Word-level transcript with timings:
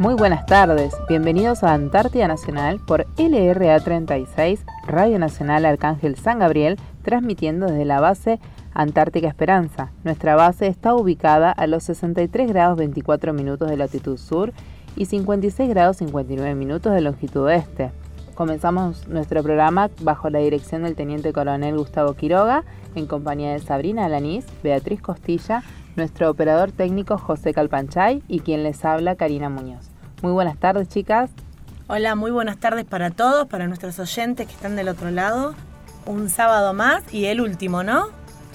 Muy 0.00 0.14
buenas 0.14 0.44
tardes, 0.44 0.92
bienvenidos 1.08 1.62
a 1.62 1.72
Antártida 1.72 2.26
Nacional 2.26 2.80
por 2.84 3.06
LRA 3.16 3.78
36, 3.78 4.64
Radio 4.88 5.20
Nacional 5.20 5.64
Arcángel 5.64 6.16
San 6.16 6.40
Gabriel, 6.40 6.80
transmitiendo 7.04 7.66
desde 7.66 7.84
la 7.84 8.00
base 8.00 8.40
Antártica 8.72 9.28
Esperanza. 9.28 9.92
Nuestra 10.02 10.34
base 10.34 10.66
está 10.66 10.96
ubicada 10.96 11.52
a 11.52 11.68
los 11.68 11.84
63 11.84 12.48
grados 12.48 12.76
24 12.76 13.32
minutos 13.32 13.70
de 13.70 13.76
latitud 13.76 14.18
sur 14.18 14.52
y 14.96 15.06
56 15.06 15.70
grados 15.70 15.98
59 15.98 16.56
minutos 16.56 16.92
de 16.92 17.00
longitud 17.00 17.48
este. 17.48 17.92
Comenzamos 18.34 19.06
nuestro 19.06 19.44
programa 19.44 19.90
bajo 20.00 20.28
la 20.28 20.40
dirección 20.40 20.82
del 20.82 20.96
Teniente 20.96 21.32
Coronel 21.32 21.78
Gustavo 21.78 22.14
Quiroga, 22.14 22.64
en 22.96 23.06
compañía 23.06 23.52
de 23.52 23.60
Sabrina 23.60 24.06
Alanís, 24.06 24.44
Beatriz 24.60 25.00
Costilla, 25.00 25.62
nuestro 25.96 26.30
operador 26.30 26.72
técnico 26.72 27.18
José 27.18 27.52
Calpanchay 27.52 28.22
y 28.28 28.40
quien 28.40 28.62
les 28.62 28.84
habla 28.84 29.16
Karina 29.16 29.48
Muñoz. 29.48 29.90
Muy 30.22 30.32
buenas 30.32 30.58
tardes, 30.58 30.88
chicas. 30.88 31.30
Hola, 31.86 32.14
muy 32.14 32.30
buenas 32.30 32.58
tardes 32.58 32.84
para 32.84 33.10
todos, 33.10 33.46
para 33.46 33.66
nuestros 33.66 33.98
oyentes 33.98 34.46
que 34.46 34.52
están 34.54 34.74
del 34.76 34.88
otro 34.88 35.10
lado. 35.10 35.54
Un 36.06 36.30
sábado 36.30 36.72
más 36.72 37.02
y 37.12 37.26
el 37.26 37.40
último, 37.40 37.82
¿no? 37.82 38.08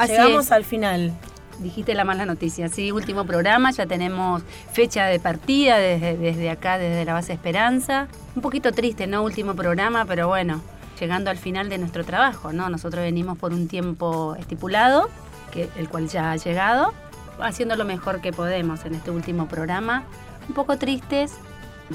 Llegamos 0.06 0.52
al 0.52 0.64
final. 0.64 1.14
Dijiste 1.60 1.94
la 1.94 2.06
mala 2.06 2.26
noticia, 2.26 2.70
sí, 2.70 2.92
último 2.92 3.26
programa, 3.26 3.72
ya 3.72 3.86
tenemos 3.86 4.44
fecha 4.72 5.06
de 5.08 5.20
partida 5.20 5.78
desde, 5.78 6.16
desde 6.16 6.50
acá, 6.50 6.78
desde 6.78 7.04
la 7.04 7.14
base 7.14 7.34
Esperanza. 7.34 8.08
Un 8.36 8.42
poquito 8.42 8.72
triste, 8.72 9.08
¿no? 9.08 9.24
Último 9.24 9.56
programa, 9.56 10.06
pero 10.06 10.30
bueno, 10.30 10.62
llegando 11.00 11.30
al 11.30 11.38
final 11.38 11.68
de 11.68 11.78
nuestro 11.78 12.06
trabajo, 12.06 12.54
¿no? 12.54 12.70
Nosotros 12.70 13.04
venimos 13.04 13.38
por 13.38 13.54
un 13.54 13.68
tiempo 13.68 14.36
estipulado, 14.36 15.10
que, 15.52 15.70
el 15.78 15.90
cual 15.90 16.08
ya 16.08 16.32
ha 16.32 16.36
llegado, 16.38 16.94
haciendo 17.42 17.76
lo 17.76 17.86
mejor 17.86 18.22
que 18.22 18.32
podemos 18.32 18.86
en 18.86 18.96
este 18.96 19.12
último 19.12 19.48
programa. 19.48 20.04
Un 20.48 20.56
poco 20.56 20.78
tristes. 20.78 21.34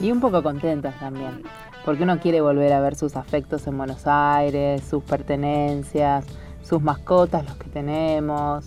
Y 0.01 0.11
un 0.11 0.21
poco 0.21 0.43
contentas 0.43 0.99
también, 0.99 1.43
porque 1.85 2.03
uno 2.03 2.19
quiere 2.19 2.41
volver 2.41 2.73
a 2.73 2.81
ver 2.81 2.97
sus 2.97 3.15
afectos 3.15 3.67
en 3.69 3.79
Buenos 3.79 4.07
Aires, 4.07 4.83
sus 4.83 5.05
pertenencias, 5.05 6.25
sus 6.63 6.83
mascotas, 6.83 7.45
los 7.45 7.57
que 7.57 7.69
tenemos. 7.69 8.65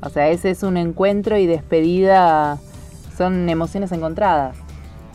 O 0.00 0.08
sea, 0.08 0.28
ese 0.28 0.50
es 0.50 0.62
un 0.62 0.76
encuentro 0.76 1.36
y 1.36 1.46
despedida, 1.46 2.58
son 3.16 3.48
emociones 3.48 3.90
encontradas. 3.92 4.56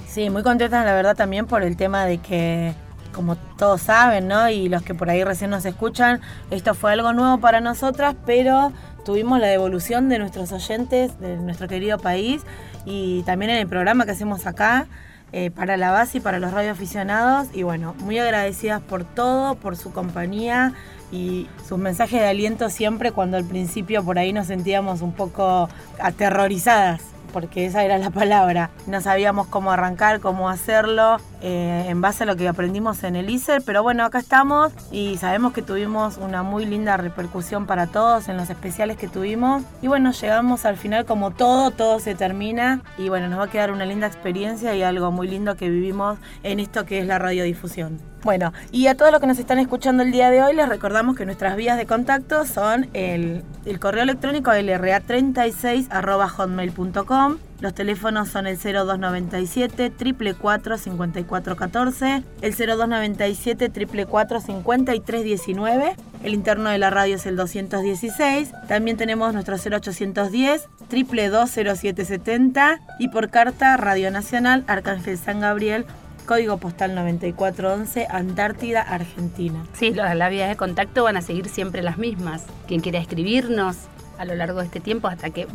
Sí, 0.07 0.29
muy 0.29 0.43
contentas 0.43 0.85
la 0.85 0.93
verdad 0.93 1.15
también 1.15 1.45
por 1.45 1.63
el 1.63 1.77
tema 1.77 2.05
de 2.05 2.17
que, 2.19 2.73
como 3.13 3.35
todos 3.57 3.81
saben, 3.81 4.27
¿no? 4.27 4.49
Y 4.49 4.69
los 4.69 4.83
que 4.83 4.93
por 4.93 5.09
ahí 5.09 5.23
recién 5.23 5.49
nos 5.49 5.65
escuchan, 5.65 6.21
esto 6.51 6.73
fue 6.73 6.91
algo 6.91 7.13
nuevo 7.13 7.39
para 7.39 7.61
nosotras, 7.61 8.15
pero 8.25 8.71
tuvimos 9.05 9.39
la 9.39 9.47
devolución 9.47 10.09
de 10.09 10.19
nuestros 10.19 10.51
oyentes 10.51 11.17
de 11.19 11.37
nuestro 11.37 11.69
querido 11.69 11.97
país 11.97 12.41
y 12.85 13.23
también 13.23 13.51
en 13.51 13.57
el 13.57 13.67
programa 13.67 14.05
que 14.05 14.11
hacemos 14.11 14.45
acá 14.47 14.87
eh, 15.31 15.51
para 15.51 15.77
la 15.77 15.91
base 15.91 16.17
y 16.17 16.21
para 16.21 16.39
los 16.39 16.51
radioaficionados. 16.51 17.47
Y 17.53 17.63
bueno, 17.63 17.95
muy 17.99 18.19
agradecidas 18.19 18.81
por 18.81 19.05
todo, 19.05 19.55
por 19.55 19.77
su 19.77 19.93
compañía 19.93 20.73
y 21.11 21.47
sus 21.67 21.77
mensajes 21.77 22.19
de 22.19 22.27
aliento 22.27 22.69
siempre 22.69 23.11
cuando 23.11 23.37
al 23.37 23.45
principio 23.45 24.03
por 24.03 24.19
ahí 24.19 24.33
nos 24.33 24.47
sentíamos 24.47 25.01
un 25.01 25.13
poco 25.13 25.69
aterrorizadas 25.99 27.14
porque 27.35 27.65
esa 27.65 27.83
era 27.83 27.97
la 27.97 28.11
palabra. 28.11 28.69
No 28.87 29.01
sabíamos 29.01 29.47
cómo 29.47 29.69
arrancar, 29.69 30.21
cómo 30.21 30.49
hacerlo, 30.49 31.17
eh, 31.41 31.83
en 31.89 31.99
base 31.99 32.23
a 32.23 32.25
lo 32.25 32.37
que 32.37 32.47
aprendimos 32.47 33.03
en 33.03 33.17
el 33.17 33.29
ISER, 33.29 33.61
pero 33.61 33.83
bueno, 33.83 34.05
acá 34.05 34.19
estamos 34.19 34.71
y 34.89 35.17
sabemos 35.17 35.51
que 35.51 35.61
tuvimos 35.61 36.15
una 36.15 36.43
muy 36.43 36.65
linda 36.65 36.95
repercusión 36.95 37.65
para 37.65 37.87
todos 37.87 38.29
en 38.29 38.37
los 38.37 38.49
especiales 38.49 38.95
que 38.95 39.09
tuvimos. 39.09 39.63
Y 39.81 39.87
bueno, 39.87 40.13
llegamos 40.13 40.63
al 40.63 40.77
final 40.77 41.03
como 41.03 41.31
todo, 41.31 41.71
todo 41.71 41.99
se 41.99 42.15
termina 42.15 42.81
y 42.97 43.09
bueno, 43.09 43.27
nos 43.27 43.37
va 43.37 43.43
a 43.43 43.49
quedar 43.49 43.71
una 43.71 43.85
linda 43.85 44.07
experiencia 44.07 44.73
y 44.73 44.81
algo 44.81 45.11
muy 45.11 45.27
lindo 45.27 45.57
que 45.57 45.69
vivimos 45.69 46.17
en 46.43 46.61
esto 46.61 46.85
que 46.85 46.99
es 46.99 47.05
la 47.05 47.19
radiodifusión. 47.19 47.99
Bueno, 48.25 48.51
y 48.71 48.87
a 48.87 48.95
todos 48.95 49.11
los 49.11 49.21
que 49.21 49.27
nos 49.27 49.37
están 49.37 49.59
escuchando 49.59 50.01
el 50.01 50.11
día 50.11 50.31
de 50.31 50.41
hoy, 50.41 50.55
les 50.55 50.67
recordamos 50.67 51.15
que 51.15 51.27
nuestras 51.27 51.55
vías 51.55 51.77
de 51.77 51.85
contacto 51.85 52.43
son 52.45 52.89
el, 52.93 53.43
correo 53.79 54.01
electrónico 54.01 54.49
lra36.hotmail.com, 54.49 57.24
los 57.59 57.73
teléfonos 57.73 58.29
son 58.29 58.47
el 58.47 58.57
0297 58.57 59.91
444 59.91 60.77
5414, 60.77 62.23
el 62.41 62.53
0297 62.53 63.69
444 63.69 64.39
5319, 64.41 65.95
el 66.23 66.33
interno 66.33 66.69
de 66.69 66.77
la 66.77 66.89
radio 66.89 67.15
es 67.15 67.25
el 67.25 67.35
216, 67.35 68.51
también 68.67 68.97
tenemos 68.97 69.33
nuestro 69.33 69.55
0810 69.55 70.69
2220770 70.89 72.79
y 72.99 73.07
por 73.09 73.29
carta 73.29 73.75
Radio 73.77 74.11
Nacional 74.11 74.63
Arcángel 74.67 75.17
San 75.17 75.39
Gabriel 75.39 75.85
Código 76.25 76.57
postal 76.57 76.95
9411, 76.95 78.07
Antártida, 78.09 78.81
Argentina. 78.81 79.63
Sí, 79.73 79.91
las 79.93 80.29
vías 80.31 80.49
de 80.49 80.55
contacto 80.55 81.03
van 81.03 81.17
a 81.17 81.21
seguir 81.21 81.47
siempre 81.49 81.83
las 81.83 81.99
mismas. 81.99 82.43
Quien 82.67 82.81
quiera 82.81 82.99
escribirnos 82.99 83.77
a 84.17 84.25
lo 84.25 84.33
largo 84.33 84.59
de 84.59 84.65
este 84.65 84.79
tiempo 84.79 85.07
hasta 85.07 85.29
que 85.29 85.47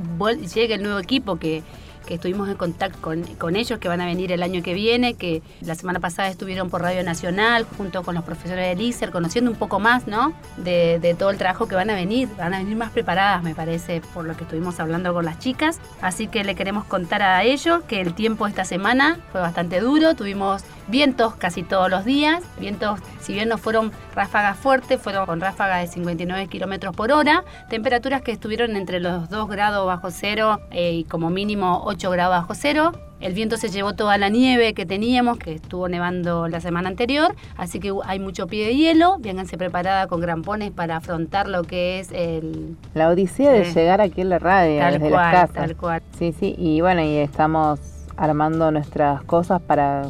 llegue 0.55 0.75
el 0.75 0.82
nuevo 0.82 1.00
equipo 1.00 1.37
que 1.37 1.62
que 2.06 2.15
estuvimos 2.15 2.49
en 2.49 2.56
contacto 2.56 2.99
con, 3.00 3.56
ellos, 3.56 3.78
que 3.78 3.88
van 3.88 4.00
a 4.00 4.06
venir 4.06 4.33
el 4.33 4.43
año 4.43 4.62
que 4.62 4.75
viene, 4.75 5.15
que 5.15 5.43
la 5.61 5.75
semana 5.75 6.00
pasada 6.00 6.28
estuvieron 6.28 6.71
por 6.71 6.83
Radio 6.83 7.03
Nacional 7.05 7.66
junto 7.77 8.03
con 8.03 8.15
los 8.15 8.25
profesores 8.25 8.69
del 8.69 8.81
ISER, 8.81 9.11
conociendo 9.11 9.50
un 9.50 9.56
poco 9.56 9.81
más, 9.81 10.06
¿no? 10.06 10.33
De, 10.56 11.16
todo 11.19 11.31
el 11.31 11.38
trabajo 11.38 11.66
que 11.66 11.75
van 11.75 11.91
a 11.91 11.94
venir. 11.94 12.28
Van 12.38 12.55
a 12.55 12.59
venir 12.59 12.77
más 12.77 12.91
preparadas, 12.91 13.43
me 13.43 13.55
parece, 13.55 14.00
por 14.15 14.25
lo 14.25 14.37
que 14.37 14.44
estuvimos 14.44 14.81
hablando 14.81 15.12
con 15.12 15.25
las 15.25 15.38
chicas. 15.38 15.81
Así 16.00 16.28
que 16.28 16.44
le 16.44 16.55
queremos 16.55 16.84
contar 16.84 17.22
a 17.22 17.43
ellos 17.43 17.83
que 17.84 18.00
el 18.00 18.15
tiempo 18.15 18.47
esta 18.47 18.65
semana 18.65 19.19
fue 19.32 19.41
bastante 19.41 19.81
duro. 19.81 20.15
Tuvimos 20.15 20.62
vientos 20.88 21.34
casi 21.37 21.62
todos 21.62 21.91
los 21.91 22.05
días. 22.05 22.43
Vientos, 22.59 23.00
si 23.21 23.32
bien 23.32 23.49
no 23.49 23.59
fueron 23.59 23.93
ráfagas 24.15 24.59
fuertes, 24.59 25.00
fueron 25.00 25.27
con 25.27 25.41
ráfagas 25.41 25.82
de 25.82 25.88
59 25.88 26.49
kilómetros 26.49 26.94
por 26.94 27.12
hora. 27.12 27.44
Temperaturas 27.69 28.22
que 28.22 28.32
estuvieron 28.32 28.77
entre 28.77 29.00
los 29.00 29.28
2 29.28 29.49
grados 29.49 29.87
bajo 29.87 30.11
cero 30.11 30.61
eh, 30.71 30.93
y 30.93 31.05
como 31.05 31.31
mínimo 31.31 31.82
8 31.91 32.11
grados 32.11 32.37
bajo 32.37 32.55
cero. 32.55 32.93
El 33.21 33.34
viento 33.34 33.56
se 33.56 33.69
llevó 33.69 33.95
toda 33.95 34.17
la 34.17 34.28
nieve 34.28 34.73
que 34.75 34.87
teníamos, 34.87 35.39
que 35.39 35.55
estuvo 35.55 35.89
nevando 35.89 36.49
la 36.49 36.61
semana 36.61 36.89
anterior, 36.89 37.34
así 37.56 37.81
que 37.81 37.93
hay 38.05 38.19
mucho 38.19 38.47
pie 38.47 38.65
de 38.65 38.77
hielo. 38.77 39.17
Vénganse 39.19 39.59
preparada 39.59 40.06
con 40.06 40.21
grampones 40.21 40.71
para 40.71 40.97
afrontar 40.97 41.49
lo 41.49 41.65
que 41.65 41.99
es 41.99 42.12
el... 42.12 42.77
La 42.95 43.09
odisea 43.09 43.53
de 43.53 43.65
llegar 43.65 44.00
aquí 44.00 44.21
en 44.21 44.31
la 44.31 44.39
radio, 44.39 44.81
tal 44.81 44.95
desde 44.95 45.11
cual, 45.11 45.23
las 45.23 45.33
casas. 45.33 45.55
Tal 45.55 45.77
cual. 45.77 46.03
Sí, 46.19 46.33
sí, 46.33 46.55
y 46.56 46.81
bueno, 46.81 47.03
y 47.03 47.17
estamos 47.17 47.81
armando 48.17 48.71
nuestras 48.71 49.23
cosas 49.25 49.61
para 49.61 50.05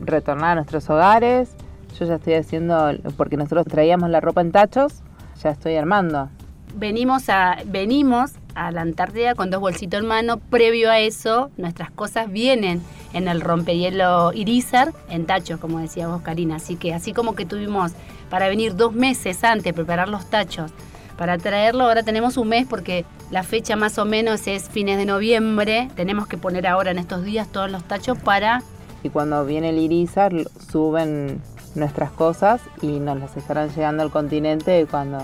retornar 0.00 0.52
a 0.52 0.54
nuestros 0.56 0.88
hogares. 0.90 1.54
Yo 1.98 2.06
ya 2.06 2.14
estoy 2.14 2.34
haciendo, 2.34 2.92
porque 3.16 3.36
nosotros 3.36 3.66
traíamos 3.66 4.10
la 4.10 4.20
ropa 4.20 4.40
en 4.40 4.52
tachos, 4.52 5.02
ya 5.42 5.50
estoy 5.50 5.76
armando. 5.76 6.30
Venimos 6.74 7.28
a, 7.28 7.58
venimos 7.64 8.32
a 8.56 8.72
la 8.72 8.80
Antártida 8.80 9.36
con 9.36 9.50
dos 9.50 9.60
bolsitos 9.60 10.00
en 10.00 10.06
mano. 10.06 10.38
Previo 10.38 10.90
a 10.90 10.98
eso, 10.98 11.50
nuestras 11.56 11.90
cosas 11.90 12.30
vienen 12.30 12.82
en 13.12 13.28
el 13.28 13.40
rompehielo 13.40 14.32
Irizar, 14.32 14.92
en 15.08 15.26
tachos, 15.26 15.60
como 15.60 15.78
decía 15.78 16.08
vos, 16.08 16.22
Karina. 16.22 16.56
Así 16.56 16.74
que 16.74 16.92
así 16.92 17.12
como 17.12 17.36
que 17.36 17.46
tuvimos 17.46 17.92
para 18.30 18.48
venir 18.48 18.74
dos 18.74 18.92
meses 18.92 19.44
antes, 19.44 19.72
preparar 19.72 20.08
los 20.08 20.28
tachos, 20.28 20.72
para 21.16 21.38
traerlo, 21.38 21.84
ahora 21.84 22.02
tenemos 22.02 22.36
un 22.36 22.48
mes 22.48 22.66
porque 22.68 23.06
la 23.30 23.42
fecha 23.42 23.76
más 23.76 23.98
o 23.98 24.04
menos 24.04 24.46
es 24.48 24.68
fines 24.68 24.98
de 24.98 25.06
noviembre. 25.06 25.88
Tenemos 25.94 26.26
que 26.26 26.36
poner 26.36 26.66
ahora 26.66 26.90
en 26.90 26.98
estos 26.98 27.24
días 27.24 27.48
todos 27.48 27.70
los 27.70 27.84
tachos 27.84 28.18
para 28.18 28.62
y 29.06 29.08
cuando 29.08 29.44
viene 29.44 29.70
el 29.70 29.78
Irizar 29.78 30.32
suben 30.70 31.40
nuestras 31.76 32.10
cosas 32.10 32.60
y 32.82 32.98
nos 32.98 33.18
las 33.20 33.36
estarán 33.36 33.68
llegando 33.70 34.02
al 34.02 34.10
continente 34.10 34.84
cuando 34.90 35.18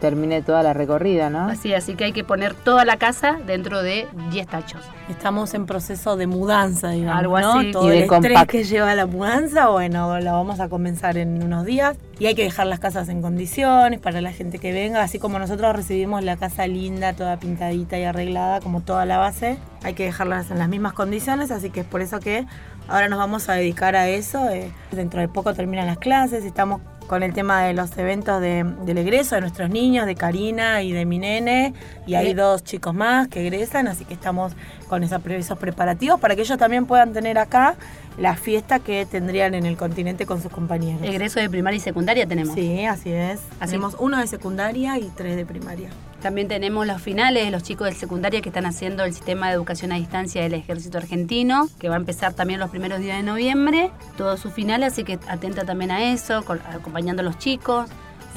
termine 0.00 0.42
toda 0.42 0.62
la 0.62 0.72
recorrida, 0.72 1.30
¿no? 1.30 1.48
Así, 1.48 1.74
así 1.74 1.94
que 1.94 2.04
hay 2.04 2.12
que 2.12 2.24
poner 2.24 2.54
toda 2.54 2.84
la 2.84 2.96
casa 2.96 3.38
dentro 3.46 3.82
de 3.82 4.06
10 4.30 4.46
tachos. 4.46 4.82
Estamos 5.08 5.54
en 5.54 5.66
proceso 5.66 6.16
de 6.16 6.26
mudanza, 6.26 6.90
digamos, 6.90 7.18
Algo 7.18 7.40
¿no? 7.40 7.58
así. 7.58 7.72
Todo 7.72 7.86
Y 7.86 7.90
de 7.90 8.04
el 8.04 8.12
estrés 8.12 8.44
que 8.46 8.64
lleva 8.64 8.94
la 8.94 9.06
mudanza, 9.06 9.68
bueno, 9.68 10.18
la 10.20 10.32
vamos 10.32 10.60
a 10.60 10.68
comenzar 10.68 11.16
en 11.18 11.42
unos 11.42 11.64
días 11.64 11.96
y 12.18 12.26
hay 12.26 12.34
que 12.34 12.44
dejar 12.44 12.66
las 12.66 12.80
casas 12.80 13.08
en 13.08 13.22
condiciones 13.22 14.00
para 14.00 14.20
la 14.20 14.32
gente 14.32 14.58
que 14.58 14.72
venga, 14.72 15.02
así 15.02 15.18
como 15.18 15.38
nosotros 15.38 15.74
recibimos 15.74 16.24
la 16.24 16.36
casa 16.36 16.66
linda, 16.66 17.12
toda 17.12 17.38
pintadita 17.38 17.98
y 17.98 18.04
arreglada, 18.04 18.60
como 18.60 18.80
toda 18.80 19.04
la 19.04 19.18
base, 19.18 19.58
hay 19.82 19.94
que 19.94 20.04
dejarlas 20.04 20.50
en 20.50 20.58
las 20.58 20.68
mismas 20.68 20.92
condiciones, 20.92 21.50
así 21.50 21.70
que 21.70 21.80
es 21.80 21.86
por 21.86 22.00
eso 22.00 22.20
que 22.20 22.46
ahora 22.88 23.08
nos 23.08 23.18
vamos 23.18 23.48
a 23.48 23.54
dedicar 23.54 23.96
a 23.96 24.08
eso. 24.08 24.48
eh, 24.50 24.70
dentro 24.90 25.20
de 25.20 25.28
poco 25.28 25.54
terminan 25.54 25.86
las 25.86 25.98
clases, 25.98 26.44
estamos 26.44 26.80
con 27.08 27.24
el 27.24 27.32
tema 27.32 27.62
de 27.64 27.72
los 27.74 27.96
eventos 27.98 28.40
de- 28.40 28.62
del 28.84 28.98
egreso 28.98 29.34
de 29.34 29.40
nuestros 29.40 29.70
niños, 29.70 30.06
de 30.06 30.14
Karina 30.14 30.82
y 30.82 30.92
de 30.92 31.04
mi 31.06 31.18
nene, 31.18 31.74
y 32.06 32.14
hay 32.14 32.26
Bien. 32.26 32.36
dos 32.36 32.62
chicos 32.62 32.94
más 32.94 33.26
que 33.28 33.40
egresan, 33.44 33.88
así 33.88 34.04
que 34.04 34.14
estamos 34.14 34.52
con 34.88 35.02
esos 35.02 35.20
preparativos 35.58 36.20
para 36.20 36.36
que 36.36 36.42
ellos 36.42 36.58
también 36.58 36.86
puedan 36.86 37.12
tener 37.12 37.38
acá 37.38 37.74
la 38.18 38.34
fiesta 38.36 38.78
que 38.78 39.06
tendrían 39.06 39.54
en 39.54 39.64
el 39.66 39.76
continente 39.76 40.26
con 40.26 40.42
sus 40.42 40.52
compañeros. 40.52 41.02
Egreso 41.02 41.40
de 41.40 41.48
primaria 41.48 41.78
y 41.78 41.80
secundaria 41.80 42.26
tenemos. 42.26 42.54
Sí, 42.54 42.84
así 42.84 43.10
es. 43.12 43.40
Tenemos 43.60 43.96
uno 43.98 44.18
de 44.18 44.26
secundaria 44.26 44.98
y 44.98 45.10
tres 45.16 45.36
de 45.36 45.46
primaria. 45.46 45.88
También 46.22 46.48
tenemos 46.48 46.86
los 46.86 47.00
finales, 47.00 47.50
los 47.52 47.62
chicos 47.62 47.86
del 47.86 47.96
secundaria 47.96 48.40
que 48.40 48.48
están 48.48 48.66
haciendo 48.66 49.04
el 49.04 49.12
sistema 49.12 49.48
de 49.48 49.54
educación 49.54 49.92
a 49.92 49.96
distancia 49.96 50.42
del 50.42 50.54
ejército 50.54 50.98
argentino, 50.98 51.68
que 51.78 51.88
va 51.88 51.94
a 51.94 51.98
empezar 51.98 52.34
también 52.34 52.58
los 52.58 52.70
primeros 52.70 52.98
días 53.00 53.16
de 53.18 53.22
noviembre, 53.22 53.90
todos 54.16 54.40
sus 54.40 54.52
finales, 54.52 54.92
así 54.92 55.04
que 55.04 55.18
atenta 55.28 55.64
también 55.64 55.92
a 55.92 56.12
eso, 56.12 56.38
acompañando 56.38 57.22
a 57.22 57.24
los 57.24 57.38
chicos. 57.38 57.88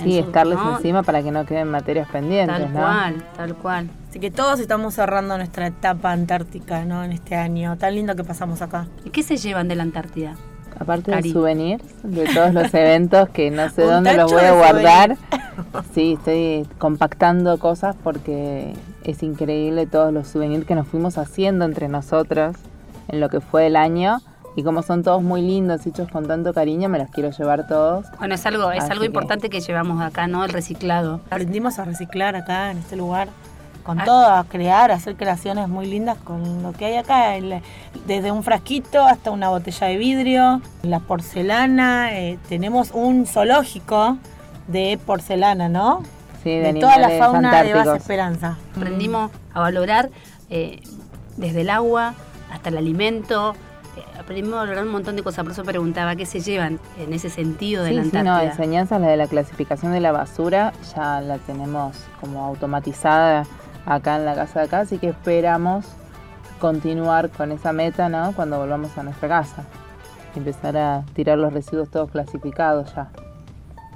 Sí, 0.01 0.17
estarles 0.17 0.57
encima 0.77 1.03
para 1.03 1.21
que 1.21 1.31
no 1.31 1.45
queden 1.45 1.69
materias 1.69 2.07
pendientes. 2.09 2.57
Tal 2.57 2.71
cual, 2.71 3.25
tal 3.35 3.55
cual. 3.55 3.89
Así 4.09 4.19
que 4.19 4.31
todos 4.31 4.59
estamos 4.59 4.95
cerrando 4.95 5.37
nuestra 5.37 5.67
etapa 5.67 6.11
antártica, 6.11 6.85
¿no? 6.85 7.03
En 7.03 7.11
este 7.11 7.35
año. 7.35 7.77
Tan 7.77 7.95
lindo 7.95 8.15
que 8.15 8.23
pasamos 8.23 8.61
acá. 8.61 8.87
¿Y 9.05 9.09
qué 9.09 9.21
se 9.21 9.37
llevan 9.37 9.67
de 9.67 9.75
la 9.75 9.83
Antártida? 9.83 10.35
Aparte 10.79 11.11
de 11.11 11.31
souvenirs, 11.31 11.83
de 12.03 12.25
todos 12.33 12.53
los 12.53 12.73
eventos 12.73 13.29
que 13.29 13.51
no 13.51 13.69
sé 13.69 13.81
dónde 13.85 14.13
los 14.13 14.31
voy 14.31 14.43
a 14.43 14.53
guardar. 14.53 15.17
Sí, 15.93 16.13
estoy 16.13 16.65
compactando 16.79 17.59
cosas 17.59 17.95
porque 18.03 18.73
es 19.03 19.21
increíble 19.21 19.85
todos 19.85 20.11
los 20.11 20.27
souvenirs 20.27 20.65
que 20.65 20.75
nos 20.75 20.87
fuimos 20.87 21.17
haciendo 21.17 21.65
entre 21.65 21.87
nosotros 21.87 22.55
en 23.09 23.19
lo 23.19 23.29
que 23.29 23.41
fue 23.41 23.67
el 23.67 23.75
año 23.75 24.21
y 24.55 24.63
como 24.63 24.81
son 24.81 25.03
todos 25.03 25.21
muy 25.21 25.41
lindos, 25.41 25.85
hechos 25.85 26.09
con 26.09 26.27
tanto 26.27 26.53
cariño, 26.53 26.89
me 26.89 26.99
los 26.99 27.09
quiero 27.09 27.31
llevar 27.31 27.67
todos. 27.67 28.05
Bueno, 28.19 28.35
es 28.35 28.45
algo, 28.45 28.71
es 28.71 28.89
algo 28.89 29.05
importante 29.05 29.49
que 29.49 29.61
llevamos 29.61 30.01
acá, 30.01 30.27
¿no? 30.27 30.43
El 30.43 30.51
reciclado. 30.51 31.21
Aprendimos 31.29 31.79
a 31.79 31.85
reciclar 31.85 32.35
acá, 32.35 32.71
en 32.71 32.79
este 32.79 32.95
lugar, 32.95 33.29
con 33.81 33.99
ah. 33.99 34.05
todo, 34.05 34.25
a 34.25 34.43
crear, 34.45 34.91
a 34.91 34.95
hacer 34.95 35.15
creaciones 35.15 35.67
muy 35.67 35.87
lindas 35.87 36.17
con 36.17 36.63
lo 36.63 36.73
que 36.73 36.85
hay 36.85 36.95
acá, 36.95 37.33
desde 38.05 38.31
un 38.31 38.43
frasquito 38.43 39.03
hasta 39.03 39.31
una 39.31 39.49
botella 39.49 39.87
de 39.87 39.97
vidrio, 39.97 40.61
la 40.83 40.99
porcelana, 40.99 42.13
eh, 42.13 42.37
tenemos 42.49 42.91
un 42.91 43.25
zoológico 43.25 44.17
de 44.67 44.99
porcelana, 45.05 45.69
¿no? 45.69 46.03
Sí, 46.43 46.49
de, 46.49 46.73
toda 46.73 46.97
la 46.97 47.09
fauna 47.11 47.63
de 47.63 47.73
Base 47.73 47.97
Esperanza. 47.97 48.57
Aprendimos 48.75 49.31
a 49.53 49.59
valorar 49.59 50.09
eh, 50.49 50.81
desde 51.37 51.61
el 51.61 51.69
agua 51.69 52.15
hasta 52.51 52.69
el 52.69 52.77
alimento, 52.77 53.55
aprendimos 54.19 54.53
a 54.53 54.57
valorar 54.57 54.85
un 54.85 54.91
montón 54.91 55.15
de 55.15 55.23
cosas, 55.23 55.43
por 55.43 55.51
eso 55.51 55.63
preguntaba 55.63 56.15
qué 56.15 56.25
se 56.25 56.39
llevan 56.39 56.79
en 56.97 57.13
ese 57.13 57.29
sentido 57.29 57.83
de 57.83 57.91
la 57.91 58.01
Antártida. 58.03 58.39
Sí, 58.39 58.45
no, 58.45 58.51
enseñanzas, 58.51 59.01
la 59.01 59.07
de 59.07 59.17
la 59.17 59.27
clasificación 59.27 59.91
de 59.91 59.99
la 59.99 60.11
basura, 60.11 60.73
ya 60.95 61.21
la 61.21 61.37
tenemos 61.39 61.97
como 62.19 62.43
automatizada 62.45 63.45
acá 63.85 64.17
en 64.17 64.25
la 64.25 64.35
casa 64.35 64.59
de 64.59 64.65
acá, 64.65 64.79
así 64.79 64.97
que 64.97 65.09
esperamos 65.09 65.85
continuar 66.59 67.29
con 67.29 67.51
esa 67.51 67.73
meta, 67.73 68.07
¿no? 68.09 68.33
Cuando 68.33 68.59
volvamos 68.59 68.97
a 68.97 69.03
nuestra 69.03 69.27
casa. 69.27 69.63
Empezar 70.35 70.77
a 70.77 71.03
tirar 71.13 71.37
los 71.37 71.51
residuos 71.51 71.89
todos 71.89 72.11
clasificados 72.11 72.93
ya. 72.95 73.09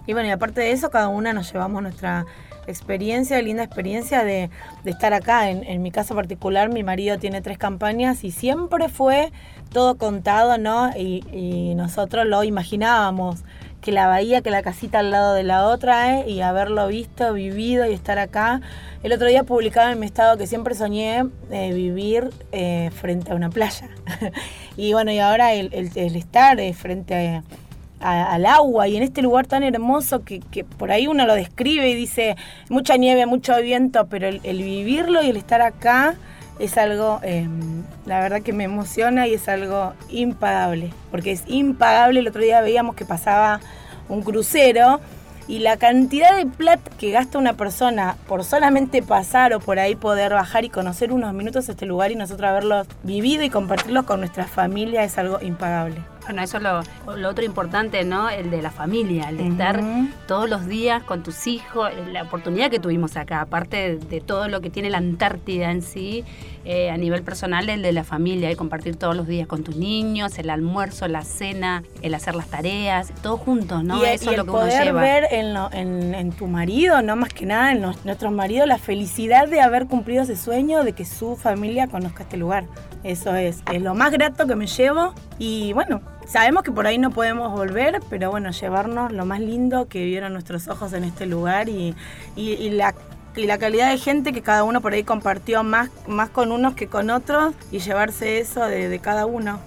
Y 0.07 0.13
bueno, 0.13 0.27
y 0.27 0.31
aparte 0.31 0.61
de 0.61 0.71
eso, 0.71 0.89
cada 0.89 1.07
una 1.07 1.33
nos 1.33 1.51
llevamos 1.51 1.81
nuestra 1.81 2.25
experiencia, 2.67 3.41
linda 3.41 3.63
experiencia 3.63 4.23
de, 4.23 4.49
estar 4.83 5.13
acá. 5.13 5.49
En, 5.49 5.81
mi 5.81 5.91
caso 5.91 6.15
particular, 6.15 6.69
mi 6.69 6.83
marido 6.83 7.17
tiene 7.17 7.41
tres 7.41 7.57
campañas 7.57 8.23
y 8.23 8.31
siempre 8.31 8.89
fue 8.89 9.31
todo 9.71 9.97
contado, 9.97 10.57
¿no? 10.57 10.91
Y, 10.95 11.73
nosotros 11.75 12.25
lo 12.25 12.43
imaginábamos, 12.43 13.43
que 13.85 13.91
la 13.91 14.07
bahía, 14.07 14.41
que 14.41 14.49
la 14.49 14.63
casita 14.63 14.99
al 14.99 15.11
lado 15.11 15.35
de 15.35 15.43
la 15.43 15.67
otra, 15.67 16.19
¿eh? 16.19 16.25
y 16.27 16.41
haberlo 16.41 16.87
visto, 16.87 17.31
vivido 17.33 17.85
y 17.85 17.93
estar 17.93 18.17
acá. 18.17 18.59
El 19.03 19.13
otro 19.13 19.27
día 19.27 19.43
publicaba 19.43 19.91
en 19.91 19.99
mi 19.99 20.07
estado 20.07 20.37
que 20.37 20.47
siempre 20.47 20.73
soñé 20.73 21.23
eh, 21.51 21.71
vivir 21.71 22.31
eh, 22.51 22.89
frente 22.95 23.31
a 23.31 23.35
una 23.35 23.51
playa. 23.51 23.89
y 24.75 24.93
bueno, 24.93 25.11
y 25.11 25.19
ahora 25.19 25.53
el, 25.53 25.71
estar 25.95 26.59
eh, 26.59 26.73
frente 26.73 27.43
al 27.99 28.45
agua 28.47 28.87
y 28.87 28.97
en 28.97 29.03
este 29.03 29.21
lugar 29.21 29.45
tan 29.45 29.61
hermoso 29.61 30.23
que, 30.23 30.41
por 30.77 30.91
ahí 30.91 31.05
uno 31.05 31.27
lo 31.27 31.35
describe 31.35 31.87
y 31.87 31.93
dice 31.93 32.35
mucha 32.69 32.97
nieve, 32.97 33.27
mucho 33.27 33.55
viento, 33.61 34.07
pero 34.07 34.27
el, 34.27 34.39
vivirlo 34.41 35.21
y 35.21 35.29
el 35.29 35.37
estar 35.37 35.61
acá 35.61 36.15
es 36.59 36.77
algo, 36.77 37.19
em, 37.23 37.83
la 38.05 38.19
verdad 38.21 38.41
que 38.41 38.53
me 38.53 38.63
emociona 38.63 39.27
y 39.27 39.33
es 39.33 39.47
algo 39.49 39.93
impagable, 40.09 40.93
porque 41.11 41.31
es 41.31 41.43
impagable. 41.47 42.19
El 42.19 42.27
otro 42.27 42.41
día 42.41 42.61
veíamos 42.61 42.95
que 42.95 43.05
pasaba 43.05 43.59
un 44.07 44.21
crucero 44.21 44.99
y 45.47 45.59
la 45.59 45.77
cantidad 45.77 46.35
de 46.35 46.45
plata 46.45 46.89
que 46.97 47.11
gasta 47.11 47.37
una 47.37 47.53
persona 47.53 48.17
por 48.27 48.43
solamente 48.43 49.03
pasar 49.03 49.53
o 49.53 49.59
por 49.59 49.79
ahí 49.79 49.95
poder 49.95 50.33
bajar 50.33 50.65
y 50.65 50.69
conocer 50.69 51.11
unos 51.11 51.33
minutos 51.33 51.69
este 51.69 51.85
lugar 51.85 52.11
y 52.11 52.15
nosotros 52.15 52.49
haberlos 52.49 52.87
vivido 53.03 53.43
y 53.43 53.49
compartirlos 53.49 54.05
con 54.05 54.19
nuestra 54.21 54.45
familia 54.45 55.03
es 55.03 55.17
algo 55.17 55.39
impagable. 55.41 56.14
Bueno, 56.25 56.41
eso 56.41 56.57
es 56.57 56.63
lo, 56.63 57.29
otro 57.29 57.45
importante, 57.45 58.03
¿no? 58.03 58.29
El 58.29 58.49
de 58.49 58.61
la 58.61 58.71
familia, 58.71 59.29
el 59.29 59.37
de 59.37 59.47
estar 59.47 59.83
todos 60.27 60.49
los 60.49 60.65
días 60.65 61.03
con 61.03 61.21
tus 61.21 61.45
hijos, 61.45 61.91
la 62.11 62.23
oportunidad 62.23 62.71
que 62.71 62.79
tuvimos 62.79 63.15
acá, 63.15 63.41
aparte 63.41 63.97
de, 63.97 64.21
todo 64.21 64.47
lo 64.47 64.59
que 64.59 64.71
tiene 64.71 64.89
la 64.89 64.97
Antártida 64.97 65.69
en 65.69 65.83
sí, 65.83 66.23
eh, 66.63 66.89
a 66.89 66.97
nivel 66.97 67.21
personal, 67.21 67.69
el 67.69 67.83
de 67.83 67.91
la 67.91 68.03
familia, 68.03 68.49
el 68.49 68.57
compartir 68.57 68.95
todos 68.95 69.15
los 69.15 69.27
días 69.27 69.47
con 69.47 69.63
tus 69.63 69.75
niños, 69.75 70.39
el 70.39 70.49
almuerzo, 70.49 71.07
la 71.07 71.23
cena, 71.23 71.83
el 72.01 72.15
hacer 72.15 72.33
las 72.33 72.47
tareas, 72.47 73.13
todos 73.21 73.39
juntos, 73.39 73.83
¿no? 73.83 74.03
Y, 74.03 74.05
eso 74.07 74.31
es 74.31 74.37
lo 74.37 74.45
que 74.45 74.51
poder 74.51 74.73
uno 74.73 74.83
lleva. 74.85 75.01
ver 75.01 75.27
en, 75.29 76.15
en, 76.15 76.31
tu 76.31 76.47
marido, 76.47 77.03
no 77.03 77.15
más 77.15 77.33
que 77.33 77.45
nada, 77.45 77.71
en 77.71 77.81
nuestros 77.81 78.31
maridos, 78.31 78.67
la 78.67 78.79
felicidad 78.79 79.47
de 79.47 79.61
haber 79.61 79.85
cumplido 79.85 80.23
ese 80.23 80.35
sueño 80.35 80.83
de 80.83 80.93
que 80.93 81.05
su 81.05 81.35
familia 81.35 81.87
conozca 81.87 82.23
este 82.23 82.37
lugar. 82.37 82.65
Eso 83.03 83.35
es, 83.35 83.61
es 83.71 83.81
lo 83.83 83.93
más 83.93 84.11
grato 84.11 84.47
que 84.47 84.55
me 84.55 84.65
llevo 84.65 85.13
y 85.37 85.73
bueno, 85.73 86.01
sabemos 86.27 86.63
que 86.63 86.71
por 86.71 86.87
ahí 86.87 86.97
no 86.97 87.11
podemos 87.11 87.51
volver, 87.51 88.01
pero 88.09 88.31
bueno, 88.31 88.51
llevarnos 88.51 89.11
lo 89.11 89.25
más 89.25 89.39
lindo 89.39 89.87
que 89.87 90.05
vieron 90.05 90.33
nuestros 90.33 90.67
ojos 90.67 90.93
en 90.93 91.03
este 91.03 91.25
lugar 91.25 91.69
y, 91.69 91.95
la 92.35 92.93
y 93.35 93.47
la 93.47 93.57
calidad 93.57 93.91
de 93.91 93.97
gente 93.97 94.31
que 94.31 94.41
cada 94.41 94.63
uno 94.63 94.81
por 94.81 94.93
ahí 94.93 95.03
compartió 95.03 95.63
más, 95.63 95.89
más 96.07 96.29
con 96.29 96.51
unos 96.53 96.73
que 96.73 96.87
con 96.87 97.09
otros 97.09 97.53
y 97.69 97.79
llevarse 97.79 98.39
eso 98.39 98.65
de, 98.65 98.99
cada 98.99 99.25
uno. 99.25 99.59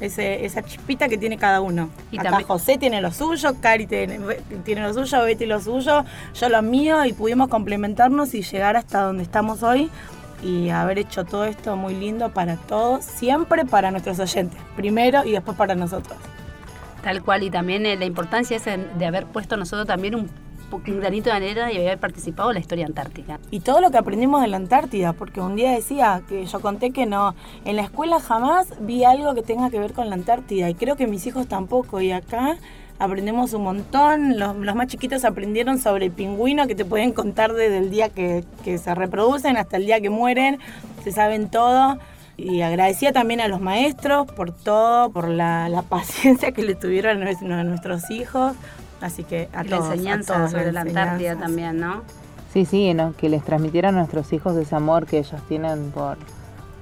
Ese, 0.00 0.44
esa 0.44 0.64
chispita 0.64 1.08
que 1.08 1.16
tiene 1.16 1.38
cada 1.38 1.60
uno. 1.60 1.88
Y 2.10 2.18
Acá 2.18 2.30
también... 2.30 2.48
José 2.48 2.76
tiene 2.76 3.00
lo 3.00 3.12
suyo, 3.12 3.54
Cari 3.60 3.86
tiene, 3.86 4.18
tiene, 4.64 4.82
lo 4.82 4.92
suyo, 4.92 5.22
Betty 5.22 5.46
lo 5.46 5.60
suyo, 5.60 6.04
yo 6.34 6.48
lo 6.48 6.60
mío 6.60 7.04
y 7.04 7.12
pudimos 7.12 7.46
complementarnos 7.46 8.34
y 8.34 8.42
llegar 8.42 8.76
hasta 8.76 9.02
donde 9.02 9.22
estamos 9.22 9.62
hoy 9.62 9.92
y 10.42 10.70
haber 10.70 10.98
hecho 10.98 11.24
todo 11.24 11.44
esto 11.44 11.76
muy 11.76 11.94
lindo 11.94 12.30
para 12.30 12.56
todos, 12.56 13.04
siempre 13.04 13.64
para 13.64 13.90
nuestros 13.90 14.18
oyentes, 14.18 14.60
primero 14.76 15.24
y 15.24 15.32
después 15.32 15.56
para 15.56 15.74
nosotros. 15.74 16.18
Tal 17.02 17.22
cual, 17.22 17.42
y 17.42 17.50
también 17.50 17.84
eh, 17.86 17.96
la 17.96 18.04
importancia 18.04 18.56
es 18.56 18.64
de 18.64 19.06
haber 19.06 19.26
puesto 19.26 19.56
nosotros 19.56 19.86
también 19.86 20.14
un, 20.14 20.30
granito 20.86 21.28
de 21.28 21.36
arena 21.36 21.70
y 21.70 21.76
haber 21.76 21.98
participado 21.98 22.50
en 22.50 22.54
la 22.54 22.60
historia 22.60 22.86
antártica. 22.86 23.38
Y 23.50 23.60
todo 23.60 23.80
lo 23.80 23.90
que 23.90 23.98
aprendimos 23.98 24.40
de 24.40 24.48
la 24.48 24.56
Antártida, 24.56 25.12
porque 25.12 25.40
un 25.40 25.54
día 25.54 25.72
decía 25.72 26.22
que 26.26 26.46
yo 26.46 26.60
conté 26.60 26.92
que 26.92 27.04
no, 27.04 27.34
en 27.66 27.76
la 27.76 27.82
escuela 27.82 28.20
jamás 28.20 28.68
vi 28.80 29.04
algo 29.04 29.34
que 29.34 29.42
tenga 29.42 29.68
que 29.68 29.78
ver 29.78 29.92
con 29.92 30.08
la 30.08 30.14
Antártida 30.14 30.70
y 30.70 30.74
creo 30.74 30.96
que 30.96 31.06
mis 31.06 31.26
hijos 31.26 31.46
tampoco, 31.46 32.00
y 32.00 32.12
acá 32.12 32.56
aprendemos 33.02 33.52
un 33.52 33.64
montón. 33.64 34.38
Los, 34.38 34.56
más 34.56 34.86
chiquitos 34.86 35.24
aprendieron 35.24 35.78
sobre 35.78 36.06
el 36.06 36.12
pingüino 36.12 36.66
que 36.66 36.74
te 36.74 36.84
pueden 36.84 37.12
contar 37.12 37.52
desde 37.52 37.78
el 37.78 37.90
día 37.90 38.08
que, 38.10 38.44
se 38.64 38.94
reproducen 38.94 39.56
hasta 39.56 39.76
el 39.76 39.86
día 39.86 40.00
que 40.00 40.10
mueren. 40.10 40.58
Se 41.02 41.12
saben 41.12 41.50
todo. 41.50 41.98
Y 42.36 42.62
agradecía 42.62 43.12
también 43.12 43.40
a 43.40 43.48
los 43.48 43.60
maestros 43.60 44.26
por 44.26 44.52
todo, 44.52 45.10
por 45.10 45.28
la, 45.28 45.84
paciencia 45.88 46.52
que 46.52 46.62
le 46.62 46.74
tuvieron 46.74 47.22
a 47.22 47.64
nuestros 47.64 48.10
hijos. 48.10 48.54
Así 49.00 49.24
que 49.24 49.48
a 49.52 49.64
la 49.64 49.78
enseñanza 49.78 50.48
sobre 50.48 50.70
la 50.70 50.82
Antártida 50.82 51.36
también, 51.36 51.80
¿no? 51.80 52.02
Sí, 52.52 52.64
sí, 52.64 52.94
que 53.18 53.28
les 53.28 53.42
transmitieran 53.42 53.96
a 53.96 53.98
nuestros 53.98 54.32
hijos 54.32 54.56
ese 54.56 54.76
amor 54.76 55.06
que 55.06 55.18
ellos 55.18 55.40
tienen 55.48 55.90
por, 55.90 56.18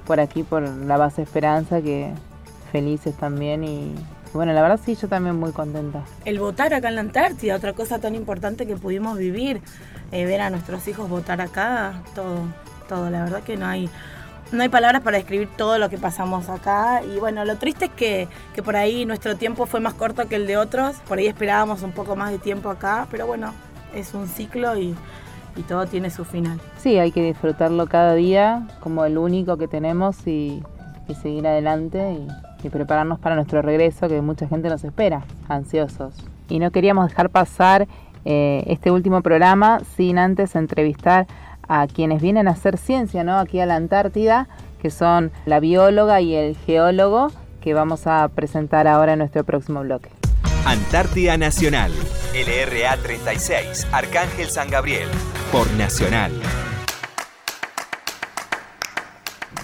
por 0.06 0.20
aquí, 0.20 0.42
por 0.42 0.62
la 0.62 0.98
base 0.98 1.22
Esperanza, 1.22 1.80
que 1.80 2.12
felices 2.72 3.16
también 3.16 3.64
y, 3.64 3.94
bueno, 4.32 4.52
la 4.52 4.62
verdad 4.62 4.80
sí, 4.84 4.94
yo 4.94 5.08
también 5.08 5.37
muy 5.37 5.52
contenta. 5.52 6.02
El 6.25 6.38
votar 6.38 6.72
acá 6.72 6.88
en 6.88 6.94
la 6.94 7.00
Antártida, 7.00 7.56
otra 7.56 7.72
cosa 7.72 7.99
tan 7.99 8.14
importante 8.14 8.66
que 8.66 8.76
pudimos 8.76 9.18
vivir, 9.18 9.60
eh, 10.12 10.25
ver 10.25 10.40
a 10.40 10.50
nuestros 10.50 10.87
hijos 10.88 11.08
votar 11.08 11.40
acá, 11.40 12.02
todo, 12.14 12.40
todo, 12.88 13.10
la 13.10 13.25
verdad 13.25 13.42
que 13.42 13.56
no 13.56 13.66
hay, 13.66 13.90
no 14.52 14.62
hay 14.62 14.68
palabras 14.68 15.02
para 15.02 15.16
describir 15.18 15.49
todo 15.56 15.78
lo 15.78 15.88
que 15.90 15.99
pasamos 15.99 16.49
acá. 16.49 17.02
Y 17.02 17.18
bueno, 17.18 17.44
lo 17.44 17.56
triste 17.56 17.87
es 17.87 17.90
que, 17.92 18.28
que 18.54 18.62
por 18.62 18.76
ahí 18.76 19.04
nuestro 19.04 19.37
tiempo 19.37 19.66
fue 19.66 19.80
más 19.80 19.94
corto 19.94 20.28
que 20.28 20.37
el 20.37 20.46
de 20.46 20.56
otros, 20.56 20.96
por 21.08 21.18
ahí 21.18 21.26
esperábamos 21.26 21.82
un 21.82 21.92
poco 21.92 22.14
más 22.14 22.30
de 22.30 22.38
tiempo 22.38 22.70
acá, 22.70 23.08
pero 23.10 23.26
bueno, 23.26 23.52
es 23.94 24.14
un 24.14 24.28
ciclo 24.28 24.76
y, 24.78 24.94
y 25.56 25.62
todo 25.62 25.87
tiene 25.87 26.10
su 26.10 26.25
final. 26.25 26.60
Sí, 26.78 26.99
hay 26.99 27.10
que 27.10 27.22
disfrutarlo 27.22 27.88
cada 27.88 28.14
día 28.14 28.68
como 28.80 29.04
el 29.04 29.18
único 29.18 29.56
que 29.56 29.66
tenemos 29.66 30.25
y, 30.26 30.62
y 31.08 31.14
seguir 31.16 31.46
adelante 31.49 32.12
y 32.12 32.28
y 32.62 32.69
prepararnos 32.69 33.19
para 33.19 33.35
nuestro 33.35 33.62
regreso, 33.62 34.09
que 34.09 34.21
mucha 34.21 34.47
gente 34.49 34.69
nos 34.69 34.85
espera, 34.85 35.23
ansiosos. 35.49 36.14
Y 36.49 36.59
no 36.59 36.71
queríamos 36.71 37.09
dejar 37.09 37.31
pasar 37.31 37.87
eh, 38.25 38.64
este 38.67 38.90
último 38.90 39.23
programa 39.23 39.81
sin 39.97 40.19
antes 40.19 40.55
entrevistar 40.57 41.26
a 41.69 41.87
quienes 41.87 42.21
vienen 42.21 42.49
a 42.49 42.52
hacer 42.52 42.76
ciencia, 42.76 43.25
¿no? 43.25 43.38
Aquí 43.38 43.61
a 43.61 43.67
la 43.67 43.76
Antártida, 43.76 44.49
que 44.83 44.90
son 44.90 45.31
la 45.47 45.61
bióloga 45.61 46.21
y 46.21 46.35
el 46.35 46.57
geólogo, 46.57 47.29
que 47.61 47.75
vamos 47.75 48.07
a 48.07 48.29
presentar 48.29 48.88
ahora 48.88 49.12
en 49.12 49.21
nuestro 49.21 49.45
próximo 49.45 49.81
bloque. 49.81 50.11
Antártida 50.67 51.37
Nacional, 51.37 51.93
LRA 52.35 52.97
36, 52.97 53.87
Arcángel 53.93 54.49
San 54.49 54.69
Gabriel, 54.69 55.09
por 55.52 55.71
Nacional. 55.73 56.33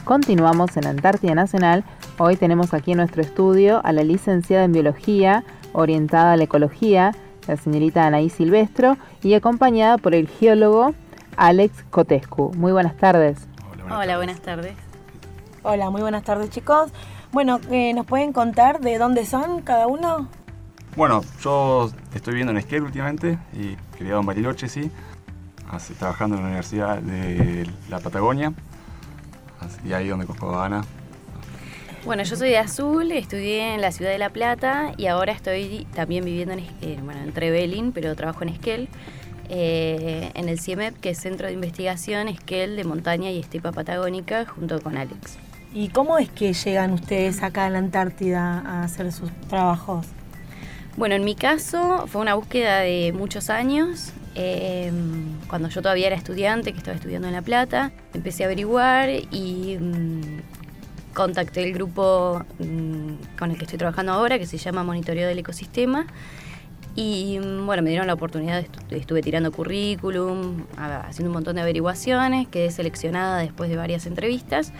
Continuamos 0.05 0.77
en 0.77 0.87
Antártida 0.87 1.35
Nacional. 1.35 1.85
Hoy 2.19 2.37
tenemos 2.37 2.73
aquí 2.73 2.93
en 2.93 2.97
nuestro 2.97 3.21
estudio 3.21 3.83
a 3.85 3.93
la 3.93 4.03
licenciada 4.03 4.65
en 4.65 4.73
Biología, 4.73 5.45
orientada 5.75 6.33
a 6.33 6.37
la 6.39 6.45
ecología, 6.45 7.15
la 7.47 7.59
señorita 7.59 8.07
Anaí 8.07 8.31
Silvestro, 8.31 8.97
y 9.23 9.35
acompañada 9.35 9.99
por 9.99 10.15
el 10.15 10.27
geólogo 10.27 10.95
Alex 11.37 11.85
Cotescu. 11.91 12.55
Muy 12.57 12.73
buenas 12.73 12.97
tardes. 12.97 13.47
Hola, 13.91 14.17
buenas, 14.17 14.41
tardes. 14.41 14.73
Hola, 15.63 15.91
muy 15.91 16.01
buenas 16.01 16.25
tardes 16.25 16.49
chicos. 16.49 16.91
Bueno, 17.33 17.61
eh, 17.71 17.93
¿nos 17.93 18.07
pueden 18.07 18.33
contar 18.33 18.81
de 18.81 18.97
dónde 18.97 19.27
son 19.27 19.61
cada 19.61 19.87
uno? 19.87 20.29
Bueno, 20.97 21.21
yo 21.43 21.91
estoy 22.15 22.33
viviendo 22.33 22.53
en 22.53 22.57
Esquel 22.57 22.83
últimamente 22.83 23.39
y 23.53 23.77
criado 23.95 24.21
en 24.21 24.27
Bariloche, 24.27 24.71
sí. 24.71 24.91
Así, 25.71 25.93
trabajando 25.93 26.37
en 26.37 26.43
la 26.43 26.47
Universidad 26.47 26.97
de 26.97 27.69
la 27.91 28.01
Patagonia. 28.01 28.55
y 29.85 29.93
ahí 29.93 30.09
donde 30.09 30.25
conozco 30.25 30.55
a 30.55 30.65
Ana. 30.65 30.83
Bueno, 32.07 32.23
yo 32.23 32.37
soy 32.37 32.51
de 32.51 32.59
Azul, 32.59 33.11
estudié 33.11 33.75
en 33.75 33.81
la 33.81 33.91
ciudad 33.91 34.13
de 34.13 34.19
La 34.19 34.31
Plata 34.31 34.93
y 34.97 35.09
ahora 35.09 35.33
estoy 35.33 35.89
también 35.93 36.25
viviendo 36.25 36.55
en, 36.55 36.61
eh, 36.61 37.01
bueno, 37.03 37.21
en 37.21 37.33
Trevelin, 37.33 37.91
pero 37.91 38.15
trabajo 38.15 38.45
en 38.45 38.51
Esquel, 38.51 38.89
eh, 39.49 40.31
en 40.35 40.49
el 40.49 40.61
CIEMEP, 40.61 41.01
que 41.01 41.11
es 41.11 41.19
Centro 41.19 41.49
de 41.49 41.55
Investigación 41.55 42.29
Esquel 42.29 42.77
de 42.77 42.85
Montaña 42.85 43.33
y 43.33 43.41
Estepa 43.41 43.73
Patagónica, 43.73 44.47
junto 44.47 44.81
con 44.81 44.97
Alex. 44.97 45.37
¿Y 45.75 45.89
cómo 45.89 46.17
es 46.19 46.29
que 46.29 46.53
llegan 46.53 46.93
ustedes 46.93 47.43
acá 47.43 47.67
a 47.67 47.71
la 47.71 47.79
Antártida 47.79 48.61
a 48.61 48.85
hacer 48.85 49.11
sus 49.11 49.33
trabajos? 49.49 50.07
Bueno, 50.97 51.17
en 51.17 51.25
mi 51.25 51.35
caso 51.35 52.07
fue 52.07 52.23
una 52.23 52.35
búsqueda 52.35 52.83
de 52.83 53.13
muchos 53.17 53.51
años. 53.51 54.13
Eh, 54.37 54.93
cuando 55.49 55.69
yo 55.71 55.83
todavía 55.83 56.07
era 56.07 56.15
estudiante, 56.15 56.71
que 56.71 56.79
estaba 56.79 56.95
estudiando 56.95 57.27
en 57.27 57.35
La 57.35 57.43
Plata, 57.43 57.91
empecé 58.15 58.45
a 58.45 58.47
averiguar 58.47 59.11
y 59.11 59.77
mm, 59.81 60.56
contacté 61.17 61.65
el 61.65 61.73
grupo 61.73 62.45
mm, 62.59 63.39
con 63.39 63.51
el 63.51 63.57
que 63.57 63.65
estoy 63.65 63.79
trabajando 63.79 64.13
ahora, 64.13 64.39
que 64.39 64.47
se 64.47 64.59
llama 64.59 64.85
Monitoreo 64.85 65.27
del 65.27 65.39
Ecosistema. 65.39 66.07
Y 66.95 67.39
mm, 67.39 67.65
bueno, 67.65 67.83
me 67.83 67.89
dieron 67.89 68.07
la 68.07 68.13
oportunidad, 68.13 68.65
estuve 68.91 69.23
tirando 69.23 69.51
currículum, 69.51 70.65
haciendo 70.77 71.31
un 71.31 71.35
montón 71.35 71.57
de 71.57 71.63
averiguaciones, 71.63 72.49
quedé 72.49 72.71
seleccionada 72.71 73.39
después 73.39 73.71
de 73.71 73.77
varias 73.77 74.05
entrevistas 74.07 74.73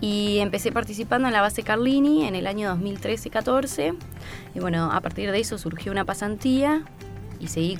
y 0.00 0.38
empecé 0.38 0.70
participando 0.70 1.26
en 1.26 1.34
la 1.34 1.40
base 1.40 1.64
Carlini 1.64 2.24
en 2.24 2.36
el 2.36 2.46
año 2.46 2.72
2013-14. 2.76 3.96
Y 4.54 4.60
bueno, 4.60 4.92
a 4.92 5.00
partir 5.00 5.32
de 5.32 5.40
eso 5.40 5.58
surgió 5.58 5.90
una 5.90 6.04
pasantía 6.04 6.82
y 7.40 7.48
seguí 7.48 7.76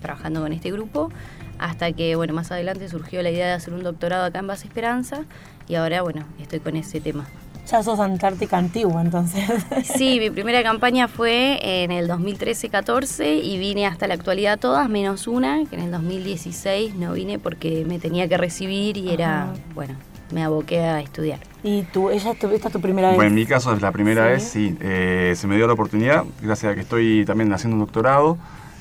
trabajando 0.00 0.40
con 0.40 0.54
este 0.54 0.70
grupo 0.70 1.10
hasta 1.58 1.92
que, 1.92 2.16
bueno, 2.16 2.32
más 2.32 2.50
adelante 2.52 2.88
surgió 2.88 3.22
la 3.22 3.30
idea 3.30 3.48
de 3.48 3.52
hacer 3.52 3.74
un 3.74 3.82
doctorado 3.82 4.24
acá 4.24 4.38
en 4.38 4.46
Base 4.46 4.66
Esperanza 4.66 5.24
y 5.68 5.74
ahora, 5.74 6.02
bueno, 6.02 6.24
estoy 6.40 6.60
con 6.60 6.76
ese 6.76 7.00
tema. 7.00 7.26
Ya 7.70 7.82
sos 7.82 8.00
Antártica 8.00 8.56
antigua, 8.56 9.02
entonces. 9.02 9.44
Sí, 9.84 10.18
mi 10.20 10.30
primera 10.30 10.62
campaña 10.62 11.06
fue 11.06 11.58
en 11.84 11.90
el 11.90 12.08
2013-14 12.08 13.42
y 13.42 13.58
vine 13.58 13.86
hasta 13.86 14.06
la 14.06 14.14
actualidad 14.14 14.58
todas, 14.58 14.88
menos 14.88 15.26
una, 15.26 15.64
que 15.66 15.76
en 15.76 15.82
el 15.82 15.90
2016 15.90 16.94
no 16.94 17.12
vine 17.12 17.38
porque 17.38 17.84
me 17.86 17.98
tenía 17.98 18.26
que 18.26 18.38
recibir 18.38 18.96
y 18.96 19.10
era, 19.10 19.52
bueno, 19.74 19.96
me 20.32 20.42
aboqué 20.42 20.80
a 20.80 21.00
estudiar. 21.00 21.40
¿Y 21.62 21.82
tú, 21.82 22.08
ella 22.08 22.32
esta 22.32 22.70
tu 22.70 22.80
primera 22.80 23.08
vez? 23.08 23.16
Bueno, 23.16 23.28
en 23.28 23.34
mi 23.34 23.44
caso 23.44 23.74
es 23.74 23.82
la 23.82 23.92
primera 23.92 24.26
vez, 24.26 24.44
sí. 24.44 24.74
Eh, 24.80 25.34
se 25.36 25.46
me 25.46 25.56
dio 25.56 25.66
la 25.66 25.74
oportunidad, 25.74 26.24
gracias 26.40 26.72
a 26.72 26.74
que 26.74 26.80
estoy 26.80 27.24
también 27.26 27.52
haciendo 27.52 27.74
un 27.74 27.80
doctorado 27.80 28.38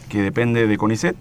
que 0.07 0.21
depende 0.21 0.65
de 0.65 0.77
CONICET. 0.77 1.17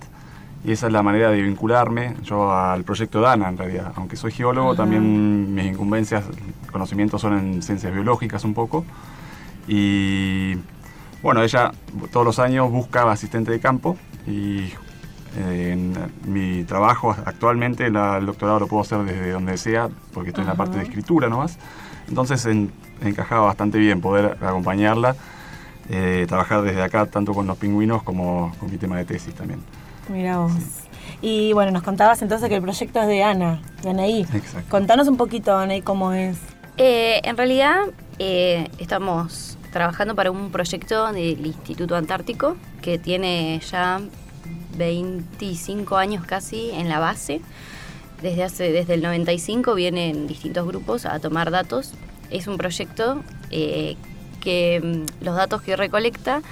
Y 0.67 0.73
esa 0.73 0.89
es 0.89 0.93
la 0.93 1.05
manera 1.05 1.31
de 1.31 1.41
vincularme 1.41 2.17
yo 2.25 2.51
al 2.53 2.83
proyecto 2.83 3.21
DANA, 3.21 3.51
en 3.51 3.57
realidad. 3.57 3.93
Aunque 3.95 4.17
soy 4.17 4.33
geólogo, 4.33 4.75
también 4.75 5.55
mis 5.55 5.65
incumbencias, 5.65 6.25
conocimientos 6.73 7.21
son 7.21 7.39
en 7.39 7.63
ciencias 7.63 7.95
biológicas 7.95 8.43
un 8.43 8.53
poco. 8.53 8.85
Y 9.69 10.57
bueno, 11.23 11.45
ella 11.45 11.71
todos 12.11 12.27
los 12.27 12.41
años 12.41 12.69
busca 12.73 13.09
asistente 13.09 13.53
de 13.53 13.61
campo 13.61 13.97
y 14.27 14.73
en 15.37 15.95
mi 16.25 16.65
trabajo 16.65 17.15
actualmente, 17.25 17.87
el 17.87 17.93
doctorado 18.27 18.59
lo 18.59 18.67
puedo 18.67 18.83
hacer 18.83 19.05
desde 19.05 19.31
donde 19.31 19.59
sea, 19.59 19.89
porque 20.13 20.31
estoy 20.31 20.43
en 20.43 20.49
la 20.49 20.57
parte 20.57 20.79
de 20.79 20.83
escritura 20.83 21.29
nomás. 21.29 21.61
Entonces 22.09 22.45
encajaba 23.01 23.47
bastante 23.47 23.79
bien 23.79 24.01
poder 24.01 24.37
acompañarla, 24.43 25.15
eh, 25.91 26.25
trabajar 26.27 26.63
desde 26.63 26.83
acá 26.83 27.07
tanto 27.07 27.35
con 27.35 27.47
los 27.47 27.57
pingüinos 27.57 28.03
como 28.03 28.53
con 28.59 28.69
mi 28.69 28.79
tema 28.79 28.97
de 28.97 29.05
tesis 29.05 29.33
también. 29.33 29.61
Mira 30.09 30.39
vos. 30.39 30.53
Y 31.23 31.53
bueno, 31.53 31.71
nos 31.73 31.83
contabas 31.83 32.23
entonces 32.23 32.49
que 32.49 32.57
el 32.57 32.63
proyecto 32.63 33.01
es 33.01 33.09
de 33.09 33.23
Ana, 33.23 33.61
de 33.83 33.91
Anaí. 33.91 34.21
Exacto. 34.21 34.69
Contanos 34.69 35.09
un 35.09 35.17
poquito, 35.17 35.57
Anaí, 35.57 35.83
cómo 35.83 36.13
es. 36.13 36.37
Eh, 36.77 37.21
en 37.25 37.37
realidad, 37.37 37.77
eh, 38.19 38.69
estamos 38.79 39.57
trabajando 39.73 40.15
para 40.15 40.31
un 40.31 40.51
proyecto 40.51 41.13
del 41.13 41.45
Instituto 41.47 41.97
Antártico 41.97 42.57
que 42.83 42.99
tiene 42.99 43.61
ya 43.71 44.01
25 44.77 45.97
años 45.97 46.25
casi 46.25 46.71
en 46.71 46.89
la 46.89 46.99
base. 46.99 47.41
Desde, 48.23 48.45
hace, 48.45 48.73
desde 48.73 48.95
el 48.95 49.03
95 49.03 49.75
vienen 49.75 50.27
distintos 50.27 50.67
grupos 50.67 51.07
a 51.07 51.19
tomar 51.19 51.51
datos. 51.51 51.93
Es 52.31 52.47
un 52.47 52.57
proyecto 52.57 53.23
eh, 53.51 53.97
que 54.41 54.81
mm, 54.83 55.25
los 55.25 55.37
datos 55.37 55.63
que 55.63 55.77
recolecta 55.77 56.43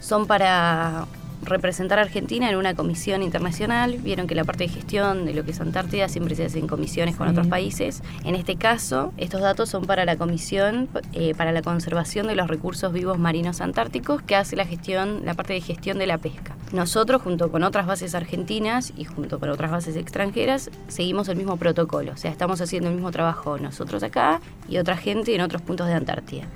son 0.00 0.26
para 0.26 1.06
representar 1.42 1.98
a 1.98 2.02
Argentina 2.02 2.48
en 2.50 2.56
una 2.56 2.74
comisión 2.74 3.22
internacional. 3.22 3.98
Vieron 3.98 4.26
que 4.26 4.34
la 4.34 4.44
parte 4.44 4.64
de 4.64 4.68
gestión 4.68 5.24
de 5.26 5.34
lo 5.34 5.44
que 5.44 5.52
es 5.52 5.60
Antártida 5.60 6.08
siempre 6.08 6.34
se 6.34 6.44
hace 6.44 6.58
en 6.58 6.66
comisiones 6.66 7.16
con 7.16 7.28
otros 7.28 7.46
países. 7.46 8.02
En 8.24 8.34
este 8.34 8.56
caso, 8.56 9.12
estos 9.16 9.40
datos 9.40 9.68
son 9.68 9.84
para 9.84 10.04
la 10.04 10.16
Comisión 10.16 10.88
eh, 11.12 11.34
para 11.34 11.52
la 11.52 11.62
Conservación 11.62 12.26
de 12.26 12.36
los 12.36 12.48
Recursos 12.48 12.92
Vivos 12.92 13.18
Marinos 13.18 13.60
Antárticos, 13.60 14.22
que 14.22 14.36
hace 14.36 14.56
la 14.56 14.64
gestión, 14.64 15.24
la 15.24 15.34
parte 15.34 15.52
de 15.52 15.60
gestión 15.60 15.98
de 15.98 16.06
la 16.06 16.18
pesca. 16.18 16.56
Nosotros, 16.72 17.22
junto 17.22 17.50
con 17.50 17.62
otras 17.62 17.86
bases 17.86 18.14
argentinas 18.14 18.92
y 18.96 19.04
junto 19.04 19.38
con 19.38 19.50
otras 19.50 19.70
bases 19.70 19.96
extranjeras, 19.96 20.70
seguimos 20.88 21.28
el 21.28 21.36
mismo 21.36 21.56
protocolo. 21.56 22.12
O 22.12 22.16
sea, 22.16 22.30
estamos 22.30 22.60
haciendo 22.60 22.88
el 22.88 22.94
mismo 22.94 23.12
trabajo 23.12 23.58
nosotros 23.58 24.02
acá 24.02 24.40
y 24.68 24.78
otra 24.78 24.96
gente 24.96 25.34
en 25.34 25.40
otros 25.40 25.62
puntos 25.62 25.86
de 25.86 25.94
Antártida 25.94 26.46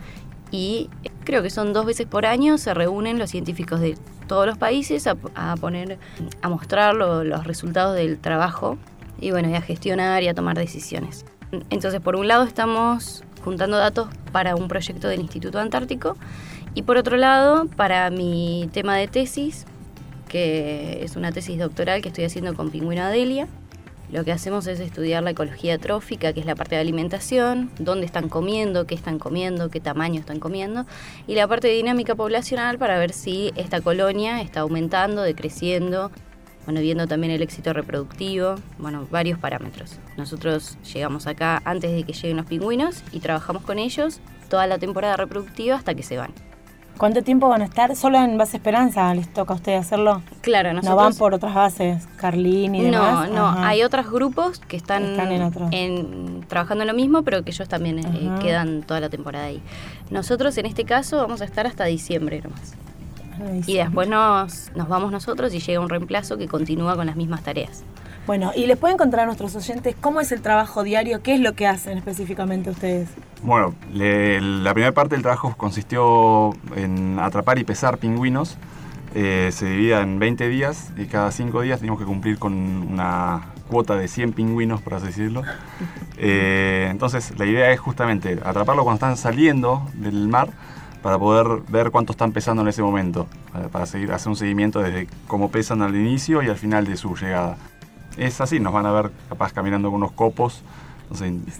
y 0.50 0.90
creo 1.24 1.42
que 1.42 1.50
son 1.50 1.72
dos 1.72 1.86
veces 1.86 2.06
por 2.06 2.26
año 2.26 2.58
se 2.58 2.74
reúnen 2.74 3.18
los 3.18 3.30
científicos 3.30 3.80
de 3.80 3.96
todos 4.26 4.46
los 4.46 4.58
países 4.58 5.06
a, 5.06 5.16
poner, 5.56 5.98
a 6.42 6.48
mostrar 6.48 6.94
los 6.94 7.46
resultados 7.46 7.96
del 7.96 8.18
trabajo 8.18 8.78
y 9.20 9.30
bueno, 9.32 9.50
y 9.50 9.54
a 9.54 9.60
gestionar 9.60 10.22
y 10.22 10.28
a 10.28 10.34
tomar 10.34 10.56
decisiones. 10.56 11.24
Entonces, 11.70 12.00
por 12.00 12.16
un 12.16 12.28
lado 12.28 12.44
estamos 12.44 13.24
juntando 13.44 13.76
datos 13.76 14.08
para 14.32 14.54
un 14.54 14.68
proyecto 14.68 15.08
del 15.08 15.20
Instituto 15.20 15.58
Antártico 15.58 16.16
y 16.74 16.82
por 16.82 16.96
otro 16.96 17.16
lado, 17.16 17.66
para 17.76 18.10
mi 18.10 18.68
tema 18.72 18.96
de 18.96 19.08
tesis, 19.08 19.66
que 20.28 21.02
es 21.02 21.16
una 21.16 21.32
tesis 21.32 21.58
doctoral 21.58 22.02
que 22.02 22.08
estoy 22.08 22.24
haciendo 22.24 22.54
con 22.54 22.70
Pingüino 22.70 23.02
Adelia, 23.02 23.48
lo 24.12 24.24
que 24.24 24.32
hacemos 24.32 24.66
es 24.66 24.80
estudiar 24.80 25.22
la 25.22 25.30
ecología 25.30 25.78
trófica, 25.78 26.32
que 26.32 26.40
es 26.40 26.46
la 26.46 26.54
parte 26.54 26.74
de 26.74 26.80
alimentación, 26.80 27.70
dónde 27.78 28.06
están 28.06 28.28
comiendo, 28.28 28.86
qué 28.86 28.94
están 28.94 29.18
comiendo, 29.18 29.70
qué 29.70 29.80
tamaño 29.80 30.20
están 30.20 30.40
comiendo, 30.40 30.86
y 31.26 31.34
la 31.34 31.46
parte 31.46 31.68
de 31.68 31.74
dinámica 31.74 32.14
poblacional 32.14 32.78
para 32.78 32.98
ver 32.98 33.12
si 33.12 33.52
esta 33.56 33.80
colonia 33.80 34.40
está 34.40 34.60
aumentando, 34.60 35.22
decreciendo, 35.22 36.10
bueno, 36.64 36.80
viendo 36.80 37.06
también 37.06 37.32
el 37.32 37.42
éxito 37.42 37.72
reproductivo, 37.72 38.56
bueno, 38.78 39.06
varios 39.10 39.38
parámetros. 39.38 39.98
Nosotros 40.16 40.76
llegamos 40.92 41.26
acá 41.26 41.62
antes 41.64 41.92
de 41.92 42.02
que 42.02 42.12
lleguen 42.12 42.36
los 42.36 42.46
pingüinos 42.46 43.02
y 43.12 43.20
trabajamos 43.20 43.62
con 43.62 43.78
ellos 43.78 44.20
toda 44.48 44.66
la 44.66 44.78
temporada 44.78 45.16
reproductiva 45.16 45.76
hasta 45.76 45.94
que 45.94 46.02
se 46.02 46.18
van. 46.18 46.49
¿Cuánto 47.00 47.22
tiempo 47.22 47.48
van 47.48 47.62
a 47.62 47.64
estar? 47.64 47.96
¿Solo 47.96 48.18
en 48.18 48.36
Base 48.36 48.58
Esperanza 48.58 49.14
les 49.14 49.32
toca 49.32 49.54
a 49.54 49.56
ustedes 49.56 49.80
hacerlo? 49.80 50.20
Claro, 50.42 50.74
nosotros... 50.74 50.90
¿No 50.90 51.02
van 51.02 51.14
por 51.14 51.32
otras 51.32 51.54
bases? 51.54 52.06
¿Carlín 52.16 52.74
y 52.74 52.82
demás? 52.82 53.30
No, 53.30 53.54
no. 53.54 53.64
Hay 53.64 53.82
otros 53.82 54.10
grupos 54.10 54.58
que 54.58 54.76
están, 54.76 55.18
en 55.72 56.44
trabajando 56.46 56.82
en 56.82 56.88
lo 56.88 56.92
mismo, 56.92 57.22
pero 57.22 57.42
que 57.42 57.52
ellos 57.52 57.70
también 57.70 58.00
eh, 58.00 58.30
quedan 58.42 58.82
toda 58.82 59.00
la 59.00 59.08
temporada 59.08 59.46
ahí. 59.46 59.62
Nosotros 60.10 60.58
en 60.58 60.66
este 60.66 60.84
caso 60.84 61.16
vamos 61.16 61.40
a 61.40 61.46
estar 61.46 61.66
hasta 61.66 61.86
diciembre 61.86 62.42
nomás. 62.42 62.74
Y 63.66 63.78
después 63.78 64.06
nos, 64.06 64.70
nos 64.76 64.86
vamos 64.86 65.10
nosotros 65.10 65.54
y 65.54 65.60
llega 65.60 65.80
un 65.80 65.88
reemplazo 65.88 66.36
que 66.36 66.48
continúa 66.48 66.96
con 66.96 67.06
las 67.06 67.16
mismas 67.16 67.42
tareas. 67.42 67.82
Bueno, 68.26 68.52
y 68.54 68.66
les 68.66 68.76
pueden 68.76 68.96
contar 68.96 69.20
a 69.20 69.26
nuestros 69.26 69.56
oyentes 69.56 69.96
cómo 70.00 70.20
es 70.20 70.30
el 70.32 70.42
trabajo 70.42 70.82
diario, 70.82 71.22
qué 71.22 71.34
es 71.34 71.40
lo 71.40 71.54
que 71.54 71.66
hacen 71.66 71.98
específicamente 71.98 72.70
ustedes. 72.70 73.08
Bueno, 73.42 73.74
la 73.92 74.72
primera 74.74 74.92
parte 74.92 75.14
del 75.14 75.22
trabajo 75.22 75.54
consistió 75.56 76.52
en 76.76 77.18
atrapar 77.18 77.58
y 77.58 77.64
pesar 77.64 77.98
pingüinos. 77.98 78.56
Eh, 79.14 79.50
se 79.52 79.66
dividía 79.66 80.02
en 80.02 80.18
20 80.20 80.48
días 80.48 80.92
y 80.96 81.06
cada 81.06 81.32
5 81.32 81.62
días 81.62 81.80
teníamos 81.80 81.98
que 81.98 82.06
cumplir 82.06 82.38
con 82.38 82.52
una 82.52 83.52
cuota 83.68 83.96
de 83.96 84.06
100 84.06 84.34
pingüinos, 84.34 84.80
por 84.82 84.94
así 84.94 85.06
decirlo. 85.06 85.42
Eh, 86.22 86.88
entonces, 86.90 87.38
la 87.38 87.46
idea 87.46 87.72
es 87.72 87.80
justamente 87.80 88.38
atraparlos 88.44 88.84
cuando 88.84 88.96
están 88.96 89.16
saliendo 89.16 89.88
del 89.94 90.28
mar 90.28 90.50
para 91.02 91.18
poder 91.18 91.62
ver 91.70 91.90
cuánto 91.90 92.12
están 92.12 92.32
pesando 92.32 92.60
en 92.60 92.68
ese 92.68 92.82
momento, 92.82 93.26
para 93.72 93.86
seguir, 93.86 94.12
hacer 94.12 94.28
un 94.28 94.36
seguimiento 94.36 94.82
desde 94.82 95.08
cómo 95.26 95.50
pesan 95.50 95.80
al 95.80 95.96
inicio 95.96 96.42
y 96.42 96.48
al 96.48 96.58
final 96.58 96.84
de 96.84 96.98
su 96.98 97.16
llegada 97.16 97.56
es 98.16 98.40
así, 98.40 98.60
nos 98.60 98.72
van 98.72 98.86
a 98.86 98.92
ver 98.92 99.10
capaz 99.28 99.52
caminando 99.52 99.90
con 99.90 99.96
unos 99.96 100.12
copos 100.12 100.62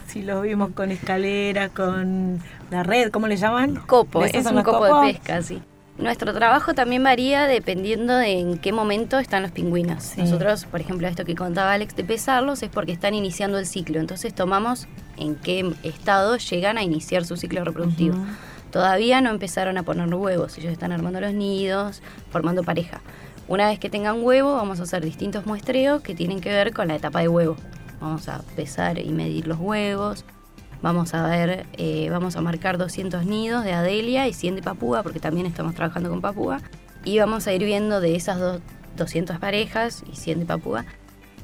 sí, 0.07 0.21
lo 0.23 0.41
vimos 0.41 0.71
con 0.71 0.91
escalera, 0.91 1.69
con 1.69 2.39
la 2.69 2.83
red, 2.83 3.11
¿cómo 3.11 3.27
le 3.27 3.37
llaman? 3.37 3.75
Copo, 3.75 4.23
es 4.23 4.45
un 4.45 4.63
copo 4.63 5.01
de 5.01 5.13
pesca, 5.13 5.41
sí. 5.41 5.61
Nuestro 5.97 6.33
trabajo 6.33 6.73
también 6.73 7.03
varía 7.03 7.45
dependiendo 7.45 8.15
de 8.15 8.39
en 8.39 8.57
qué 8.57 8.71
momento 8.71 9.19
están 9.19 9.43
los 9.43 9.51
pingüinos. 9.51 10.17
Nosotros, 10.17 10.65
por 10.65 10.79
ejemplo, 10.79 11.07
esto 11.07 11.25
que 11.25 11.35
contaba 11.35 11.73
Alex 11.73 11.95
de 11.95 12.03
pesarlos 12.03 12.63
es 12.63 12.69
porque 12.69 12.91
están 12.91 13.13
iniciando 13.13 13.59
el 13.59 13.67
ciclo. 13.67 13.99
Entonces 13.99 14.33
tomamos 14.33 14.87
en 15.17 15.35
qué 15.35 15.71
estado 15.83 16.37
llegan 16.37 16.77
a 16.77 16.83
iniciar 16.83 17.25
su 17.25 17.35
ciclo 17.37 17.63
reproductivo. 17.65 18.15
Todavía 18.71 19.19
no 19.21 19.29
empezaron 19.29 19.77
a 19.77 19.83
poner 19.83 20.11
huevos, 20.13 20.57
ellos 20.57 20.71
están 20.71 20.93
armando 20.93 21.19
los 21.19 21.33
nidos, 21.33 22.01
formando 22.31 22.63
pareja. 22.63 23.01
Una 23.51 23.67
vez 23.67 23.79
que 23.79 23.89
tengan 23.89 24.23
huevo, 24.23 24.55
vamos 24.55 24.79
a 24.79 24.83
hacer 24.83 25.03
distintos 25.03 25.45
muestreos 25.45 26.01
que 26.01 26.15
tienen 26.15 26.39
que 26.39 26.47
ver 26.47 26.71
con 26.71 26.87
la 26.87 26.95
etapa 26.95 27.19
de 27.19 27.27
huevo. 27.27 27.57
Vamos 27.99 28.29
a 28.29 28.41
pesar 28.55 28.97
y 28.97 29.09
medir 29.09 29.45
los 29.45 29.59
huevos. 29.59 30.23
Vamos 30.81 31.13
a 31.13 31.27
ver, 31.27 31.65
eh, 31.73 32.07
vamos 32.09 32.37
a 32.37 32.41
marcar 32.41 32.77
200 32.77 33.25
nidos 33.25 33.65
de 33.65 33.73
Adelia 33.73 34.25
y 34.29 34.33
100 34.33 34.55
de 34.55 34.61
Papúa, 34.61 35.03
porque 35.03 35.19
también 35.19 35.45
estamos 35.47 35.75
trabajando 35.75 36.09
con 36.09 36.21
Papúa. 36.21 36.61
Y 37.03 37.19
vamos 37.19 37.45
a 37.45 37.51
ir 37.51 37.65
viendo 37.65 37.99
de 37.99 38.15
esas 38.15 38.61
200 38.95 39.37
parejas 39.39 40.01
y 40.09 40.15
100 40.15 40.39
de 40.39 40.45
Papúa, 40.45 40.85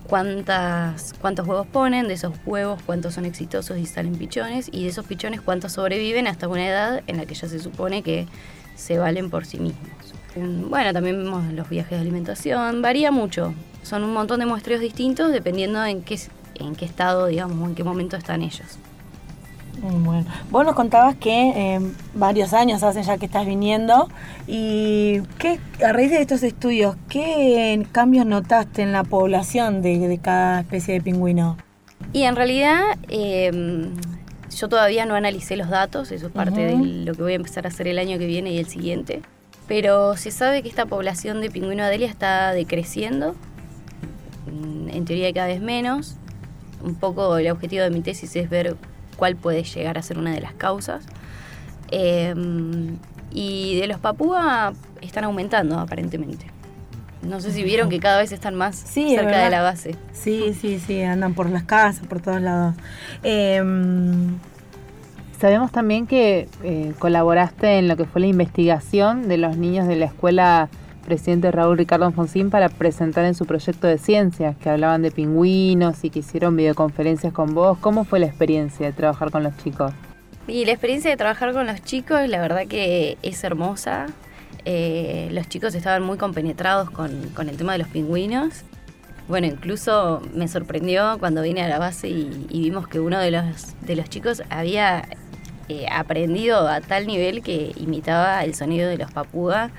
cuántos 0.07 1.45
huevos 1.45 1.67
ponen, 1.67 2.07
de 2.07 2.13
esos 2.13 2.33
huevos 2.45 2.81
cuántos 2.85 3.15
son 3.15 3.25
exitosos 3.25 3.77
y 3.77 3.85
salen 3.85 4.15
pichones, 4.15 4.69
y 4.71 4.83
de 4.83 4.89
esos 4.91 5.05
pichones 5.05 5.41
cuántos 5.41 5.73
sobreviven 5.73 6.27
hasta 6.27 6.47
una 6.47 6.65
edad 6.65 7.03
en 7.07 7.17
la 7.17 7.25
que 7.25 7.35
ya 7.35 7.49
se 7.49 7.59
supone 7.59 8.01
que 8.01 8.27
se 8.77 8.97
valen 8.97 9.29
por 9.29 9.45
sí 9.45 9.59
mismos. 9.59 9.89
Bueno, 10.69 10.93
también 10.93 11.23
vemos 11.23 11.43
los 11.51 11.67
viajes 11.67 11.91
de 11.91 11.99
alimentación, 11.99 12.81
varía 12.81 13.11
mucho. 13.11 13.53
Son 13.83 14.03
un 14.03 14.13
montón 14.13 14.39
de 14.39 14.45
muestreos 14.45 14.79
distintos 14.79 15.31
dependiendo 15.31 15.83
en 15.83 16.03
qué, 16.03 16.19
en 16.55 16.75
qué 16.75 16.85
estado, 16.85 17.25
digamos, 17.25 17.69
en 17.69 17.75
qué 17.75 17.83
momento 17.83 18.15
están 18.15 18.43
ellos. 18.43 18.77
Bueno, 19.81 20.25
vos 20.49 20.65
nos 20.65 20.75
contabas 20.75 21.15
que 21.15 21.49
eh, 21.75 21.79
varios 22.15 22.53
años 22.53 22.81
hacen 22.81 23.03
ya 23.03 23.17
que 23.17 23.27
estás 23.27 23.45
viniendo 23.45 24.09
y 24.47 25.21
¿qué, 25.37 25.59
a 25.85 25.93
raíz 25.93 26.09
de 26.09 26.21
estos 26.21 26.41
estudios, 26.41 26.95
¿qué 27.09 27.85
cambios 27.91 28.25
notaste 28.25 28.81
en 28.81 28.91
la 28.91 29.03
población 29.03 29.83
de, 29.83 30.19
cada 30.21 30.61
especie 30.61 30.95
de 30.95 31.01
pingüino? 31.01 31.57
Y 32.11 32.23
en 32.23 32.35
realidad 32.35 32.81
em, 33.07 33.93
yo 34.59 34.67
todavía 34.69 35.05
no 35.05 35.15
analicé 35.15 35.55
los 35.55 35.69
datos, 35.69 36.11
eso 36.11 36.27
es 36.27 36.31
parte 36.31 36.61
de 36.61 36.75
lo 36.77 37.13
que 37.13 37.21
voy 37.21 37.33
a 37.33 37.35
empezar 37.35 37.65
a 37.65 37.69
hacer 37.69 37.87
el 37.87 37.99
año 37.99 38.17
que 38.17 38.25
viene 38.25 38.51
y 38.51 38.57
el 38.57 38.67
siguiente, 38.67 39.21
pero 39.67 40.17
se 40.17 40.31
sabe 40.31 40.63
que 40.63 40.69
esta 40.69 40.85
población 40.85 41.41
de 41.41 41.49
pingüino 41.51 41.83
Adelia 41.83 42.07
está 42.07 42.51
decreciendo, 42.53 43.35
mm, 44.51 44.89
en 44.89 45.05
teoría 45.05 45.31
cada 45.33 45.47
vez 45.47 45.61
menos, 45.61 46.15
un 46.81 46.95
poco 46.95 47.37
el 47.37 47.49
objetivo 47.49 47.83
de 47.83 47.89
mi 47.89 48.01
tesis 48.01 48.35
es 48.35 48.49
ver 48.49 48.75
cuál 49.15 49.35
puede 49.35 49.63
llegar 49.63 49.97
a 49.97 50.01
ser 50.01 50.17
una 50.17 50.31
de 50.31 50.41
las 50.41 50.53
causas. 50.53 51.05
Em, 51.89 52.97
y 53.31 53.79
de 53.79 53.87
los 53.87 53.99
papúa 53.99 54.73
están 55.01 55.23
aumentando 55.23 55.79
aparentemente. 55.79 56.56
No 57.21 57.41
sé 57.41 57.51
si 57.51 57.63
vieron 57.63 57.89
que 57.89 57.99
cada 57.99 58.19
vez 58.19 58.31
están 58.31 58.55
más 58.55 58.75
cerca 58.75 59.43
de 59.43 59.49
la 59.49 59.61
base. 59.61 59.95
Sí, 60.13 60.55
sí, 60.59 60.79
sí, 60.79 61.01
andan 61.01 61.33
por 61.33 61.49
las 61.49 61.63
casas, 61.63 62.05
por 62.07 62.21
todos 62.21 62.41
lados. 62.41 62.75
Em, 63.23 64.37
sabemos 65.39 65.71
también 65.71 66.07
que 66.07 66.47
eh, 66.63 66.93
colaboraste 66.99 67.79
en 67.79 67.87
lo 67.87 67.97
que 67.97 68.05
fue 68.05 68.21
la 68.21 68.27
investigación 68.27 69.27
de 69.27 69.37
los 69.37 69.57
niños 69.57 69.87
de 69.87 69.95
la 69.95 70.05
escuela 70.05 70.69
presidente 71.07 71.51
Raúl 71.51 71.77
Ricardo 71.77 72.05
Alfonsín 72.05 72.49
para 72.49 72.67
presentar 72.67 73.23
en 73.23 73.33
su 73.33 73.45
proyecto 73.45 73.87
de 73.87 73.97
ciencias, 73.97 74.57
que 74.57 74.69
hablaban 74.69 75.01
de 75.01 75.09
pingüinos 75.09 76.03
y 76.03 76.09
que 76.09 76.19
hicieron 76.19 76.57
videoconferencias 76.57 77.31
con 77.31 77.55
vos. 77.55 77.77
¿Cómo 77.79 78.03
fue 78.03 78.19
la 78.19 78.25
experiencia 78.25 78.85
de 78.85 78.91
trabajar 78.91 79.31
con 79.31 79.43
los 79.43 79.55
chicos? 79.57 79.93
Y 80.47 80.65
la 80.65 80.73
experiencia 80.73 81.09
de 81.09 81.17
trabajar 81.17 81.53
con 81.53 81.65
los 81.65 81.81
chicos, 81.81 82.27
la 82.27 82.41
verdad 82.41 82.67
que 82.67 83.17
es 83.21 83.43
hermosa. 83.43 84.07
Eh, 84.69 85.29
los 85.31 85.47
chicos 85.47 85.73
estaban 85.75 86.03
muy 86.03 86.17
compenetrados 86.17 86.89
con, 86.89 87.09
el 87.09 87.55
tema 87.55 87.71
de 87.71 87.77
los 87.77 87.87
pingüinos. 87.87 88.63
Bueno, 89.29 89.47
incluso 89.47 90.21
me 90.33 90.49
sorprendió 90.49 91.17
cuando 91.19 91.41
vine 91.41 91.63
a 91.63 91.69
la 91.69 91.79
base 91.79 92.09
y, 92.09 92.47
vimos 92.49 92.85
que 92.89 92.99
uno 92.99 93.17
de 93.17 93.31
los, 93.31 94.09
chicos 94.09 94.43
había 94.49 95.07
eh, 95.69 95.85
aprendido 95.89 96.67
a 96.67 96.81
tal 96.81 97.07
nivel 97.07 97.41
que 97.43 97.71
imitaba 97.77 98.43
el 98.43 98.55
sonido 98.55 98.89
de 98.89 98.97
los 98.97 99.09
papúas 99.09 99.71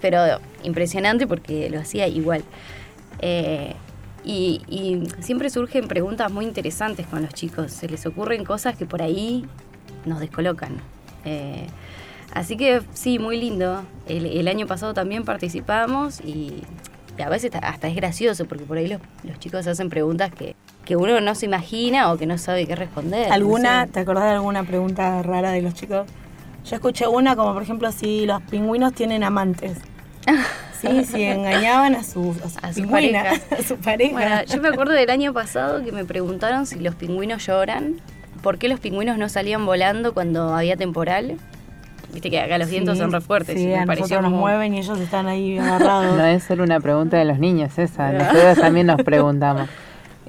pero 0.00 0.40
impresionante 0.62 1.26
porque 1.26 1.68
lo 1.68 1.80
hacía 1.80 2.06
igual. 2.06 2.44
Eh, 3.18 3.74
y, 4.24 5.02
siempre 5.18 5.50
surgen 5.50 5.88
preguntas 5.88 6.30
muy 6.30 6.44
interesantes 6.44 7.08
con 7.08 7.22
los 7.22 7.34
chicos, 7.34 7.72
se 7.72 7.88
les 7.88 8.06
ocurren 8.06 8.44
cosas 8.44 8.76
que 8.76 8.86
por 8.86 9.02
ahí 9.02 9.44
nos 10.04 10.20
descolocan. 10.20 10.80
Así 12.32 12.56
que 12.56 12.82
sí, 12.92 13.18
muy 13.18 13.38
lindo. 13.38 13.82
El, 14.06 14.48
año 14.48 14.66
pasado 14.66 14.94
también 14.94 15.24
participamos 15.24 16.20
y, 16.20 16.62
a 17.22 17.28
veces 17.28 17.52
hasta 17.62 17.88
es 17.88 17.94
gracioso 17.94 18.46
porque 18.46 18.64
por 18.64 18.78
ahí 18.78 18.88
los, 18.88 19.38
chicos 19.38 19.66
hacen 19.66 19.90
preguntas 19.90 20.32
que, 20.32 20.56
uno 20.96 21.22
no 21.22 21.34
se 21.34 21.46
imagina 21.46 22.12
o 22.12 22.18
que 22.18 22.26
no 22.26 22.36
sabe 22.36 22.66
qué 22.66 22.76
responder. 22.76 23.32
¿Alguna, 23.32 23.86
te 23.86 24.00
acordás 24.00 24.24
de 24.24 24.30
alguna 24.32 24.62
pregunta 24.62 25.22
rara 25.22 25.50
de 25.50 25.62
los 25.62 25.72
chicos? 25.72 26.06
Yo 26.66 26.76
escuché 26.76 27.06
una 27.06 27.34
como 27.34 27.54
por 27.54 27.62
ejemplo 27.62 27.90
si 27.92 28.26
los 28.26 28.42
pingüinos 28.42 28.92
tienen 28.92 29.24
amantes. 29.24 29.78
Sí, 30.82 31.04
sí, 31.04 31.22
engañaban 31.22 31.94
a 31.94 32.02
su, 32.02 32.34
a 32.60 32.72
su, 32.72 32.88
pareja. 32.88 33.34
A 33.56 33.62
su 33.62 33.76
pareja. 33.76 34.42
yo 34.42 34.60
me 34.60 34.66
acuerdo 34.66 34.94
del 34.94 35.10
año 35.10 35.32
pasado 35.32 35.84
que 35.84 35.92
me 35.92 36.04
preguntaron 36.04 36.66
si 36.66 36.80
los 36.80 36.96
pingüinos 36.96 37.46
lloran, 37.46 38.00
por 38.42 38.58
qué 38.58 38.68
los 38.68 38.80
pingüinos 38.80 39.16
no 39.16 39.28
salían 39.28 39.64
volando 39.64 40.12
cuando 40.12 40.52
había 40.52 40.76
temporal. 40.76 41.38
Viste 42.12 42.30
que 42.30 42.40
acá 42.40 42.58
los 42.58 42.68
vientos 42.68 42.98
son 42.98 43.10
re 43.10 43.20
fuertes. 43.20 43.58
Sí, 43.58 43.72
a 43.72 43.84
nosotros 43.84 44.22
nos 44.22 44.32
mueven 44.32 44.74
y 44.74 44.78
ellos 44.78 44.98
están 45.00 45.26
ahí 45.26 45.58
agarrados. 45.58 46.16
No 46.16 46.24
es 46.24 46.44
solo 46.44 46.64
una 46.64 46.80
pregunta 46.80 47.16
de 47.16 47.24
los 47.24 47.38
niños 47.38 47.78
esa, 47.78 48.12
nosotros 48.12 48.58
también 48.58 48.86
nos 48.86 49.02
preguntamos. 49.02 49.68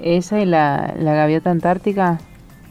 Ella 0.02 0.40
y 0.40 0.46
la, 0.46 0.94
la 0.98 1.14
gaviota 1.14 1.52
antártica, 1.52 2.20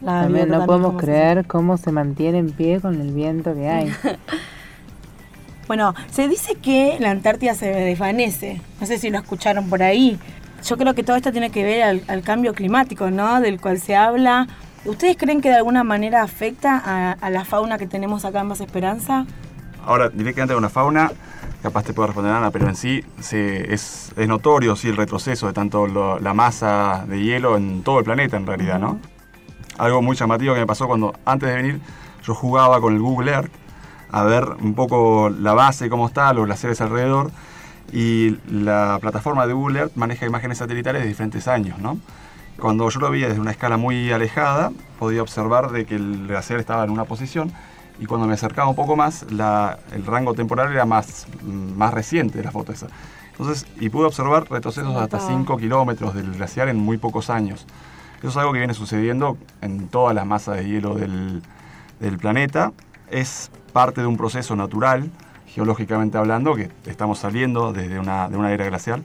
también 0.05 0.49
no 0.49 0.67
podemos 0.67 1.01
creer 1.01 1.47
cómo 1.47 1.77
se 1.77 1.93
mantiene 1.93 2.39
en 2.39 2.51
pie 2.51 2.81
con 2.81 3.01
el 3.01 3.13
viento 3.13 3.55
que 3.55 3.69
hay. 3.69 3.93
Bueno, 5.69 5.95
se 6.11 6.29
dice 6.29 6.57
que 6.57 6.99
la 7.01 7.11
Antártida 7.11 7.55
se 7.55 7.67
desvanece. 7.67 8.61
No 8.79 8.87
sé 8.87 8.99
si 8.99 9.09
lo 9.09 9.19
escucharon 9.19 9.71
por 9.71 9.83
ahí. 9.83 10.19
Yo 10.67 10.77
creo 10.77 10.95
que 10.95 11.03
todo 11.03 11.17
esto 11.17 11.33
tiene 11.33 11.51
que 11.51 11.65
ver 11.65 12.03
al, 12.07 12.23
cambio 12.23 12.53
climático, 12.53 13.11
¿no? 13.11 13.41
Del 13.41 13.59
cual 13.59 13.81
se 13.81 13.97
habla. 13.97 14.49
¿Ustedes 14.85 15.17
creen 15.17 15.41
que 15.41 15.49
de 15.49 15.57
alguna 15.57 15.85
manera 15.85 16.23
afecta 16.23 17.15
a, 17.21 17.31
la 17.31 17.45
fauna 17.45 17.79
que 17.79 17.87
tenemos 17.87 18.25
acá 18.25 18.41
en 18.41 18.49
Más 18.49 18.61
Esperanza? 18.61 19.27
Ahora, 19.85 20.09
directamente 20.09 20.55
con 20.55 20.63
la 20.63 20.69
fauna, 20.69 21.13
capaz 21.63 21.85
te 21.85 21.95
puedo 21.95 22.09
responder 22.09 22.33
Ana, 22.33 22.51
pero 22.51 22.69
en 22.69 22.75
sí 22.75 23.05
es, 23.31 24.13
notorio 24.17 24.75
sí, 24.75 24.89
el 24.89 24.97
retroceso 24.97 25.47
de 25.47 25.53
tanto 25.53 25.87
la 25.87 26.35
masa 26.35 27.05
de 27.07 27.23
hielo 27.23 27.57
en 27.57 27.83
todo 27.85 28.01
el 28.01 28.05
planeta 28.05 28.37
en 28.37 28.47
realidad, 28.47 28.81
¿no? 28.81 28.99
Algo 29.79 30.03
muy 30.03 30.17
llamativo 30.17 30.55
que 30.55 30.61
me 30.61 30.67
pasó 30.67 30.89
cuando 30.89 31.15
antes 31.25 31.49
de 31.49 31.55
venir 31.55 31.81
yo 32.25 32.35
jugaba 32.35 32.81
con 32.81 32.95
el 32.95 33.01
Google 33.01 33.31
Earth 33.31 33.53
a 34.11 34.25
ver 34.25 34.45
un 34.61 34.75
poco 34.75 35.31
la 35.31 35.55
base, 35.55 35.89
cómo 35.89 36.07
está, 36.07 36.33
los 36.33 36.45
glaciares 36.45 36.81
alrededor. 36.81 37.31
Y 37.93 38.39
la 38.51 38.99
plataforma 39.01 39.47
de 39.47 39.55
Google 39.55 39.81
Earth 39.81 39.97
maneja 39.97 40.27
imágenes 40.27 40.59
satelitales 40.59 41.03
de 41.03 41.09
diferentes 41.09 41.49
años, 41.49 41.79
¿no? 41.79 41.99
Cuando 42.63 42.89
yo 42.91 43.01
lo 43.01 43.11
veía 43.11 43.27
desde 43.27 43.41
una 43.41 43.51
escala 43.51 43.77
muy 43.77 44.13
alejada, 44.13 44.71
podía 45.01 45.21
observar 45.21 45.73
de 45.73 45.85
que 45.85 45.97
el 45.97 46.29
glaciar 46.29 46.61
estaba 46.61 46.85
en 46.85 46.91
una 46.91 47.07
posición 47.07 47.51
y 47.99 48.07
cuando 48.07 48.29
me 48.29 48.35
acercaba 48.35 48.69
un 48.69 48.77
poco 48.77 48.95
más, 48.95 49.25
el 49.25 50.07
rango 50.07 50.33
temporal 50.35 50.71
era 50.71 50.85
más, 50.85 51.27
más 51.43 51.93
reciente 51.93 52.39
de 52.39 52.45
la 52.45 52.53
foto 52.53 52.71
esa. 52.71 52.87
Entonces, 53.33 53.67
y 53.81 53.89
pude 53.89 54.07
observar 54.07 54.49
retrocesos 54.49 54.95
hasta 54.95 55.19
5 55.19 55.57
kilómetros 55.57 56.15
del 56.15 56.35
glaciar 56.35 56.69
en 56.69 56.77
muy 56.77 56.99
pocos 56.99 57.31
años. 57.31 57.67
Eso 58.21 58.29
es 58.29 58.37
algo 58.37 58.53
que 58.53 58.59
viene 58.59 58.75
sucediendo 58.75 59.37
en 59.61 59.89
todas 59.89 60.15
las 60.15 60.25
masas 60.25 60.59
de 60.59 60.69
hielo 60.69 60.95
del, 60.95 61.43
del 61.99 62.17
planeta. 62.19 62.71
Es 63.11 63.51
parte 63.73 64.03
de 64.03 64.07
un 64.07 64.17
proceso 64.17 64.55
natural, 64.55 65.11
geológicamente 65.49 66.17
hablando, 66.17 66.55
que 66.55 66.71
estamos 66.87 67.19
saliendo 67.19 67.73
desde 67.73 67.99
una, 67.99 68.29
de 68.29 68.37
una 68.37 68.53
era 68.53 68.67
glacial. 68.67 69.03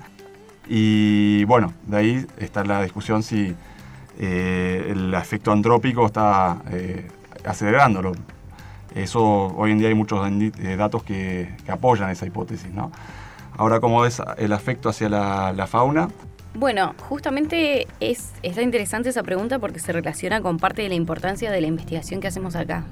Y 0.69 1.45
bueno, 1.45 1.73
de 1.85 1.97
ahí 1.97 2.25
está 2.39 2.63
la 2.63 2.81
discusión 2.81 3.23
si 3.23 3.55
eh, 4.19 4.87
el 4.89 5.13
efecto 5.13 5.51
antrópico 5.51 6.05
está 6.05 6.61
eh, 6.71 7.07
acelerándolo. 7.45 8.13
Eso 8.95 9.21
hoy 9.23 9.71
en 9.71 9.77
día 9.77 9.89
hay 9.89 9.93
muchos 9.93 10.27
eh, 10.27 10.75
datos 10.75 11.03
que, 11.03 11.49
apoyan 11.67 12.09
esa 12.09 12.25
hipótesis. 12.25 12.71
¿no? 12.71 12.91
Ahora, 13.57 13.79
¿cómo 13.79 14.05
es 14.05 14.21
el 14.37 14.51
efecto 14.51 14.89
hacia 14.89 15.07
la, 15.09 15.67
fauna? 15.67 16.09
Bueno, 16.55 16.95
justamente 17.07 17.87
es, 17.99 18.33
está 18.41 18.63
interesante 18.63 19.09
esa 19.09 19.21
pregunta 19.21 19.59
porque 19.59 19.79
se 19.79 19.91
relaciona 19.91 20.41
con 20.41 20.57
parte 20.57 20.81
de 20.81 20.89
la 20.89 20.95
importancia 20.95 21.51
de 21.51 21.61
la 21.61 21.67
investigación 21.67 22.19
que 22.19 22.27
hacemos 22.27 22.55
acá, 22.55 22.83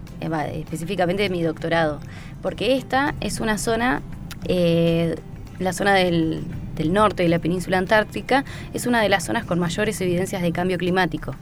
específicamente 0.54 1.24
de 1.24 1.30
mi 1.30 1.42
doctorado, 1.42 2.00
porque 2.44 2.78
esta 2.78 3.16
es 3.22 3.40
una 3.40 3.58
zona, 3.58 4.04
la 4.48 5.74
zona 5.74 5.96
del, 5.96 6.44
del 6.76 6.94
norte 6.94 7.24
de 7.24 7.30
la 7.30 7.40
península 7.40 7.78
antártica, 7.78 8.46
es 8.74 8.86
una 8.86 9.02
de 9.02 9.10
las 9.10 9.26
zonas 9.26 9.46
con 9.46 9.60
mayores 9.60 10.00
evidencias 10.02 10.42
de 10.42 10.52
cambio 10.52 10.78
climático. 10.78 11.36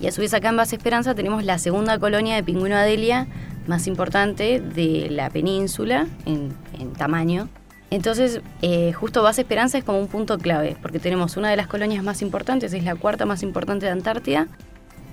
Y 0.00 0.06
a 0.06 0.12
su 0.12 0.20
vez 0.20 0.34
acá 0.34 0.48
en 0.48 0.56
Base 0.56 0.76
Esperanza 0.76 1.14
tenemos 1.14 1.44
la 1.44 1.58
segunda 1.58 1.98
colonia 1.98 2.36
de 2.36 2.42
pingüino 2.42 2.76
Adelia 2.76 3.26
más 3.66 3.86
importante 3.86 4.60
de 4.60 5.08
la 5.10 5.30
península 5.30 6.06
en, 6.26 6.54
tamaño. 6.96 7.48
Entonces, 7.90 8.40
eh, 8.62 8.92
justo 8.92 9.22
Base 9.22 9.42
Esperanza 9.42 9.78
es 9.78 9.84
como 9.84 9.98
un 9.98 10.08
punto 10.08 10.38
clave, 10.38 10.76
porque 10.82 10.98
tenemos 10.98 11.36
una 11.36 11.50
de 11.50 11.56
las 11.56 11.66
colonias 11.66 12.02
más 12.02 12.22
importantes, 12.22 12.72
es 12.72 12.84
la 12.84 12.94
cuarta 12.96 13.24
más 13.24 13.42
importante 13.42 13.86
de 13.86 13.92
Antártida, 13.92 14.48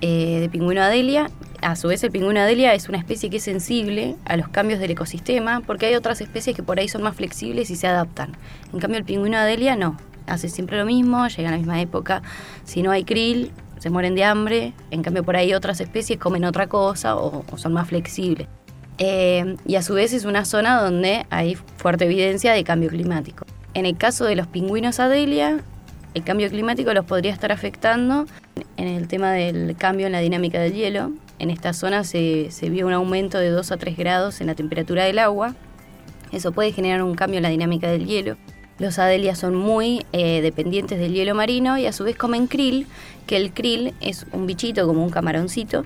eh, 0.00 0.40
de 0.40 0.48
pingüino 0.48 0.82
Adelia. 0.82 1.30
A 1.62 1.74
su 1.74 1.88
vez, 1.88 2.04
el 2.04 2.10
pingüino 2.10 2.40
Adelia 2.40 2.74
es 2.74 2.88
una 2.88 2.98
especie 2.98 3.30
que 3.30 3.38
es 3.38 3.42
sensible 3.42 4.16
a 4.24 4.36
los 4.36 4.48
cambios 4.48 4.78
del 4.78 4.90
ecosistema, 4.90 5.62
porque 5.66 5.86
hay 5.86 5.94
otras 5.94 6.20
especies 6.20 6.54
que 6.54 6.62
por 6.62 6.78
ahí 6.78 6.88
son 6.88 7.02
más 7.02 7.16
flexibles 7.16 7.70
y 7.70 7.76
se 7.76 7.86
adaptan. 7.86 8.36
En 8.72 8.78
cambio, 8.78 8.98
el 8.98 9.04
pingüino 9.04 9.38
Adelia 9.38 9.76
no. 9.76 9.96
Hace 10.26 10.48
siempre 10.48 10.76
lo 10.76 10.84
mismo, 10.84 11.26
llega 11.28 11.48
a 11.48 11.52
la 11.52 11.58
misma 11.58 11.80
época. 11.80 12.22
Si 12.64 12.82
no 12.82 12.90
hay 12.90 13.04
krill, 13.04 13.52
se 13.78 13.90
mueren 13.90 14.14
de 14.14 14.24
hambre. 14.24 14.72
En 14.90 15.02
cambio, 15.02 15.24
por 15.24 15.36
ahí 15.36 15.54
otras 15.54 15.80
especies 15.80 16.18
comen 16.18 16.44
otra 16.44 16.66
cosa 16.66 17.16
o, 17.16 17.44
son 17.56 17.72
más 17.72 17.88
flexibles. 17.88 18.48
Eh, 18.98 19.56
y 19.66 19.76
a 19.76 19.82
su 19.82 19.94
vez 19.94 20.12
es 20.12 20.24
una 20.24 20.44
zona 20.44 20.80
donde 20.80 21.26
hay 21.30 21.54
fuerte 21.54 22.06
evidencia 22.06 22.52
de 22.52 22.64
cambio 22.64 22.88
climático. 22.90 23.44
En 23.74 23.86
el 23.86 23.96
caso 23.96 24.24
de 24.24 24.36
los 24.36 24.46
pingüinos 24.46 25.00
Adelia, 25.00 25.62
el 26.16 26.24
cambio 26.24 26.48
climático 26.48 26.94
los 26.94 27.04
podría 27.04 27.30
estar 27.30 27.52
afectando 27.52 28.24
en 28.78 28.88
el 28.88 29.06
tema 29.06 29.32
del 29.32 29.76
cambio 29.76 30.06
en 30.06 30.12
la 30.12 30.20
dinámica 30.20 30.58
del 30.58 30.72
hielo. 30.72 31.12
En 31.38 31.50
esta 31.50 31.74
zona 31.74 32.04
se, 32.04 32.48
vio 32.70 32.86
un 32.86 32.94
aumento 32.94 33.36
de 33.36 33.50
2 33.50 33.70
a 33.70 33.76
3 33.76 33.98
grados 33.98 34.40
en 34.40 34.46
la 34.46 34.54
temperatura 34.54 35.04
del 35.04 35.18
agua. 35.18 35.54
Eso 36.32 36.52
puede 36.52 36.72
generar 36.72 37.02
un 37.02 37.16
cambio 37.16 37.36
en 37.36 37.42
la 37.42 37.50
dinámica 37.50 37.90
del 37.90 38.06
hielo. 38.06 38.38
Los 38.78 38.98
adelias 38.98 39.38
son 39.38 39.56
muy 39.56 40.06
eh, 40.14 40.40
dependientes 40.40 40.98
del 40.98 41.12
hielo 41.12 41.34
marino 41.34 41.76
y 41.76 41.84
a 41.84 41.92
su 41.92 42.04
vez 42.04 42.16
comen 42.16 42.46
krill, 42.46 42.86
que 43.26 43.36
el 43.36 43.52
krill 43.52 43.92
es 44.00 44.24
un 44.32 44.46
bichito 44.46 44.86
como 44.86 45.04
un 45.04 45.10
camaroncito 45.10 45.84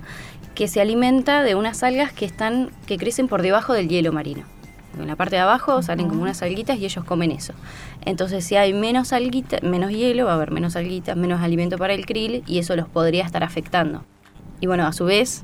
que 0.55 0.69
se 0.69 0.79
alimenta 0.79 1.43
de 1.43 1.55
unas 1.55 1.83
algas 1.83 2.13
que 2.13 2.23
están 2.23 2.69
que 2.85 2.97
crecen 2.97 3.27
por 3.27 3.41
debajo 3.41 3.73
del 3.73 3.89
hielo 3.89 4.13
marino. 4.13 4.45
En 4.99 5.07
la 5.07 5.15
parte 5.15 5.35
de 5.35 5.41
abajo 5.41 5.81
salen 5.81 6.09
como 6.09 6.23
unas 6.23 6.41
alguitas 6.41 6.77
y 6.77 6.85
ellos 6.85 7.03
comen 7.05 7.31
eso. 7.31 7.53
Entonces, 8.05 8.43
si 8.45 8.55
hay 8.55 8.73
menos 8.73 9.13
alguita, 9.13 9.57
menos 9.61 9.91
hielo, 9.91 10.25
va 10.25 10.33
a 10.33 10.35
haber 10.35 10.51
menos 10.51 10.75
alguitas, 10.75 11.15
menos 11.15 11.41
alimento 11.41 11.77
para 11.77 11.93
el 11.93 12.05
krill 12.05 12.43
y 12.45 12.59
eso 12.59 12.75
los 12.75 12.87
podría 12.87 13.25
estar 13.25 13.43
afectando. 13.43 14.03
Y 14.59 14.67
bueno, 14.67 14.85
a 14.85 14.93
su 14.93 15.05
vez, 15.05 15.43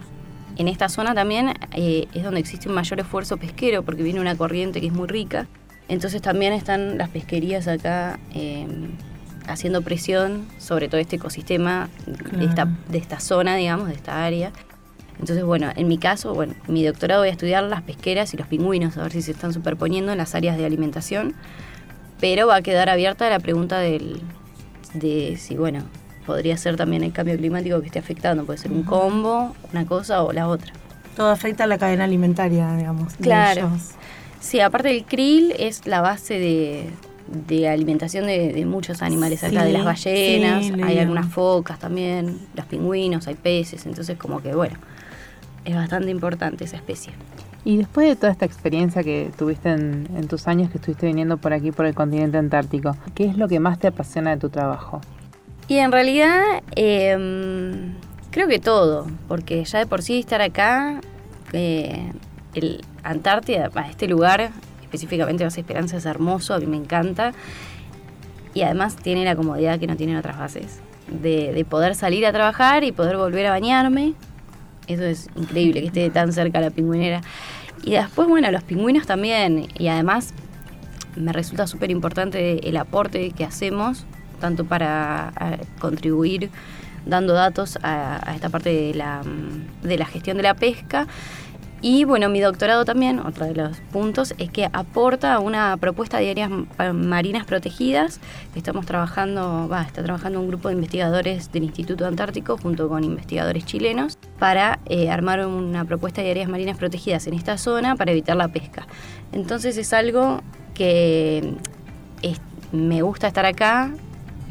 en 0.57 0.67
esta 0.67 0.89
zona 0.89 1.13
también 1.13 1.53
eh, 1.73 2.07
es 2.13 2.23
donde 2.23 2.39
existe 2.39 2.67
un 2.67 2.75
mayor 2.75 2.99
esfuerzo 2.99 3.37
pesquero 3.37 3.83
porque 3.83 4.03
viene 4.03 4.19
una 4.19 4.35
corriente 4.35 4.81
que 4.81 4.87
es 4.87 4.93
muy 4.93 5.07
rica. 5.07 5.47
Entonces 5.87 6.21
también 6.21 6.53
están 6.53 6.97
las 6.97 7.09
pesquerías 7.09 7.67
acá 7.67 8.19
em, 8.33 8.89
haciendo 9.47 9.81
presión 9.81 10.45
sobre 10.57 10.89
todo 10.89 10.99
este 10.99 11.15
ecosistema 11.15 11.89
de, 12.05 12.45
esta, 12.45 12.67
de 12.89 12.97
esta 12.97 13.19
zona, 13.19 13.55
digamos, 13.55 13.87
de 13.87 13.93
esta 13.93 14.25
área. 14.25 14.51
Entonces, 15.19 15.43
bueno, 15.43 15.71
en 15.75 15.87
mi 15.87 15.97
caso, 15.97 16.33
bueno, 16.33 16.53
mi 16.67 16.85
doctorado 16.85 17.21
voy 17.21 17.29
a 17.29 17.31
estudiar 17.31 17.63
las 17.63 17.81
pesqueras 17.81 18.33
y 18.33 18.37
los 18.37 18.47
pingüinos, 18.47 18.97
a 18.97 19.03
ver 19.03 19.11
si 19.11 19.21
se 19.21 19.31
están 19.31 19.53
superponiendo 19.53 20.11
en 20.11 20.17
las 20.17 20.35
áreas 20.35 20.57
de 20.57 20.65
alimentación, 20.65 21.33
pero 22.19 22.47
va 22.47 22.57
a 22.57 22.61
quedar 22.61 22.89
abierta 22.89 23.29
la 23.29 23.39
pregunta 23.39 23.79
del, 23.79 24.21
de 24.93 25.37
si, 25.37 25.55
bueno, 25.55 25.83
podría 26.25 26.57
ser 26.57 26.75
también 26.75 27.03
el 27.03 27.13
cambio 27.13 27.35
climático 27.37 27.79
que 27.81 27.87
esté 27.87 27.99
afectando, 27.99 28.45
puede 28.45 28.59
ser 28.59 28.71
un 28.71 28.83
combo, 28.83 29.55
una 29.71 29.85
cosa 29.85 30.23
o 30.23 30.31
la 30.33 30.47
otra. 30.47 30.73
Todo 31.15 31.29
afecta 31.29 31.63
a 31.63 31.67
la 31.67 31.77
cadena 31.79 32.03
alimentaria, 32.03 32.75
digamos. 32.75 33.15
Claro. 33.15 33.71
Sí, 34.39 34.59
aparte 34.59 34.89
del 34.89 35.03
krill 35.03 35.53
es 35.57 35.87
la 35.87 36.01
base 36.01 36.37
de, 36.37 36.89
de 37.47 37.67
alimentación 37.67 38.27
de, 38.27 38.63
muchos 38.65 39.01
animales 39.01 39.43
acá, 39.43 39.63
de 39.63 39.73
las 39.73 39.83
ballenas, 39.83 40.71
hay 40.83 40.99
algunas 40.99 41.31
focas 41.31 41.79
también, 41.79 42.39
los 42.55 42.65
pingüinos, 42.65 43.27
hay 43.27 43.35
peces, 43.35 43.85
entonces 43.85 44.17
como 44.17 44.41
que 44.41 44.53
bueno, 44.53 44.77
es 45.67 45.75
bastante 45.75 46.09
importante 46.09 46.63
esa 46.63 46.77
especie. 46.77 47.11
Y 47.65 47.77
después 47.77 48.07
de 48.07 48.15
toda 48.15 48.31
esta 48.31 48.45
experiencia 48.45 49.03
que 49.03 49.29
tuviste 49.37 49.69
en, 49.69 50.27
tus 50.29 50.47
años 50.47 50.71
que 50.71 50.77
estuviste 50.77 51.05
viniendo 51.05 51.37
por 51.37 51.51
aquí, 51.51 51.73
por 51.73 51.85
el 51.85 51.93
continente 51.93 52.37
antártico, 52.37 52.95
¿qué 53.13 53.25
es 53.25 53.37
lo 53.37 53.49
que 53.49 53.59
más 53.59 53.77
te 53.77 53.87
apasiona 53.87 54.31
de 54.31 54.37
tu 54.37 54.49
trabajo? 54.49 55.01
Y 55.67 55.79
en 55.79 55.91
realidad 55.91 56.41
em, 56.77 57.95
creo 58.31 58.47
que 58.47 58.59
todo, 58.59 59.07
porque 59.27 59.65
ya 59.65 59.79
de 59.79 59.85
por 59.85 60.01
sí 60.01 60.19
estar 60.19 60.41
acá, 60.41 61.01
eh, 61.51 62.13
el 62.53 62.85
Antártida, 63.03 63.69
este 63.89 64.07
lugar, 64.07 64.51
específicamente 64.81 65.43
Base 65.43 65.59
Esperanza, 65.59 65.97
es 65.97 66.05
hermoso, 66.05 66.53
a 66.53 66.59
mí 66.59 66.65
me 66.65 66.77
encanta. 66.77 67.33
Y 68.53 68.61
además 68.61 68.95
tiene 68.95 69.25
la 69.25 69.35
comodidad 69.35 69.79
que 69.79 69.87
no 69.87 69.97
tienen 69.97 70.15
otras 70.15 70.37
bases. 70.37 70.79
de 71.09 71.65
poder 71.69 71.95
salir 71.95 72.25
a 72.25 72.33
trabajar 72.33 72.83
y 72.83 72.91
poder 72.91 73.15
volver 73.15 73.45
a 73.45 73.51
bañarme 73.51 74.13
eso 74.87 75.03
es 75.03 75.29
increíble 75.35 75.81
que 75.81 75.87
esté 75.87 76.09
tan 76.09 76.33
cerca 76.33 76.59
la 76.61 76.69
pingüinera. 76.69 77.21
Y 77.83 77.91
después, 77.91 78.27
bueno, 78.27 78.51
los 78.51 78.63
pingüinos 78.63 79.05
también. 79.05 79.67
Y 79.77 79.87
además 79.87 80.33
me 81.15 81.33
resulta 81.33 81.67
súper 81.67 81.91
importante 81.91 82.67
el 82.67 82.77
aporte 82.77 83.31
que 83.31 83.43
hacemos, 83.43 84.05
tanto 84.39 84.65
para 84.65 85.31
contribuir 85.79 86.49
dando 87.07 87.33
datos 87.33 87.77
a, 87.81 88.19
a, 88.29 88.35
esta 88.35 88.49
parte 88.49 88.69
de 88.69 88.93
la, 88.93 89.21
de 89.81 89.97
la 89.97 90.05
gestión 90.05 90.37
de 90.37 90.43
la 90.43 90.53
pesca, 90.53 91.07
y 91.81 92.03
bueno, 92.05 92.29
mi 92.29 92.39
doctorado 92.39 92.85
también, 92.85 93.19
otro 93.19 93.45
de 93.45 93.53
los 93.55 93.77
puntos, 93.91 94.33
es 94.37 94.49
que 94.49 94.69
aporta 94.71 95.39
una 95.39 95.77
propuesta 95.77 96.17
de 96.17 96.31
áreas 96.31 96.49
marinas 96.93 97.45
protegidas. 97.45 98.19
Estamos 98.55 98.85
trabajando, 98.85 99.67
va, 99.69 99.83
está 99.83 100.03
trabajando 100.03 100.39
un 100.39 100.47
grupo 100.47 100.69
de 100.69 100.75
investigadores 100.75 101.51
del 101.51 101.63
Instituto 101.63 102.05
Antártico 102.05 102.57
junto 102.57 102.89
con 102.89 103.03
investigadores 103.03 103.65
chilenos 103.65 104.17
para 104.39 104.79
eh, 104.85 105.09
armar 105.09 105.45
una 105.45 105.85
propuesta 105.85 106.21
de 106.21 106.31
áreas 106.31 106.49
marinas 106.49 106.77
protegidas 106.77 107.27
en 107.27 107.33
esta 107.33 107.57
zona 107.57 107.95
para 107.95 108.11
evitar 108.11 108.35
la 108.35 108.47
pesca. 108.47 108.87
Entonces 109.31 109.77
es 109.77 109.93
algo 109.93 110.41
que 110.73 111.55
me 112.71 113.01
gusta 113.01 113.27
estar 113.27 113.45
acá, 113.45 113.91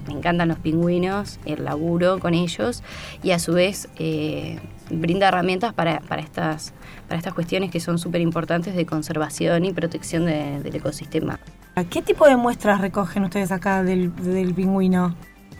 me 0.06 0.14
encantan 0.14 0.48
los 0.48 0.58
pingüinos, 0.58 1.38
el 1.44 1.64
laburo 1.64 2.18
con 2.18 2.34
ellos 2.34 2.82
y 3.22 3.32
a 3.32 3.38
su 3.38 3.52
vez 3.52 3.88
eh, 3.96 4.58
brinda 4.90 5.28
herramientas 5.28 5.74
para, 5.74 6.00
para, 6.00 6.22
estas, 6.22 6.72
para 7.06 7.18
estas 7.18 7.34
cuestiones 7.34 7.70
que 7.70 7.80
son 7.80 7.98
súper 7.98 8.20
importantes 8.20 8.74
de 8.74 8.86
conservación 8.86 9.64
y 9.64 9.72
protección 9.72 10.26
del 10.26 10.74
ecosistema. 10.74 11.38
¿Qué 11.90 12.02
tipo 12.02 12.26
de 12.26 12.36
muestras 12.36 12.80
recogen 12.80 13.24
ustedes 13.24 13.52
acá 13.52 13.82
del, 13.82 14.10
pingüino? 14.54 15.14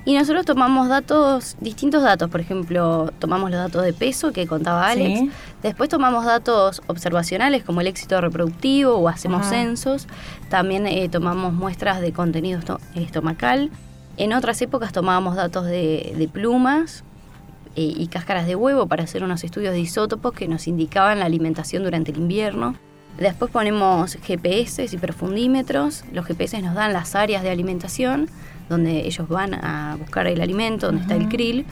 Y 0.04 0.14
nosotros 0.14 0.46
tomamos 0.46 0.88
datos, 0.88 1.56
distintos 1.60 2.02
datos, 2.02 2.30
por 2.30 2.40
ejemplo, 2.40 3.12
tomamos 3.18 3.50
los 3.50 3.58
datos 3.58 3.82
de 3.84 3.92
peso 3.92 4.32
que 4.32 4.46
contaba 4.46 4.88
Alex, 4.88 5.32
después 5.62 5.88
tomamos 5.88 6.24
datos 6.24 6.80
observacionales 6.86 7.64
como 7.64 7.80
el 7.80 7.88
éxito 7.88 8.20
reproductivo 8.20 8.94
o 8.94 9.08
hacemos 9.08 9.46
censos, 9.46 10.06
también 10.48 10.86
eh, 10.86 11.08
tomamos 11.08 11.52
muestras 11.52 12.00
de 12.00 12.12
contenido 12.12 12.60
estomacal, 12.94 13.70
en 14.16 14.32
otras 14.32 14.62
épocas 14.62 14.92
tomábamos 14.92 15.34
datos 15.34 15.66
de, 15.66 16.14
de 16.16 16.28
plumas, 16.28 17.02
eh, 17.76 17.92
y 17.94 18.06
cáscaras 18.06 18.46
de 18.46 18.56
huevo 18.56 18.86
para 18.86 19.04
hacer 19.04 19.22
unos 19.22 19.44
estudios 19.44 19.74
de 19.74 19.80
isótopos 19.80 20.32
que 20.32 20.48
nos 20.48 20.66
indicaban 20.66 21.18
la 21.18 21.26
alimentación 21.26 21.84
durante 21.84 22.10
el 22.10 22.16
invierno. 22.16 22.74
Después 23.18 23.50
ponemos 23.50 24.14
GPS 24.14 24.88
y 24.90 24.96
profundímetros. 24.96 26.02
Los 26.10 26.24
GPS 26.24 26.62
nos 26.62 26.74
dan 26.74 26.94
las 26.94 27.14
áreas 27.14 27.42
de 27.42 27.50
alimentación 27.50 28.30
donde 28.70 29.06
ellos 29.06 29.28
van 29.28 29.54
a 29.54 29.96
buscar 29.98 30.26
el 30.26 30.40
alimento, 30.40 30.86
donde 30.86 31.02
está 31.02 31.16
el 31.16 31.28
krill. 31.28 31.66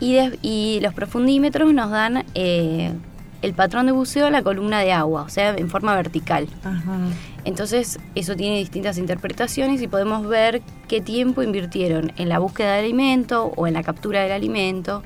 Y, 0.00 0.18
y, 0.42 0.80
los 0.80 0.92
profundímetros 0.92 1.72
nos 1.72 1.90
dan 1.90 2.24
eh, 2.34 2.92
el 3.40 3.54
patrón 3.54 3.86
de 3.86 3.92
buceo 3.92 4.26
a 4.26 4.30
la 4.30 4.42
columna 4.42 4.80
de 4.80 4.92
agua, 4.92 5.22
o 5.22 5.28
sea, 5.30 5.54
en 5.56 5.70
forma 5.70 5.94
vertical. 5.94 6.46
Entonces, 7.44 7.98
eso 8.14 8.36
tiene 8.36 8.58
distintas 8.58 8.98
interpretaciones 8.98 9.80
y 9.80 9.88
podemos 9.88 10.26
ver 10.26 10.60
qué 10.88 11.00
tiempo 11.00 11.42
invirtieron 11.42 12.12
en 12.16 12.28
la 12.28 12.38
búsqueda 12.38 12.74
de 12.74 12.80
alimento 12.80 13.52
o 13.56 13.66
en 13.66 13.74
la 13.74 13.82
captura 13.82 14.22
del 14.22 14.32
alimento 14.32 15.02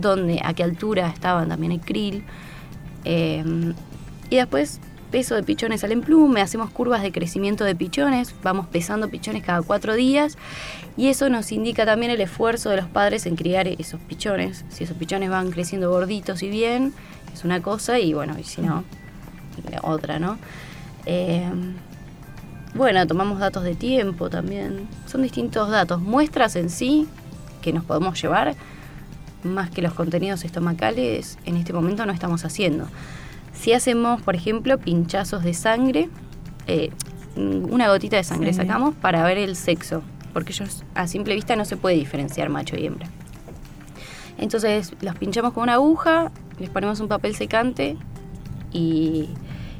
dónde, 0.00 0.40
a 0.44 0.54
qué 0.54 0.62
altura 0.62 1.08
estaban 1.08 1.48
también 1.48 1.72
el 1.72 1.80
krill. 1.80 2.24
Em, 3.04 3.74
y 4.30 4.36
después 4.36 4.80
peso 5.10 5.34
de 5.34 5.42
pichones 5.42 5.84
al 5.84 5.92
emplume, 5.92 6.40
hacemos 6.40 6.70
curvas 6.70 7.02
de 7.02 7.12
crecimiento 7.12 7.64
de 7.64 7.74
pichones, 7.74 8.34
vamos 8.42 8.66
pesando 8.66 9.08
pichones 9.08 9.44
cada 9.44 9.62
cuatro 9.62 9.94
días 9.94 10.36
y 10.96 11.08
eso 11.08 11.28
nos 11.28 11.52
indica 11.52 11.86
también 11.86 12.10
el 12.10 12.20
esfuerzo 12.20 12.70
de 12.70 12.76
los 12.78 12.86
padres 12.86 13.26
en 13.26 13.36
criar 13.36 13.68
esos 13.68 14.00
pichones. 14.00 14.64
Si 14.68 14.84
esos 14.84 14.96
pichones 14.96 15.30
van 15.30 15.50
creciendo 15.50 15.90
gorditos 15.90 16.42
y 16.42 16.50
bien, 16.50 16.92
es 17.32 17.44
una 17.44 17.62
cosa 17.62 17.98
y 17.98 18.14
bueno, 18.14 18.36
y 18.38 18.44
si 18.44 18.60
no, 18.62 18.84
otra, 19.82 20.18
¿no? 20.18 20.38
Em, 21.06 21.74
bueno, 22.74 23.06
tomamos 23.06 23.38
datos 23.38 23.62
de 23.62 23.74
tiempo 23.74 24.28
también, 24.28 24.88
son 25.06 25.22
distintos 25.22 25.70
datos, 25.70 26.00
muestras 26.00 26.56
en 26.56 26.68
sí 26.68 27.06
que 27.62 27.72
nos 27.72 27.84
podemos 27.84 28.20
llevar 28.20 28.54
más 29.54 29.70
que 29.70 29.82
los 29.82 29.94
contenidos 29.94 30.44
estomacales, 30.44 31.38
en 31.44 31.56
este 31.56 31.72
momento 31.72 32.06
no 32.06 32.12
estamos 32.12 32.44
haciendo. 32.44 32.86
Si 33.52 33.72
hacemos, 33.72 34.22
por 34.22 34.36
ejemplo, 34.36 34.78
pinchazos 34.78 35.42
de 35.42 35.54
sangre, 35.54 36.08
eh, 36.66 36.90
una 37.36 37.88
gotita 37.88 38.16
de 38.16 38.24
sangre 38.24 38.52
sacamos 38.52 38.94
para 38.94 39.22
ver 39.24 39.38
el 39.38 39.56
sexo, 39.56 40.02
porque 40.32 40.52
ellos 40.52 40.84
a 40.94 41.06
simple 41.06 41.34
vista 41.34 41.56
no 41.56 41.64
se 41.64 41.76
puede 41.76 41.96
diferenciar 41.96 42.48
macho 42.48 42.76
y 42.76 42.86
hembra. 42.86 43.08
Entonces 44.38 44.92
los 45.00 45.14
pinchamos 45.16 45.52
con 45.52 45.64
una 45.64 45.74
aguja, 45.74 46.30
les 46.58 46.70
ponemos 46.70 47.00
un 47.00 47.08
papel 47.08 47.34
secante 47.34 47.96
y, 48.72 49.30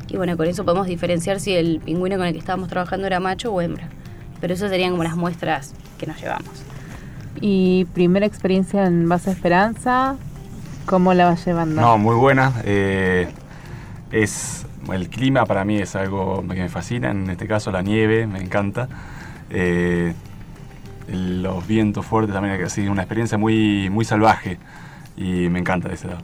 y 0.09 0.17
bueno, 0.17 0.37
con 0.37 0.47
eso 0.47 0.65
podemos 0.65 0.87
diferenciar 0.87 1.41
si 1.41 1.53
el 1.53 1.81
pingüino 1.81 2.17
con 2.17 2.27
el 2.27 2.33
que 2.33 2.39
estábamos 2.39 2.69
trabajando 2.69 3.07
era 3.07 3.21
macho 3.21 3.53
o 3.53 3.61
hembra. 3.61 3.89
Pero 4.41 4.55
esas 4.55 4.71
serían 4.71 4.93
como 4.93 5.05
las 5.05 5.17
muestras 5.17 5.75
que 5.99 6.07
nos 6.07 6.21
llevamos. 6.21 6.63
¿Y 7.41 7.85
primera 7.87 8.27
experiencia 8.27 8.87
en 8.87 9.09
Base 9.09 9.31
Esperanza? 9.31 10.17
¿Cómo 10.87 11.15
la 11.15 11.27
vas 11.27 11.45
llevando? 11.45 11.81
No, 11.81 11.99
muy 11.99 12.15
buena. 12.15 12.53
Eh, 12.65 13.29
es 14.11 14.67
el 14.93 15.09
clima 15.09 15.45
para 15.47 15.65
mí 15.65 15.79
es 15.79 15.97
algo 15.97 16.43
que 16.49 16.61
me 16.61 16.69
fascina, 16.69 17.11
en 17.11 17.29
este 17.31 17.47
caso 17.47 17.71
la 17.71 17.83
nieve, 17.83 18.27
me 18.27 18.41
encanta. 18.41 18.89
Eh, 19.51 20.15
los 21.09 21.67
vientos 21.67 22.05
fuertes 22.05 22.35
también, 22.35 22.63
así 22.65 22.89
una 22.89 23.03
experiencia 23.03 23.39
muy, 23.39 23.91
muy 23.91 24.05
salvaje 24.05 24.59
y 25.17 25.49
me 25.49 25.59
encanta 25.59 25.89
de 25.89 25.95
ese 25.95 26.09
lado. 26.09 26.23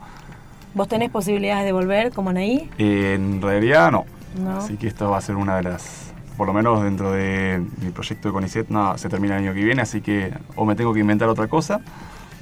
¿Vos 0.74 0.88
tenés 0.88 1.10
posibilidades 1.10 1.64
de 1.64 1.72
volver 1.72 2.12
como 2.12 2.30
Anaí? 2.30 2.68
en 2.78 3.40
realidad 3.42 3.92
no. 3.92 4.06
Así 4.56 4.76
que 4.76 4.86
esto 4.88 5.10
va 5.10 5.18
a 5.18 5.20
ser 5.20 5.36
una 5.36 5.56
de 5.56 5.64
las, 5.64 6.11
por 6.42 6.48
lo 6.48 6.54
menos 6.54 6.82
dentro 6.82 7.12
de 7.12 7.64
mi 7.80 7.92
proyecto 7.92 8.26
de 8.26 8.32
CONICET, 8.32 8.68
no, 8.68 8.98
se 8.98 9.08
termina 9.08 9.36
el 9.36 9.44
año 9.44 9.54
que 9.54 9.62
viene, 9.62 9.80
así 9.80 10.00
que 10.00 10.34
o 10.56 10.64
me 10.64 10.74
tengo 10.74 10.92
que 10.92 10.98
inventar 10.98 11.28
otra 11.28 11.46
cosa 11.46 11.80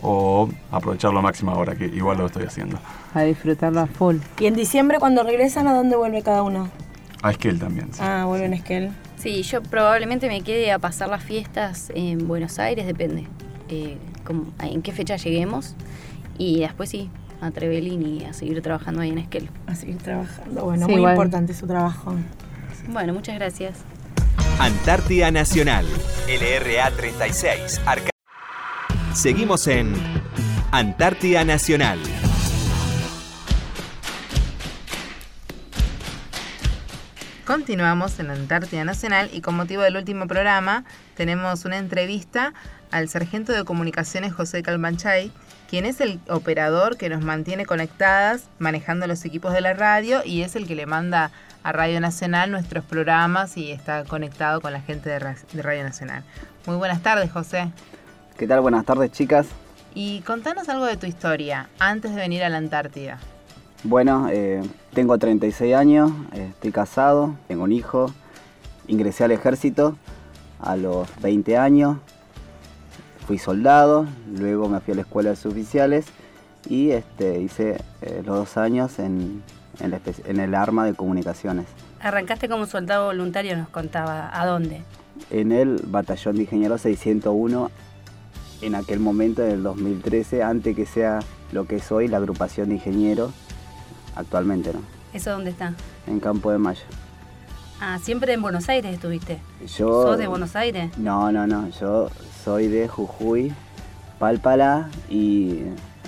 o 0.00 0.48
aprovecharlo 0.70 1.18
a 1.18 1.22
máxima 1.22 1.52
hora, 1.52 1.74
que 1.76 1.84
igual 1.84 2.16
lo 2.16 2.24
estoy 2.24 2.44
haciendo. 2.44 2.78
A 3.12 3.24
disfrutarlo 3.24 3.80
a 3.80 3.86
full. 3.86 4.16
¿Y 4.38 4.46
en 4.46 4.54
diciembre 4.54 4.98
cuando 4.98 5.22
regresan 5.22 5.68
a 5.68 5.74
dónde 5.74 5.96
vuelve 5.96 6.22
cada 6.22 6.42
uno? 6.42 6.70
A 7.20 7.32
Esquel 7.32 7.58
también. 7.58 7.92
Sí. 7.92 8.00
Ah, 8.02 8.24
vuelven 8.26 8.54
a 8.54 8.56
Esquel. 8.56 8.90
Sí, 9.18 9.42
yo 9.42 9.62
probablemente 9.62 10.28
me 10.28 10.40
quede 10.40 10.72
a 10.72 10.78
pasar 10.78 11.10
las 11.10 11.22
fiestas 11.22 11.92
en 11.94 12.26
Buenos 12.26 12.58
Aires, 12.58 12.86
depende 12.86 13.26
eh, 13.68 13.98
en 14.60 14.80
qué 14.80 14.92
fecha 14.92 15.16
lleguemos. 15.16 15.76
Y 16.38 16.60
después 16.60 16.88
sí, 16.88 17.10
a 17.42 17.50
Trevelin 17.50 18.00
y 18.00 18.24
a 18.24 18.32
seguir 18.32 18.62
trabajando 18.62 19.02
ahí 19.02 19.10
en 19.10 19.18
Esquel. 19.18 19.50
A 19.66 19.74
seguir 19.74 19.98
trabajando. 19.98 20.64
Bueno, 20.64 20.88
muy 20.88 21.04
importante 21.04 21.52
su 21.52 21.66
trabajo. 21.66 22.14
Bueno, 22.92 23.14
muchas 23.14 23.36
gracias. 23.36 23.76
Antártida 24.58 25.30
Nacional, 25.30 25.86
LRA 26.28 26.90
36, 26.90 27.80
Arca 27.86 28.10
Seguimos 29.14 29.68
en 29.68 29.94
Antártida 30.72 31.44
Nacional. 31.44 32.00
Continuamos 37.46 38.18
en 38.18 38.30
Antártida 38.30 38.84
Nacional 38.84 39.30
y 39.32 39.40
con 39.40 39.54
motivo 39.54 39.82
del 39.82 39.96
último 39.96 40.26
programa 40.26 40.84
tenemos 41.16 41.64
una 41.64 41.78
entrevista 41.78 42.54
al 42.90 43.08
sargento 43.08 43.52
de 43.52 43.64
comunicaciones 43.64 44.32
José 44.32 44.62
Calmanchay, 44.62 45.32
quien 45.70 45.86
es 45.86 46.00
el 46.00 46.18
operador 46.28 46.96
que 46.96 47.08
nos 47.08 47.22
mantiene 47.22 47.64
conectadas 47.64 48.48
manejando 48.58 49.06
los 49.06 49.24
equipos 49.24 49.52
de 49.52 49.60
la 49.60 49.72
radio 49.72 50.20
y 50.24 50.42
es 50.42 50.56
el 50.56 50.66
que 50.66 50.74
le 50.74 50.84
manda 50.84 51.30
a 51.62 51.70
Radio 51.70 52.00
Nacional 52.00 52.50
nuestros 52.50 52.84
programas 52.84 53.56
y 53.56 53.70
está 53.70 54.04
conectado 54.04 54.60
con 54.60 54.72
la 54.72 54.80
gente 54.80 55.08
de 55.08 55.20
Radio 55.20 55.84
Nacional. 55.84 56.24
Muy 56.66 56.74
buenas 56.74 57.02
tardes, 57.02 57.30
José. 57.30 57.70
¿Qué 58.36 58.48
tal? 58.48 58.62
Buenas 58.62 58.84
tardes, 58.84 59.12
chicas. 59.12 59.46
Y 59.94 60.22
contanos 60.22 60.68
algo 60.68 60.86
de 60.86 60.96
tu 60.96 61.06
historia 61.06 61.68
antes 61.78 62.16
de 62.16 62.20
venir 62.20 62.42
a 62.42 62.48
la 62.48 62.56
Antártida. 62.56 63.20
Bueno, 63.84 64.28
eh, 64.28 64.62
tengo 64.92 65.18
36 65.18 65.72
años, 65.76 66.10
estoy 66.32 66.72
casado, 66.72 67.36
tengo 67.46 67.62
un 67.62 67.72
hijo, 67.72 68.12
ingresé 68.88 69.22
al 69.22 69.30
ejército 69.30 69.96
a 70.58 70.74
los 70.74 71.08
20 71.22 71.56
años, 71.56 71.98
fui 73.26 73.38
soldado, 73.38 74.06
luego 74.36 74.68
me 74.68 74.80
fui 74.80 74.92
a 74.92 74.96
la 74.96 75.02
escuela 75.02 75.30
de 75.30 75.36
suboficiales 75.36 76.06
y 76.68 76.90
este, 76.90 77.40
hice 77.40 77.80
eh, 78.02 78.22
los 78.24 78.36
dos 78.36 78.56
años 78.56 78.98
en, 78.98 79.42
en, 79.80 80.40
el 80.40 80.54
arma 80.54 80.84
de 80.84 80.94
comunicaciones. 80.94 81.66
Arrancaste 82.00 82.48
como 82.48 82.66
soldado 82.66 83.06
voluntario, 83.06 83.56
nos 83.56 83.68
contaba, 83.68 84.30
¿a 84.32 84.46
dónde? 84.46 84.82
En 85.30 85.52
el 85.52 85.80
batallón 85.86 86.36
de 86.36 86.42
ingenieros 86.42 86.80
601, 86.82 87.70
en 88.62 88.74
aquel 88.74 89.00
momento, 89.00 89.44
en 89.44 89.52
el 89.52 89.62
2013, 89.62 90.42
antes 90.42 90.76
que 90.76 90.86
sea 90.86 91.20
lo 91.52 91.66
que 91.66 91.76
es 91.76 91.92
hoy 91.92 92.08
la 92.08 92.18
agrupación 92.18 92.68
de 92.68 92.76
ingenieros 92.76 93.32
actualmente, 94.16 94.72
¿no? 94.72 94.80
¿Eso 95.12 95.30
dónde 95.30 95.50
está? 95.50 95.74
En 96.06 96.20
Campo 96.20 96.50
de 96.50 96.58
Mayo. 96.58 96.82
Ah, 97.80 97.98
¿siempre 97.98 98.34
en 98.34 98.42
Buenos 98.42 98.68
Aires 98.68 98.94
estuviste? 98.94 99.40
Yo, 99.76 100.02
¿Sos 100.02 100.18
de 100.18 100.26
Buenos 100.26 100.54
Aires? 100.54 100.96
No, 100.98 101.32
no, 101.32 101.46
no, 101.46 101.68
yo 101.80 102.10
soy 102.44 102.68
de 102.68 102.88
Jujuy, 102.88 103.52
Pálpala 104.18 104.88
y 105.08 105.60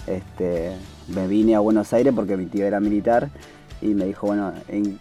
este, 0.06 0.72
me 1.08 1.26
vine 1.26 1.54
a 1.54 1.60
Buenos 1.60 1.92
Aires 1.92 2.12
porque 2.14 2.36
mi 2.36 2.46
tío 2.46 2.66
era 2.66 2.80
militar 2.80 3.28
y 3.80 3.88
me 3.94 4.04
dijo, 4.06 4.28
bueno, 4.28 4.52
eh, 4.68 4.96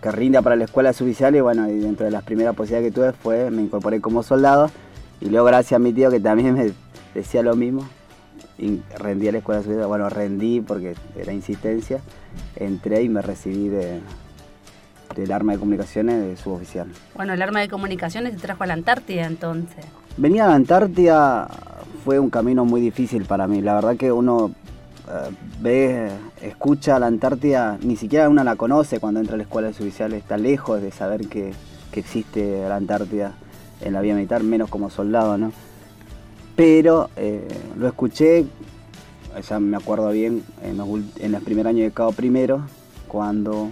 que 0.00 0.12
rinda 0.12 0.42
para 0.42 0.56
la 0.56 0.64
escuela 0.64 0.92
suboficial 0.92 1.34
y 1.34 1.40
bueno, 1.40 1.68
y 1.68 1.78
dentro 1.78 2.06
de 2.06 2.12
las 2.12 2.22
primeras 2.22 2.54
posibilidades 2.54 2.92
que 2.92 2.94
tuve 2.94 3.12
fue, 3.12 3.50
me 3.50 3.62
incorporé 3.62 4.00
como 4.00 4.22
soldado 4.22 4.70
y 5.20 5.26
luego 5.26 5.46
gracias 5.46 5.72
a 5.72 5.78
mi 5.78 5.92
tío 5.92 6.10
que 6.10 6.20
también 6.20 6.54
me 6.54 6.72
decía 7.14 7.42
lo 7.42 7.56
mismo, 7.56 7.86
rendí 8.98 9.28
a 9.28 9.32
la 9.32 9.38
escuela 9.38 9.62
superior, 9.62 9.88
bueno, 9.88 10.08
rendí 10.08 10.60
porque 10.60 10.94
era 11.16 11.32
insistencia, 11.32 12.00
entré 12.56 13.02
y 13.02 13.08
me 13.08 13.22
recibí 13.22 13.68
de, 13.68 14.00
del 15.14 15.32
arma 15.32 15.52
de 15.52 15.58
comunicaciones 15.58 16.22
de 16.22 16.36
suboficial. 16.36 16.88
Bueno, 17.14 17.32
el 17.32 17.42
arma 17.42 17.60
de 17.60 17.68
comunicaciones 17.68 18.32
te 18.32 18.38
trajo 18.38 18.64
a 18.64 18.66
la 18.66 18.74
Antártida 18.74 19.26
entonces. 19.26 19.84
Venir 20.16 20.42
a 20.42 20.48
la 20.48 20.54
Antártida 20.54 21.48
fue 22.04 22.18
un 22.18 22.30
camino 22.30 22.64
muy 22.64 22.80
difícil 22.80 23.24
para 23.24 23.46
mí, 23.46 23.60
la 23.60 23.74
verdad 23.74 23.96
que 23.96 24.12
uno 24.12 24.52
eh, 25.08 25.30
ve, 25.60 26.10
escucha 26.40 26.98
la 26.98 27.06
Antártida, 27.06 27.78
ni 27.82 27.96
siquiera 27.96 28.28
uno 28.28 28.44
la 28.44 28.56
conoce 28.56 29.00
cuando 29.00 29.20
entra 29.20 29.34
a 29.34 29.36
la 29.38 29.44
escuela 29.44 29.68
de 29.68 29.74
suboficial, 29.74 30.12
está 30.12 30.36
lejos 30.36 30.82
de 30.82 30.90
saber 30.90 31.28
que, 31.28 31.52
que 31.90 32.00
existe 32.00 32.68
la 32.68 32.76
Antártida 32.76 33.32
en 33.80 33.92
la 33.92 34.00
vía 34.00 34.14
militar, 34.14 34.42
menos 34.42 34.68
como 34.68 34.90
soldado, 34.90 35.38
¿no? 35.38 35.52
pero 36.56 37.10
eh, 37.16 37.48
lo 37.76 37.88
escuché, 37.88 38.44
ya 39.48 39.60
me 39.60 39.76
acuerdo 39.76 40.10
bien, 40.10 40.44
en, 40.62 41.34
el 41.34 41.42
primer 41.42 41.66
año 41.66 41.82
de 41.82 41.90
Cabo 41.90 42.12
Primero, 42.12 42.62
cuando 43.08 43.70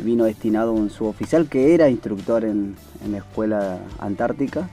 vino 0.00 0.24
destinado 0.24 0.72
un 0.72 0.90
suboficial 0.90 1.46
que 1.48 1.74
era 1.74 1.88
instructor 1.88 2.44
en, 2.44 2.76
la 3.10 3.18
escuela 3.18 3.78
antártica, 3.98 4.68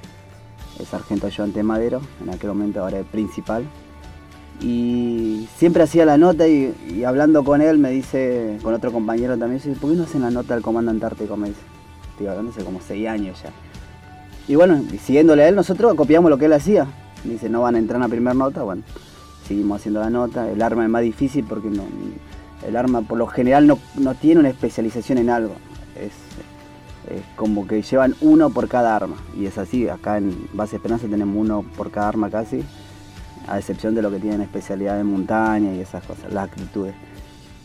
el 0.79 0.85
sargento 0.85 1.29
Joan 1.35 1.53
Madero, 1.63 2.01
en 2.23 2.29
aquel 2.29 2.49
momento 2.49 2.81
ahora 2.81 2.99
el 2.99 3.05
principal. 3.05 3.65
Y 4.61 5.47
siempre 5.57 5.83
hacía 5.83 6.05
la 6.05 6.17
nota 6.17 6.47
y, 6.47 7.03
hablando 7.05 7.43
con 7.43 7.61
él 7.61 7.77
me 7.77 7.89
dice, 7.89 8.57
con 8.61 8.73
otro 8.73 8.91
compañero 8.91 9.37
también, 9.37 9.61
¿por 9.79 9.89
qué 9.89 9.97
no 9.97 10.03
hacen 10.03 10.21
la 10.21 10.29
nota 10.29 10.53
del 10.53 10.63
comando 10.63 10.91
antártico? 10.91 11.35
Me 11.35 11.49
dice, 11.49 11.61
estoy 12.11 12.27
hablando 12.27 12.51
hace 12.51 12.63
como 12.63 12.79
seis 12.79 13.07
años 13.07 13.41
ya. 13.41 13.49
Y 14.47 14.55
bueno, 14.55 14.83
siguiéndole 15.03 15.43
a 15.43 15.47
él, 15.49 15.55
nosotros 15.55 15.93
copiamos 15.95 16.29
lo 16.29 16.37
que 16.37 16.45
él 16.45 16.53
hacía 16.53 16.87
dice 17.23 17.49
no 17.49 17.61
van 17.61 17.75
a 17.75 17.79
entrar 17.79 17.97
en 17.97 18.01
la 18.01 18.07
primera 18.07 18.33
nota, 18.33 18.63
bueno, 18.63 18.83
seguimos 19.47 19.79
haciendo 19.79 19.99
la 19.99 20.09
nota. 20.09 20.49
El 20.49 20.61
arma 20.61 20.83
es 20.83 20.89
más 20.89 21.03
difícil 21.03 21.45
porque 21.47 21.69
no, 21.69 21.83
el 22.67 22.75
arma 22.75 23.01
por 23.01 23.17
lo 23.17 23.27
general 23.27 23.67
no, 23.67 23.79
tiene 24.15 24.39
una 24.39 24.49
especialización 24.49 25.17
en 25.17 25.29
algo. 25.29 25.55
Es, 25.95 26.11
como 27.35 27.67
que 27.67 27.81
llevan 27.81 28.15
uno 28.21 28.51
por 28.51 28.67
cada 28.67 28.95
arma. 28.95 29.17
Y 29.37 29.45
es 29.45 29.57
así, 29.57 29.89
acá 29.89 30.17
en 30.17 30.47
Base 30.53 30.77
Esperanza 30.77 31.07
tenemos 31.07 31.35
uno 31.35 31.65
por 31.75 31.91
cada 31.91 32.07
arma 32.07 32.29
casi, 32.29 32.63
a 33.47 33.57
excepción 33.57 33.95
de 33.95 34.01
lo 34.01 34.11
que 34.11 34.19
tienen 34.19 34.41
especialidad 34.41 34.99
en 34.99 35.07
montaña 35.07 35.73
y 35.73 35.79
esas 35.79 36.03
cosas, 36.05 36.31
las 36.31 36.45
actitudes. 36.45 36.93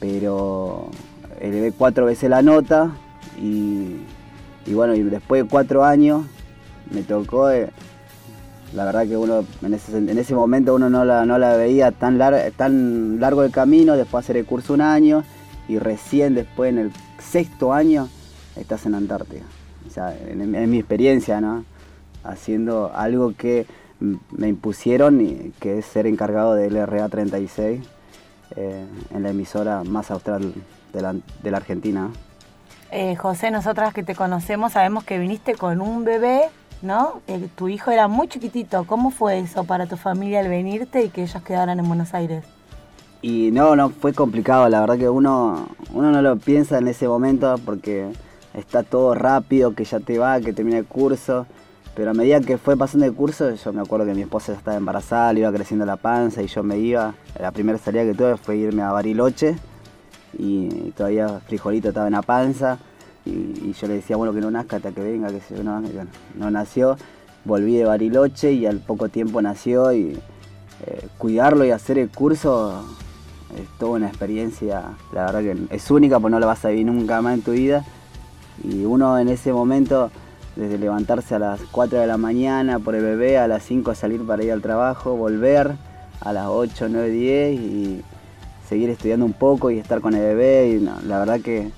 Pero 0.00 0.88
elevé 1.40 1.72
cuatro 1.72 2.06
veces 2.06 2.28
la 2.28 2.42
nota 2.42 2.90
y, 3.40 3.96
bueno, 4.72 4.94
y 4.94 5.02
después 5.02 5.44
de 5.44 5.48
cuatro 5.48 5.84
años 5.84 6.24
me 6.90 7.02
tocó... 7.02 7.50
Eh, 7.50 7.70
la 8.74 8.84
verdad 8.84 9.06
que 9.06 9.16
uno 9.16 9.44
en 9.62 9.74
ese, 10.18 10.34
momento 10.34 10.74
uno 10.74 10.90
no 10.90 11.04
la, 11.04 11.24
no 11.24 11.38
la 11.38 11.56
veía 11.56 11.92
tan, 11.92 12.18
tan 12.56 13.20
largo 13.20 13.42
el 13.42 13.50
camino, 13.50 13.96
después 13.96 14.24
hacer 14.24 14.36
el 14.36 14.46
curso 14.46 14.74
un 14.74 14.80
año 14.80 15.24
y 15.68 15.78
recién 15.78 16.34
después 16.34 16.70
en 16.70 16.78
el 16.78 16.92
sexto 17.18 17.72
año 17.72 18.08
estás 18.56 18.86
en 18.86 18.94
Antártida. 18.94 19.44
O 19.86 19.90
sea, 19.90 20.16
en, 20.16 20.70
mi 20.70 20.78
experiencia, 20.78 21.40
¿no? 21.40 21.64
Haciendo 22.24 22.92
algo 22.94 23.34
que 23.36 23.66
me 24.00 24.48
impusieron, 24.48 25.20
y 25.20 25.52
que 25.60 25.78
es 25.78 25.86
ser 25.86 26.06
encargado 26.06 26.54
del 26.54 26.86
RA 26.86 27.08
36 27.08 27.80
eh, 28.56 28.84
en 29.14 29.22
la 29.22 29.30
emisora 29.30 29.84
más 29.84 30.10
austral 30.10 30.52
de 30.92 31.02
la, 31.02 31.14
de 31.42 31.50
la 31.50 31.56
Argentina. 31.56 32.10
Eh, 32.90 33.16
José, 33.16 33.50
nosotras 33.50 33.92
que 33.94 34.02
te 34.02 34.14
conocemos 34.14 34.72
sabemos 34.72 35.04
que 35.04 35.18
viniste 35.18 35.54
con 35.54 35.80
un 35.80 36.04
bebé 36.04 36.42
¿no? 36.82 37.20
Tu 37.56 37.68
hijo 37.68 37.90
era 37.90 38.08
muy 38.08 38.28
chiquitito. 38.28 38.84
¿Cómo 38.84 39.10
fue 39.10 39.38
eso 39.38 39.64
para 39.64 39.86
tu 39.86 39.96
familia 39.96 40.40
al 40.40 40.48
venirte 40.48 41.04
y 41.04 41.08
que 41.08 41.22
ellos 41.22 41.42
quedaran 41.42 41.78
en 41.78 41.86
Buenos 41.88 42.14
Aires? 42.14 42.44
Y 43.22 43.50
no, 43.50 43.76
no, 43.76 43.90
fue 43.90 44.12
complicado. 44.12 44.68
La 44.68 44.80
verdad 44.80 44.98
que 44.98 45.08
uno, 45.08 45.66
uno 45.92 46.10
no 46.10 46.22
lo 46.22 46.36
piensa 46.36 46.78
en 46.78 46.88
ese 46.88 47.08
momento 47.08 47.56
porque 47.64 48.12
está 48.54 48.82
todo 48.82 49.14
rápido, 49.14 49.74
que 49.74 49.84
ya 49.84 50.00
te 50.00 50.18
va, 50.18 50.40
que 50.40 50.52
termina 50.52 50.78
el 50.78 50.86
curso. 50.86 51.46
Pero 51.94 52.10
a 52.10 52.14
medida 52.14 52.40
que 52.40 52.58
fue 52.58 52.76
pasando 52.76 53.06
el 53.06 53.14
curso, 53.14 53.54
yo 53.54 53.72
me 53.72 53.80
acuerdo 53.80 54.04
que 54.04 54.14
mi 54.14 54.22
esposa 54.22 54.52
ya 54.52 54.58
estaba 54.58 54.76
embarazada, 54.76 55.32
le 55.32 55.40
iba 55.40 55.52
creciendo 55.52 55.86
la 55.86 55.96
panza 55.96 56.42
y 56.42 56.46
yo 56.46 56.62
me 56.62 56.78
iba. 56.78 57.14
La 57.40 57.52
primera 57.52 57.78
salida 57.78 58.04
que 58.04 58.12
tuve 58.12 58.36
fue 58.36 58.58
irme 58.58 58.82
a 58.82 58.92
Bariloche 58.92 59.56
y 60.38 60.90
todavía 60.90 61.40
frijolito 61.46 61.88
estaba 61.88 62.06
en 62.06 62.12
la 62.12 62.22
panza. 62.22 62.78
Y, 63.26 63.72
yo 63.72 63.88
le 63.88 63.94
decía, 63.94 64.16
bueno, 64.16 64.32
que 64.32 64.40
no 64.40 64.50
nazca 64.50 64.76
hasta 64.76 64.92
que 64.92 65.02
venga, 65.02 65.28
que 65.28 65.40
se 65.40 65.62
no, 65.62 65.82
no 66.36 66.50
nació. 66.50 66.96
Volví 67.44 67.76
de 67.76 67.84
Bariloche 67.84 68.52
y 68.52 68.66
al 68.66 68.78
poco 68.78 69.08
tiempo 69.08 69.42
nació 69.42 69.92
y 69.92 70.18
eh, 70.86 71.08
cuidarlo 71.18 71.64
y 71.64 71.70
hacer 71.70 71.98
el 71.98 72.08
curso 72.08 72.84
es 73.54 73.78
toda 73.78 73.92
una 73.92 74.08
experiencia, 74.08 74.82
la 75.12 75.26
verdad 75.26 75.40
que 75.40 75.74
es 75.74 75.90
única, 75.90 76.18
pues 76.18 76.30
no 76.30 76.40
lo 76.40 76.46
vas 76.46 76.64
a 76.64 76.68
vivir 76.68 76.86
nunca 76.86 77.20
más 77.22 77.34
en 77.34 77.42
tu 77.42 77.52
vida. 77.52 77.84
Y 78.64 78.84
uno 78.84 79.18
en 79.18 79.28
ese 79.28 79.52
momento 79.52 80.10
desde 80.56 80.78
levantarse 80.78 81.34
a 81.34 81.38
las 81.38 81.60
4 81.70 82.00
de 82.00 82.06
la 82.06 82.16
mañana 82.16 82.78
por 82.78 82.94
el 82.94 83.02
bebé, 83.02 83.38
a 83.38 83.46
las 83.46 83.62
5 83.64 83.94
salir 83.94 84.26
para 84.26 84.42
ir 84.42 84.52
al 84.52 84.62
trabajo, 84.62 85.14
volver 85.14 85.72
a 86.20 86.32
las 86.32 86.46
8, 86.48 86.88
9, 86.90 87.10
10 87.10 87.60
y 87.60 88.02
seguir 88.68 88.90
estudiando 88.90 89.24
un 89.24 89.34
poco 89.34 89.70
y 89.70 89.78
estar 89.78 90.00
con 90.00 90.14
el 90.14 90.22
bebé. 90.22 90.68
Y 90.68 90.80
la 91.06 91.18
verdad 91.18 91.40
que 91.40 91.70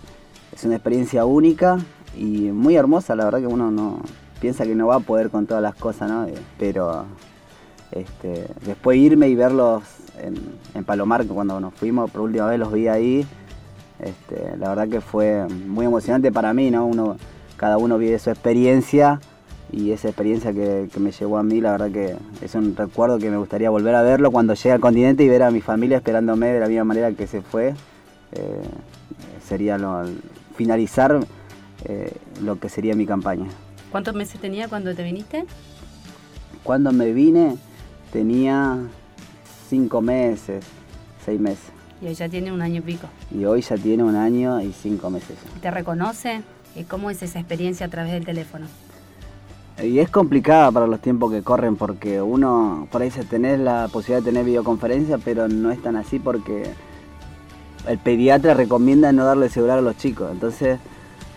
es 0.59 0.65
una 0.65 0.75
experiencia 0.75 1.25
única 1.25 1.79
y 2.17 2.51
muy 2.51 2.75
hermosa, 2.75 3.15
la 3.15 3.25
verdad 3.25 3.39
que 3.39 3.47
uno 3.47 3.71
no 3.71 4.01
piensa 4.41 4.65
que 4.65 4.75
no 4.75 4.89
va 4.89 4.97
a 4.97 5.01
poder 5.01 5.31
con 5.31 5.47
todas 5.47 5.63
las 5.63 5.77
cosas, 5.77 6.11
¿no? 6.11 6.27
Pero 6.59 7.05
este, 7.93 8.49
después 8.67 8.99
irme 8.99 9.29
y 9.29 9.37
verlos 9.37 9.85
en, 10.21 10.35
en 10.75 10.85
Palomar, 10.85 11.25
cuando 11.27 11.61
nos 11.61 11.75
fuimos 11.75 12.11
por 12.11 12.23
última 12.23 12.47
vez 12.47 12.59
los 12.59 12.73
vi 12.73 12.89
ahí, 12.89 13.25
este, 14.01 14.57
la 14.57 14.71
verdad 14.71 14.89
que 14.89 15.01
fue 15.01 15.47
muy 15.47 15.87
emocionante 15.87 16.33
para 16.33 16.53
mí, 16.53 16.73
¿no? 16.73 16.87
Uno, 16.87 17.17
cada 17.57 17.79
uno 17.79 17.97
vive 17.97 18.19
su 18.19 18.31
experiencia 18.31 19.21
y 19.71 19.93
esa 19.93 20.09
experiencia 20.09 20.53
que, 20.53 20.89
me 20.99 21.13
llevó 21.13 21.39
a 21.39 21.45
mí, 21.45 21.61
la 21.61 21.71
verdad 21.71 21.93
que 21.93 22.17
es 22.45 22.55
un 22.57 22.75
recuerdo 22.75 23.21
que 23.21 23.31
me 23.31 23.37
gustaría 23.37 23.71
volver 23.71 23.95
a 23.95 24.03
verlo 24.03 24.33
cuando 24.33 24.55
llegue 24.55 24.73
al 24.73 24.81
continente 24.81 25.23
y 25.23 25.29
ver 25.29 25.45
a 25.45 25.53
mi 25.53 25.61
familia 25.61 25.99
esperándome 25.99 26.49
de 26.49 26.59
la 26.59 26.67
misma 26.67 26.85
manera 26.85 27.13
que 27.13 27.29
se 27.29 27.43
fue. 27.43 27.75
Eh, 28.33 28.63
sería 29.47 29.79
lo, 29.79 30.05
finalizar 30.59 31.21
eh, 31.85 32.13
lo 32.43 32.59
que 32.59 32.69
sería 32.69 32.95
mi 32.95 33.07
campaña. 33.07 33.47
¿Cuántos 33.93 34.15
meses 34.15 34.41
tenía 34.41 34.69
cuando 34.69 34.93
te 34.95 35.05
viniste? 35.05 35.47
Cuando 36.65 36.93
me 36.93 37.13
vine 37.13 37.57
tenía 38.13 38.77
cinco 39.71 40.03
meses, 40.03 40.65
seis 41.25 41.41
meses. 41.41 41.71
Y 42.03 42.09
hoy 42.09 42.15
ya 42.15 42.29
tiene 42.29 42.53
un 42.53 42.61
año 42.61 42.79
y 42.79 42.81
pico. 42.81 43.07
Y 43.31 43.45
hoy 43.45 43.63
ya 43.63 43.77
tiene 43.77 44.03
un 44.03 44.17
año 44.17 44.61
y 44.61 44.73
cinco 44.73 45.11
meses. 45.11 45.37
¿Te 45.63 45.71
reconoce? 45.71 46.43
¿Cómo 46.89 47.11
es 47.11 47.23
esa 47.23 47.39
experiencia 47.39 47.87
a 47.87 47.89
través 47.89 48.13
del 48.13 48.25
teléfono? 48.25 48.67
Y 49.83 50.01
es 50.01 50.11
complicada 50.11 50.73
para 50.73 50.89
los 50.89 51.01
tiempos 51.01 51.31
que 51.31 51.43
corren 51.43 51.77
porque 51.77 52.21
uno 52.21 52.89
por 52.91 53.03
ahí 53.03 53.13
se 53.13 53.25
tener 53.25 53.61
la 53.61 53.89
posibilidad 53.93 54.25
de 54.25 54.31
tener 54.31 54.45
videoconferencia, 54.45 55.19
pero 55.19 55.49
no 55.49 55.71
es 55.71 55.81
tan 55.81 55.95
así 55.95 56.19
porque 56.19 56.65
el 57.89 57.99
pediatra 57.99 58.55
recomienda 58.55 59.13
no 59.13 59.25
darle 59.25 59.49
celular 59.49 59.79
a 59.79 59.83
los 59.83 59.97
chicos. 59.97 60.31
Entonces, 60.31 60.79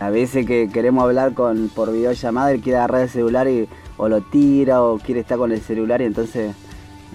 a 0.00 0.10
veces 0.10 0.46
que 0.46 0.68
queremos 0.68 1.04
hablar 1.04 1.32
con 1.34 1.70
por 1.74 1.92
videollamada, 1.92 2.52
él 2.52 2.60
quiere 2.60 2.78
agarrar 2.78 3.02
el 3.02 3.08
celular 3.08 3.48
y 3.48 3.68
o 3.96 4.08
lo 4.08 4.20
tira 4.20 4.82
o 4.82 4.98
quiere 4.98 5.20
estar 5.20 5.38
con 5.38 5.52
el 5.52 5.60
celular 5.60 6.00
y 6.02 6.06
entonces 6.06 6.54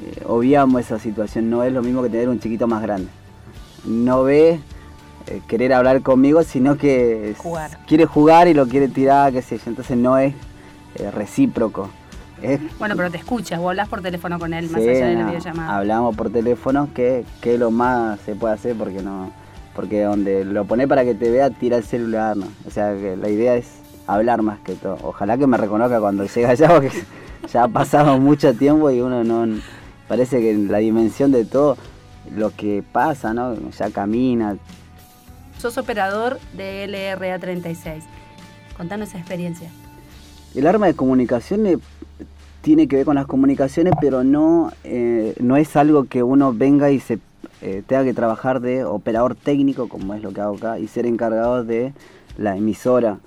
eh, 0.03 0.23
obviamos 0.25 0.81
esa 0.81 0.99
situación. 0.99 1.49
No 1.49 1.63
es 1.63 1.73
lo 1.73 1.81
mismo 1.81 2.01
que 2.01 2.09
tener 2.09 2.29
un 2.29 2.39
chiquito 2.39 2.67
más 2.67 2.81
grande. 2.81 3.09
No 3.85 4.23
ve 4.23 4.59
eh, 5.27 5.41
querer 5.47 5.73
hablar 5.73 6.01
conmigo, 6.01 6.43
sino 6.43 6.77
que 6.77 7.35
quiere 7.87 8.05
jugar 8.05 8.47
y 8.47 8.53
lo 8.53 8.67
quiere 8.67 8.87
tirar, 8.87 9.33
qué 9.33 9.41
sé 9.41 9.57
yo. 9.57 9.63
Entonces 9.67 9.97
no 9.97 10.17
es 10.17 10.33
eh, 10.95 11.11
recíproco. 11.11 11.89
bueno, 12.79 12.95
pero 12.95 13.09
te 13.11 13.17
escucha, 13.17 13.57
vos 13.59 13.69
hablas 13.69 13.87
por 13.87 14.01
teléfono 14.01 14.39
con 14.39 14.53
él, 14.53 14.69
más 14.69 14.81
allá 14.81 15.07
de 15.07 15.15
la 15.15 15.25
videollamada. 15.25 15.77
Hablamos 15.77 16.15
por 16.15 16.31
teléfono, 16.31 16.89
que, 16.93 17.25
es 17.41 17.59
lo 17.59 17.71
más 17.71 18.19
se 18.21 18.35
puede 18.35 18.53
hacer 18.53 18.75
porque 18.75 19.01
no 19.01 19.31
porque 19.75 20.01
donde 20.01 20.43
lo 20.43 20.65
pone 20.65 20.87
para 20.87 21.03
que 21.03 21.13
te 21.13 21.29
vea, 21.29 21.51
tira 21.51 21.77
el 21.77 21.83
celular, 21.83 22.35
¿no? 22.35 22.47
O 22.65 22.71
sea, 22.71 22.95
que 22.95 23.15
la 23.15 23.29
idea 23.29 23.55
es 23.55 23.73
hablar 24.07 24.41
más 24.41 24.57
que 24.61 24.73
todo. 24.73 24.97
Ojalá 25.03 25.37
que 25.37 25.45
me 25.45 25.55
reconozca 25.55 25.99
cuando 25.99 26.25
llega 26.25 26.49
allá, 26.49 26.67
porque 26.73 26.89
ya 27.53 27.65
ha 27.65 27.67
pasado 27.67 28.17
mucho 28.17 28.55
tiempo 28.55 28.89
y 28.89 29.01
uno 29.01 29.23
no... 29.23 29.59
Parece 30.07 30.39
que 30.39 30.55
la 30.55 30.79
dimensión 30.79 31.31
de 31.31 31.45
todo, 31.45 31.77
lo 32.35 32.49
que 32.55 32.83
pasa, 32.91 33.35
¿no? 33.35 33.55
Ya 33.69 33.91
camina, 33.91 34.57
Sos 35.59 35.77
operador 35.77 36.39
de 36.53 36.87
LRA 36.87 37.39
36. 37.39 38.03
Contanos 38.77 39.09
esa 39.09 39.17
experiencia. 39.17 39.69
El 40.57 40.65
arma 40.65 40.87
de 40.87 40.95
comunicaciones 40.95 41.77
tiene 42.63 42.87
que 42.87 42.95
ver 42.95 43.05
con 43.05 43.13
las 43.13 43.27
comunicaciones, 43.27 43.93
pero 44.01 44.23
no, 44.23 44.71
eh, 44.83 45.35
no 45.39 45.55
es 45.55 45.75
algo 45.75 46.05
que 46.05 46.23
uno 46.23 46.51
venga 46.51 46.89
y 46.89 46.99
se 46.99 47.19
eh, 47.61 47.83
tenga 47.85 48.03
que 48.03 48.15
trabajar 48.15 48.59
de 48.59 48.83
operador 48.83 49.35
técnico, 49.35 49.87
como 49.87 50.15
es 50.15 50.23
lo 50.23 50.33
que 50.33 50.41
hago 50.41 50.55
acá, 50.55 50.79
y 50.79 50.87
ser 50.87 51.05
encargado 51.05 51.63
de 51.63 51.93
la 52.39 52.57
emisora. 52.57 53.19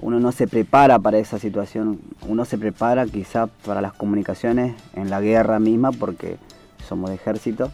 Uno 0.00 0.20
no 0.20 0.30
se 0.30 0.46
prepara 0.46 1.00
para 1.00 1.18
esa 1.18 1.40
situación, 1.40 1.98
uno 2.28 2.44
se 2.44 2.58
prepara 2.58 3.06
quizá 3.06 3.48
para 3.48 3.80
las 3.80 3.92
comunicaciones 3.94 4.76
en 4.94 5.10
la 5.10 5.20
guerra 5.20 5.58
misma, 5.58 5.90
porque 5.90 6.36
somos 6.88 7.10
de 7.10 7.16
ejército, 7.16 7.72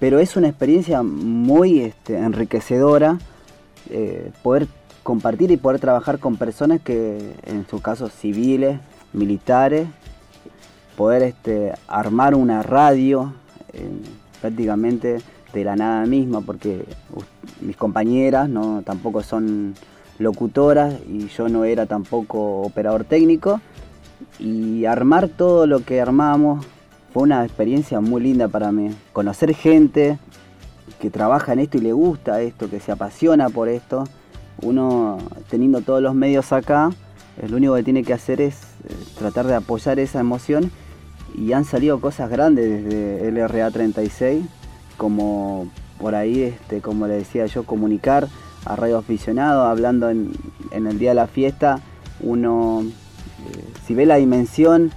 pero 0.00 0.18
es 0.18 0.34
una 0.34 0.48
experiencia 0.48 1.02
muy 1.02 1.80
este, 1.80 2.16
enriquecedora 2.16 3.18
eh, 3.90 4.32
poder 4.42 4.66
compartir 5.06 5.52
y 5.52 5.56
poder 5.56 5.78
trabajar 5.78 6.18
con 6.18 6.36
personas 6.36 6.80
que, 6.80 7.32
en 7.44 7.64
su 7.70 7.80
caso, 7.80 8.08
civiles, 8.08 8.80
militares, 9.12 9.86
poder 10.96 11.22
este, 11.22 11.74
armar 11.86 12.34
una 12.34 12.64
radio 12.64 13.32
prácticamente 14.40 15.18
de 15.52 15.64
la 15.64 15.76
nada 15.76 16.04
misma, 16.06 16.40
porque 16.40 16.84
mis 17.60 17.76
compañeras 17.76 18.48
no, 18.48 18.82
tampoco 18.82 19.22
son 19.22 19.74
locutoras 20.18 20.96
y 21.08 21.28
yo 21.28 21.48
no 21.48 21.64
era 21.64 21.86
tampoco 21.86 22.62
operador 22.62 23.04
técnico, 23.04 23.60
y 24.40 24.86
armar 24.86 25.28
todo 25.28 25.68
lo 25.68 25.84
que 25.84 26.00
armamos 26.00 26.66
fue 27.12 27.22
una 27.22 27.44
experiencia 27.44 28.00
muy 28.00 28.22
linda 28.22 28.48
para 28.48 28.72
mí. 28.72 28.90
Conocer 29.12 29.54
gente 29.54 30.18
que 31.00 31.10
trabaja 31.10 31.52
en 31.52 31.60
esto 31.60 31.78
y 31.78 31.82
le 31.82 31.92
gusta 31.92 32.40
esto, 32.40 32.68
que 32.68 32.80
se 32.80 32.90
apasiona 32.90 33.50
por 33.50 33.68
esto. 33.68 34.02
Uno 34.62 35.18
teniendo 35.50 35.80
todos 35.80 36.02
los 36.02 36.14
medios 36.14 36.52
acá, 36.52 36.90
lo 37.46 37.56
único 37.56 37.74
que 37.74 37.82
tiene 37.82 38.02
que 38.02 38.14
hacer 38.14 38.40
es 38.40 38.54
eh, 38.54 38.94
tratar 39.18 39.46
de 39.46 39.54
apoyar 39.54 39.98
esa 39.98 40.20
emoción. 40.20 40.70
Y 41.36 41.52
han 41.52 41.64
salido 41.64 42.00
cosas 42.00 42.30
grandes 42.30 42.84
desde 42.84 43.30
LRA 43.30 43.70
36, 43.70 44.46
como 44.96 45.68
por 45.98 46.14
ahí, 46.14 46.42
este, 46.42 46.80
como 46.80 47.06
le 47.06 47.14
decía 47.14 47.46
yo, 47.46 47.64
comunicar 47.64 48.28
a 48.64 48.76
radio 48.76 48.98
aficionado, 48.98 49.66
hablando 49.66 50.08
en, 50.10 50.32
el 50.72 50.98
día 50.98 51.10
de 51.10 51.14
la 51.14 51.26
fiesta, 51.26 51.80
uno, 52.20 52.84
eh, 52.84 53.64
si 53.86 53.94
ve 53.94 54.06
la 54.06 54.16
dimensión, 54.16 54.92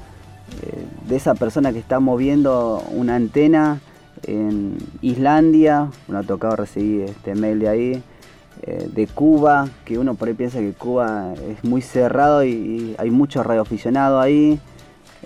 eh, 0.61 0.85
de 1.07 1.15
esa 1.15 1.35
persona 1.35 1.71
que 1.71 1.79
está 1.79 1.99
moviendo 1.99 2.83
una 2.91 3.15
antena 3.15 3.81
en 4.23 4.77
Islandia, 5.01 5.89
uno 6.07 6.19
ha 6.19 6.23
tocado 6.23 6.55
recibir 6.55 7.03
este 7.03 7.35
mail 7.35 7.59
de 7.59 7.69
ahí, 7.69 8.03
eh, 8.63 8.89
de 8.91 9.07
Cuba, 9.07 9.67
que 9.85 9.97
uno 9.97 10.15
por 10.15 10.27
ahí 10.27 10.33
piensa 10.33 10.59
que 10.59 10.73
Cuba 10.73 11.33
es 11.33 11.63
muy 11.63 11.81
cerrado 11.81 12.43
y, 12.43 12.95
hay 12.97 13.11
mucho 13.11 13.43
radioaficionado 13.43 14.19
ahí. 14.19 14.59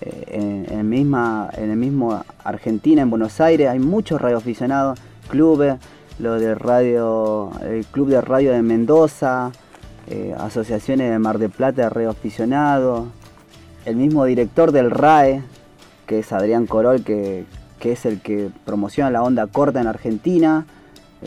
Eh, 0.01 0.65
en, 0.71 0.89
misma, 0.89 1.49
en 1.55 1.69
el 1.69 1.77
mismo 1.77 2.23
Argentina, 2.43 3.01
en 3.01 3.09
Buenos 3.09 3.39
Aires, 3.39 3.69
hay 3.69 3.79
muchos 3.79 4.21
radioaficionados, 4.21 4.99
clubes, 5.29 5.75
lo 6.19 6.39
de 6.39 6.55
radio, 6.55 7.51
el 7.63 7.85
Club 7.85 8.09
de 8.09 8.21
Radio 8.21 8.51
de 8.51 8.61
Mendoza, 8.61 9.51
asociaciones 10.37 11.09
de 11.09 11.19
Mar 11.19 11.39
de 11.39 11.49
Plata 11.49 11.83
de 11.83 11.89
radioaficionados, 11.89 13.07
el 13.85 13.95
mismo 13.95 14.25
director 14.25 14.71
del 14.71 14.91
RAE, 14.91 15.43
que 16.05 16.19
es 16.19 16.31
Adrián 16.31 16.67
Corol, 16.67 17.03
que, 17.03 17.45
es 17.81 18.05
el 18.05 18.21
que 18.21 18.49
promociona 18.65 19.09
la 19.11 19.23
onda 19.23 19.47
corta 19.47 19.81
en 19.81 19.87
Argentina, 19.87 20.65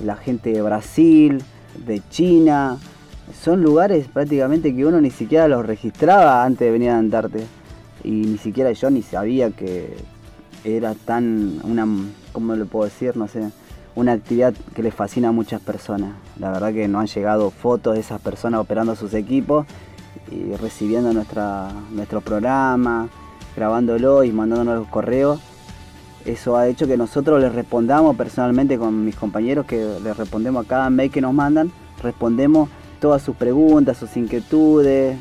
la 0.02 0.16
gente 0.16 0.52
de 0.52 0.62
Brasil, 0.62 1.42
de 1.84 2.02
China, 2.10 2.78
son 3.42 3.62
lugares 3.62 4.06
prácticamente 4.08 4.74
que 4.74 4.86
uno 4.86 5.00
ni 5.00 5.10
siquiera 5.10 5.48
los 5.48 5.66
registraba 5.66 6.44
antes 6.44 6.60
de 6.60 6.70
venir 6.70 6.90
a 6.90 6.98
Antarte. 6.98 7.44
Y 8.04 8.10
ni 8.10 8.38
siquiera 8.38 8.70
yo 8.72 8.90
ni 8.90 9.02
sabía 9.02 9.50
que 9.50 9.96
era 10.64 10.94
tan 10.94 11.60
una, 11.64 11.86
¿cómo 12.32 12.54
le 12.54 12.64
puedo 12.64 12.84
decir? 12.84 13.16
No 13.16 13.26
sé, 13.26 13.50
una 13.96 14.12
actividad 14.12 14.54
que 14.74 14.82
les 14.82 14.94
fascina 14.94 15.28
a 15.28 15.32
muchas 15.32 15.60
personas. 15.60 16.14
La 16.38 16.50
verdad 16.52 16.72
que 16.72 16.86
nos 16.86 17.00
han 17.00 17.06
llegado 17.08 17.50
fotos 17.50 17.94
de 17.94 18.00
esas 18.00 18.20
personas 18.20 18.60
operando 18.60 18.94
sus 18.94 19.14
equipos 19.14 19.66
y 20.30 20.54
recibiendo 20.56 21.12
nuestro 21.12 22.20
programa, 22.20 23.08
grabándolo 23.56 24.22
y 24.22 24.32
mandándonos 24.32 24.80
los 24.80 24.88
correos. 24.88 25.40
Eso 26.26 26.56
ha 26.56 26.66
hecho 26.66 26.86
que 26.86 26.96
nosotros 26.96 27.40
les 27.40 27.54
respondamos 27.54 28.16
personalmente 28.16 28.78
con 28.78 29.04
mis 29.04 29.14
compañeros, 29.14 29.64
que 29.64 29.98
les 30.02 30.16
respondemos 30.16 30.66
a 30.66 30.68
cada 30.68 30.90
mail 30.90 31.10
que 31.10 31.20
nos 31.20 31.32
mandan, 31.32 31.70
respondemos 32.02 32.68
todas 33.00 33.22
sus 33.22 33.36
preguntas, 33.36 33.96
sus 33.96 34.16
inquietudes 34.16 35.16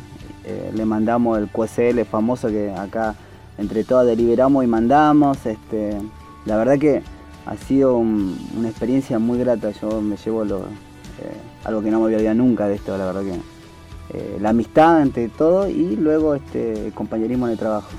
eh, 0.47 0.71
le 0.75 0.85
mandamos 0.85 1.39
el 1.39 1.47
QSL 1.47 2.03
famoso 2.05 2.49
que 2.49 2.71
acá 2.71 3.15
entre 3.57 3.83
todos 3.83 4.05
deliberamos 4.05 4.63
y 4.63 4.67
mandamos. 4.67 5.43
Este, 5.45 5.97
la 6.45 6.55
verdad 6.57 6.77
que 6.77 7.01
ha 7.47 7.57
sido 7.57 7.97
una 7.97 8.69
experiencia 8.69 9.17
muy 9.17 9.39
grata, 9.39 9.71
yo 9.71 10.01
me 10.01 10.17
llevo 10.17 10.45
lo, 10.45 10.59
eh, 10.59 11.37
algo 11.63 11.81
que 11.81 11.89
no 11.89 11.99
me 11.99 12.05
olvidaría 12.05 12.35
nunca 12.35 12.67
de 12.67 12.75
esto, 12.75 12.95
la 12.95 13.05
verdad 13.05 13.23
que 13.23 14.17
eh, 14.17 14.37
la 14.39 14.49
amistad 14.49 15.01
ante 15.01 15.29
todo 15.29 15.67
y 15.67 15.95
luego 15.95 16.35
este, 16.35 16.87
el 16.87 16.93
compañerismo 16.93 17.47
en 17.47 17.53
el 17.53 17.57
trabajo. 17.57 17.89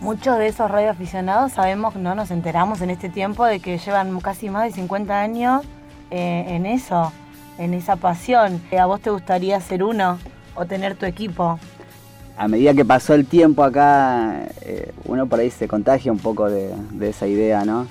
Muchos 0.00 0.38
de 0.38 0.46
esos 0.46 0.70
radioaficionados 0.70 1.52
sabemos, 1.52 1.96
no 1.96 2.14
nos 2.14 2.30
enteramos 2.30 2.80
en 2.82 2.90
este 2.90 3.08
tiempo 3.08 3.44
de 3.44 3.58
que 3.58 3.78
llevan 3.78 4.18
casi 4.20 4.48
más 4.48 4.64
de 4.64 4.70
50 4.72 5.20
años 5.20 5.64
eh, 6.10 6.44
en 6.48 6.66
eso, 6.66 7.12
en 7.58 7.74
esa 7.74 7.96
pasión. 7.96 8.62
¿A 8.78 8.86
vos 8.86 9.00
te 9.00 9.10
gustaría 9.10 9.60
ser 9.60 9.82
uno 9.82 10.18
o 10.54 10.66
tener 10.66 10.94
tu 10.94 11.04
equipo? 11.04 11.58
A 12.36 12.46
medida 12.46 12.74
que 12.74 12.84
pasó 12.84 13.14
el 13.14 13.26
tiempo 13.26 13.64
acá, 13.64 14.46
uno 15.04 15.26
por 15.26 15.40
ahí 15.40 15.50
se 15.50 15.66
contagia 15.66 16.12
un 16.12 16.18
poco 16.18 16.48
de, 16.48 16.72
de 16.92 17.08
esa 17.08 17.26
idea, 17.26 17.64
¿no? 17.64 17.86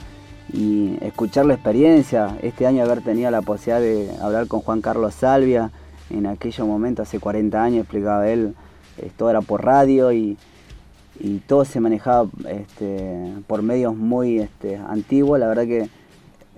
y 0.54 0.98
escuchar 1.02 1.46
la 1.46 1.54
experiencia. 1.56 2.38
Este 2.42 2.66
año 2.66 2.84
haber 2.84 3.02
tenido 3.02 3.30
la 3.32 3.42
posibilidad 3.42 3.82
de 3.82 4.10
hablar 4.22 4.48
con 4.48 4.62
Juan 4.62 4.82
Carlos 4.82 5.14
Salvia, 5.14 5.72
en 6.10 6.26
aquellos 6.26 6.66
momentos, 6.66 7.08
hace 7.08 7.20
40 7.20 7.62
años, 7.62 7.82
explicaba 7.82 8.30
él, 8.30 8.56
todo 9.18 9.30
era 9.30 9.42
por 9.42 9.66
radio 9.66 10.12
y, 10.12 10.38
todo 11.48 11.66
se 11.66 11.80
manejaba 11.80 12.30
este, 12.48 13.34
por 13.48 13.62
medios 13.62 13.96
muy 13.96 14.40
este, 14.40 14.78
antiguos. 14.78 15.40
La 15.40 15.48
verdad 15.48 15.66
que 15.66 15.90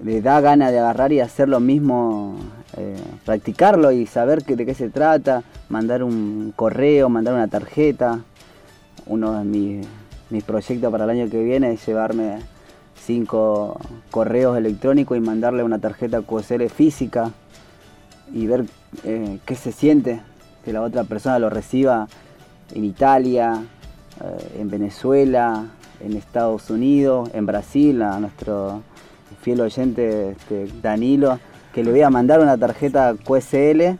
le 0.04 0.22
da 0.22 0.42
ganas 0.42 0.72
de 0.72 0.80
agarrar 0.80 1.12
y 1.12 1.20
hacer 1.20 1.50
lo 1.50 1.60
mismo, 1.60 2.36
eh, 2.78 2.96
practicarlo 3.26 3.92
y 3.92 4.06
saber 4.06 4.44
de 4.44 4.66
qué 4.66 4.74
se 4.74 4.90
trata, 4.90 5.44
mandar 5.70 6.04
un 6.04 6.54
correo, 6.56 7.10
mandar 7.10 7.34
una 7.34 7.48
tarjeta. 7.48 8.20
Uno 9.06 9.34
de 9.40 9.44
mis, 9.44 9.88
mis 10.30 10.44
proyectos 10.44 10.92
para 10.92 11.06
el 11.06 11.10
año 11.10 11.30
que 11.30 11.44
viene 11.44 11.74
es 11.74 11.86
llevarme 11.86 12.40
cinco 12.96 13.80
correos 14.12 14.58
electrónicos 14.58 15.18
y 15.18 15.22
mandarle 15.22 15.64
una 15.64 15.80
tarjeta 15.80 16.22
QSL 16.22 16.68
física 16.70 17.32
y 18.32 18.46
ver 18.46 18.66
eh, 19.04 19.40
qué 19.46 19.56
se 19.56 19.72
siente 19.72 20.22
que 20.64 20.74
la 20.74 20.82
otra 20.82 21.04
persona 21.06 21.40
lo 21.40 21.50
reciba 21.50 22.08
en 22.74 22.86
Italia, 22.86 23.64
en 24.58 24.70
Venezuela, 24.70 25.66
en 26.00 26.16
Estados 26.16 26.70
Unidos, 26.70 27.30
en 27.34 27.46
Brasil, 27.46 28.02
a 28.02 28.20
nuestro 28.20 28.82
fiel 29.42 29.62
oyente 29.62 30.32
este, 30.32 30.68
Danilo, 30.82 31.40
que 31.74 31.84
le 31.84 31.92
voy 31.92 32.02
a 32.02 32.10
mandar 32.10 32.40
una 32.40 32.58
tarjeta 32.58 33.16
QSL 33.26 33.98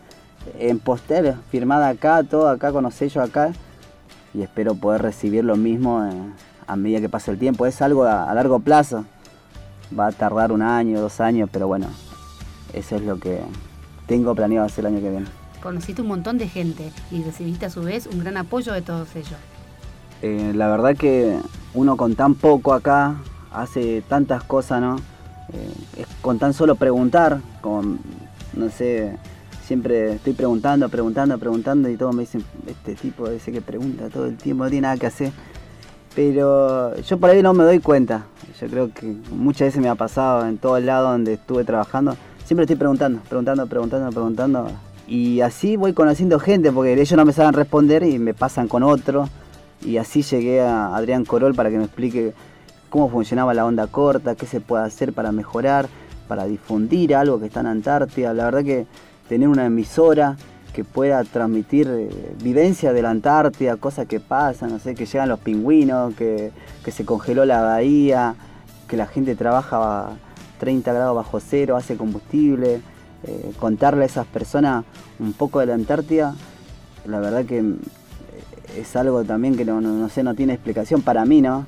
en 0.60 0.80
poster, 0.80 1.36
firmada 1.52 1.90
acá, 1.90 2.24
todo 2.24 2.50
acá 2.50 2.72
con 2.72 2.84
los 2.84 2.94
sellos 2.94 3.24
acá, 3.24 3.52
y 4.34 4.42
espero 4.42 4.76
poder 4.76 5.02
recibir 5.02 5.44
lo 5.44 5.56
mismo. 5.56 6.04
Eh, 6.04 6.12
a 6.70 6.76
medida 6.76 7.02
que 7.02 7.10
pasa 7.10 7.32
el 7.32 7.40
tiempo. 7.40 7.66
Es 7.66 7.82
algo 7.82 8.04
a, 8.04 8.34
largo 8.34 8.60
plazo. 8.60 9.06
Va 9.98 10.08
a 10.08 10.12
tardar 10.12 10.52
un 10.52 10.62
año, 10.62 11.02
dos 11.02 11.20
años, 11.20 11.50
pero 11.52 11.68
bueno, 11.68 11.88
eso 12.74 12.96
es 12.96 13.02
lo 13.02 13.20
que 13.20 13.42
tengo 14.06 14.36
planeado 14.36 14.68
hacer 14.68 14.86
el 14.86 14.94
año 14.94 15.02
que 15.02 15.10
viene. 15.10 15.26
Conociste 15.62 16.04
un 16.04 16.08
montón 16.08 16.38
de 16.38 16.48
gente 16.48 16.92
y 17.12 17.24
recibiste 17.24 17.66
a 17.66 17.70
su 17.70 17.82
vez 17.82 18.08
un 18.08 18.20
gran 18.20 18.38
apoyo 18.38 18.72
de 18.72 18.82
todos 18.82 19.16
ellos. 19.16 19.36
Eh, 20.22 20.52
la 20.56 20.68
verdad 20.68 20.96
que 20.96 21.40
uno 21.74 21.98
con 21.98 22.16
tan 22.16 22.36
poco 22.36 22.74
acá 22.74 23.16
hace 23.52 24.02
tantas 24.08 24.44
cosas, 24.44 24.82
¿no? 24.82 24.98
Eh, 25.54 26.06
con 26.22 26.38
tan 26.40 26.54
solo 26.54 26.76
preguntar, 26.76 27.40
con, 27.62 28.00
no 28.54 28.70
sé, 28.70 29.18
siempre 29.66 30.14
estoy 30.14 30.34
preguntando, 30.34 30.90
preguntando, 30.90 31.38
preguntando 31.38 31.90
y 31.90 31.96
todos 31.96 32.14
me 32.14 32.22
dicen, 32.22 32.44
este 32.68 32.96
tipo 32.96 33.28
ese 33.28 33.52
que 33.52 33.62
pregunta 33.62 34.10
todo 34.10 34.26
el 34.26 34.38
tiempo, 34.38 34.64
no 34.64 34.70
tiene 34.70 34.88
nada 34.88 34.98
que 34.98 35.08
hacer. 35.08 35.32
Pero 36.16 36.96
yo 36.98 37.18
por 37.18 37.30
ahí 37.30 37.42
no 37.42 37.54
me 37.54 37.64
doy 37.64 37.80
cuenta. 37.80 38.26
Yo 38.60 38.68
creo 38.68 38.94
que 38.94 39.16
muchas 39.32 39.68
veces 39.68 39.82
me 39.82 39.90
ha 39.90 39.96
pasado 39.96 40.46
en 40.46 40.58
todo 40.58 40.76
el 40.78 40.86
lado 40.86 41.12
donde 41.12 41.34
estuve 41.34 41.64
trabajando. 41.64 42.18
Siempre 42.46 42.64
estoy 42.64 42.76
preguntando, 42.76 43.22
preguntando, 43.30 43.68
preguntando, 43.68 44.10
preguntando. 44.10 44.68
Y 45.08 45.42
así 45.42 45.78
voy 45.78 45.94
conociendo 45.94 46.40
gente, 46.40 46.72
porque 46.72 46.94
ellos 46.94 47.14
no 47.14 47.26
me 47.26 47.32
saben 47.32 47.54
responder 47.54 48.04
y 48.04 48.20
me 48.20 48.34
pasan 48.34 48.68
con 48.68 48.84
otro. 48.84 49.30
Y 49.82 49.98
así 49.98 50.22
llegué 50.22 50.62
a 50.62 50.96
Adrián 50.96 51.26
Corol 51.26 51.56
para 51.56 51.70
que 51.70 51.78
me 51.78 51.86
explique 51.86 52.34
cómo 52.90 53.10
funcionaba 53.10 53.54
la 53.54 53.66
onda 53.66 53.88
corta, 53.88 54.36
qué 54.36 54.46
se 54.46 54.62
puede 54.62 54.84
hacer 54.84 55.14
para 55.14 55.32
mejorar, 55.32 55.88
para 56.28 56.46
difundir 56.46 57.16
algo 57.16 57.40
que 57.40 57.48
está 57.48 57.62
en 57.62 57.68
Antártida. 57.68 58.34
La 58.34 58.46
verdad 58.46 58.64
que 58.64 58.88
tener 59.28 59.48
una 59.48 59.66
emisora 59.66 60.38
que 60.74 60.84
pueda 60.84 61.24
transmitir 61.24 61.88
eh, 61.88 62.10
vivencia 62.42 62.94
de 62.94 63.02
la 63.02 63.10
Antártida, 63.10 63.78
cosas 63.78 64.08
que 64.08 64.20
pasan, 64.20 64.72
no 64.72 64.80
sé, 64.80 64.96
que 64.96 65.06
llegan 65.06 65.30
los 65.30 65.40
pingüinos, 65.40 66.14
que, 66.16 66.52
se 66.92 67.06
congeló 67.06 67.46
la 67.46 67.62
bahía, 67.62 68.36
que 68.88 68.98
la 68.98 69.06
gente 69.06 69.36
trabaja 69.36 69.78
a 69.78 70.10
30 70.60 70.92
grados 70.92 71.16
bajo 71.16 71.40
cero, 71.40 71.76
hace 71.76 71.96
combustible, 71.96 72.82
eh, 73.24 73.52
contarle 73.60 74.04
a 74.04 74.06
esas 74.08 74.26
personas 74.26 74.86
un 75.20 75.34
poco 75.34 75.60
de 75.60 75.68
la 75.68 75.76
Antártida, 75.76 76.34
la 77.06 77.20
verdad 77.20 77.46
que 77.46 77.76
es 78.78 78.96
algo 78.96 79.24
también 79.24 79.56
que 79.56 79.66
no, 79.66 79.82
no, 79.82 80.10
sé, 80.10 80.24
no 80.24 80.36
tiene 80.36 80.54
explicación 80.54 81.02
para 81.02 81.26
mí, 81.26 81.42
¿no? 81.42 81.66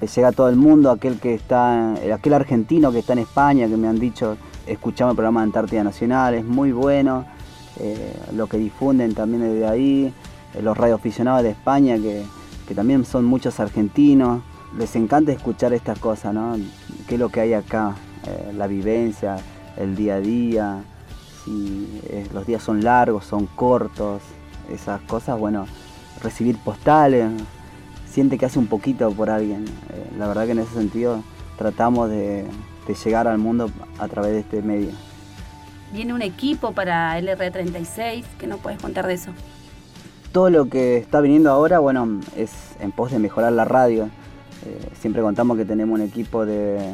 Que 0.00 0.06
llega 0.06 0.32
todo 0.32 0.48
el 0.48 0.56
mundo, 0.56 0.90
aquel 0.90 1.18
que 1.18 1.34
está, 1.34 1.94
aquel 2.12 2.34
argentino 2.34 2.92
que 2.92 3.00
está 3.00 3.12
en 3.12 3.20
España, 3.20 3.68
que 3.68 3.76
me 3.76 3.88
han 3.88 3.98
dicho, 3.98 4.36
escuchamos 4.66 5.12
el 5.12 5.16
programa 5.16 5.40
de 5.40 5.44
Antártida 5.44 5.84
Nacional, 5.84 6.34
es 6.34 6.44
muy 6.44 6.72
bueno 6.72 7.24
eh, 7.80 8.16
lo 8.34 8.46
que 8.46 8.56
difunden 8.56 9.14
también 9.14 9.42
desde 9.42 9.66
ahí, 9.66 10.12
eh, 10.54 10.62
los 10.62 10.76
radioaficionados 10.76 11.42
de 11.42 11.50
España, 11.50 11.96
que, 11.96 12.24
también 12.74 13.04
son 13.04 13.24
muchos 13.24 13.60
argentinos. 13.60 14.42
Les 14.78 14.96
encanta 14.96 15.30
escuchar 15.32 15.72
estas 15.72 15.98
cosas, 15.98 16.34
¿no? 16.34 16.56
¿Qué 17.06 17.14
es 17.14 17.20
lo 17.20 17.28
que 17.28 17.40
hay 17.40 17.52
acá? 17.52 17.94
Eh, 18.26 18.52
la 18.56 18.66
vivencia, 18.66 19.36
el 19.76 19.94
día 19.94 20.14
a 20.14 20.20
día, 20.20 20.82
si 21.44 22.00
los 22.32 22.46
días 22.46 22.62
son 22.62 22.82
largos, 22.82 23.26
son 23.26 23.46
cortos, 23.46 24.22
esas 24.72 25.00
cosas, 25.02 25.38
bueno, 25.38 25.66
recibir 26.24 26.58
postales, 26.58 27.30
siente 28.10 28.36
que 28.38 28.46
hace 28.46 28.58
un 28.58 28.66
poquito 28.66 29.12
por 29.12 29.30
alguien. 29.30 29.64
la 30.18 30.26
verdad 30.26 30.46
que 30.46 30.52
en 30.52 30.58
ese 30.58 30.74
sentido 30.74 31.22
tratamos 31.56 32.10
de 32.10 32.44
llegar 33.04 33.28
al 33.28 33.38
mundo 33.38 33.70
a 33.98 34.08
través 34.08 34.32
de 34.32 34.40
este 34.40 34.62
medio 34.62 34.90
viene 35.94 36.12
un 36.12 36.22
equipo 36.22 36.72
para 36.72 37.18
LR36, 37.20 38.24
¿qué 38.38 38.46
nos 38.48 38.58
puedes 38.58 38.82
contar 38.82 39.06
de 39.06 39.14
eso? 39.14 39.30
Todo 40.32 40.50
lo 40.50 40.68
que 40.68 40.96
está 40.96 41.20
viniendo 41.20 41.50
ahora, 41.50 41.78
bueno, 41.78 42.20
es 42.36 42.50
en 42.80 42.90
pos 42.90 43.12
de 43.12 43.20
mejorar 43.20 43.52
la 43.52 43.64
radio. 43.64 44.10
Eh, 44.66 44.88
siempre 45.00 45.22
contamos 45.22 45.56
que 45.56 45.64
tenemos 45.64 45.94
un 45.94 46.04
equipo 46.04 46.44
de, 46.44 46.92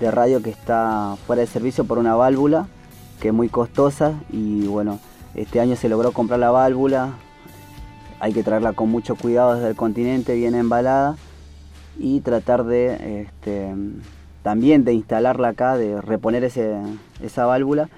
radio 0.00 0.42
que 0.42 0.50
está 0.50 1.16
fuera 1.28 1.42
de 1.42 1.46
servicio 1.46 1.84
por 1.84 1.98
una 1.98 2.16
válvula 2.16 2.66
que 3.20 3.28
es 3.28 3.34
muy 3.34 3.48
costosa 3.48 4.14
y 4.32 4.66
bueno, 4.66 4.98
este 5.36 5.60
año 5.60 5.76
se 5.76 5.88
logró 5.88 6.10
comprar 6.10 6.40
la 6.40 6.50
válvula, 6.50 7.10
hay 8.22 8.32
que 8.32 8.44
traerla 8.44 8.72
con 8.72 8.88
mucho 8.88 9.16
cuidado 9.16 9.56
desde 9.56 9.70
el 9.70 9.74
continente, 9.74 10.36
bien 10.36 10.54
embalada 10.54 11.16
y 11.98 12.20
tratar 12.20 12.62
de 12.62 13.22
este, 13.22 13.74
también 14.44 14.84
de 14.84 14.94
instalarla 14.94 15.48
acá, 15.48 15.76
de 15.76 16.00
reponer 16.00 16.44
esa 16.44 17.46
válvula 17.46 17.88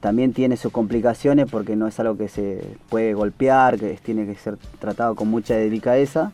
también 0.00 0.32
tiene 0.32 0.56
sus 0.56 0.72
complicaciones 0.72 1.48
porque 1.48 1.76
no 1.76 1.86
es 1.86 2.00
algo 2.00 2.16
que 2.16 2.28
se 2.28 2.64
puede 2.88 3.14
golpear, 3.14 3.78
que 3.78 3.90
tiene 4.02 4.26
que 4.26 4.34
ser 4.34 4.56
tratado 4.80 5.14
con 5.14 5.28
mucha 5.28 5.54
delicadeza 5.54 6.32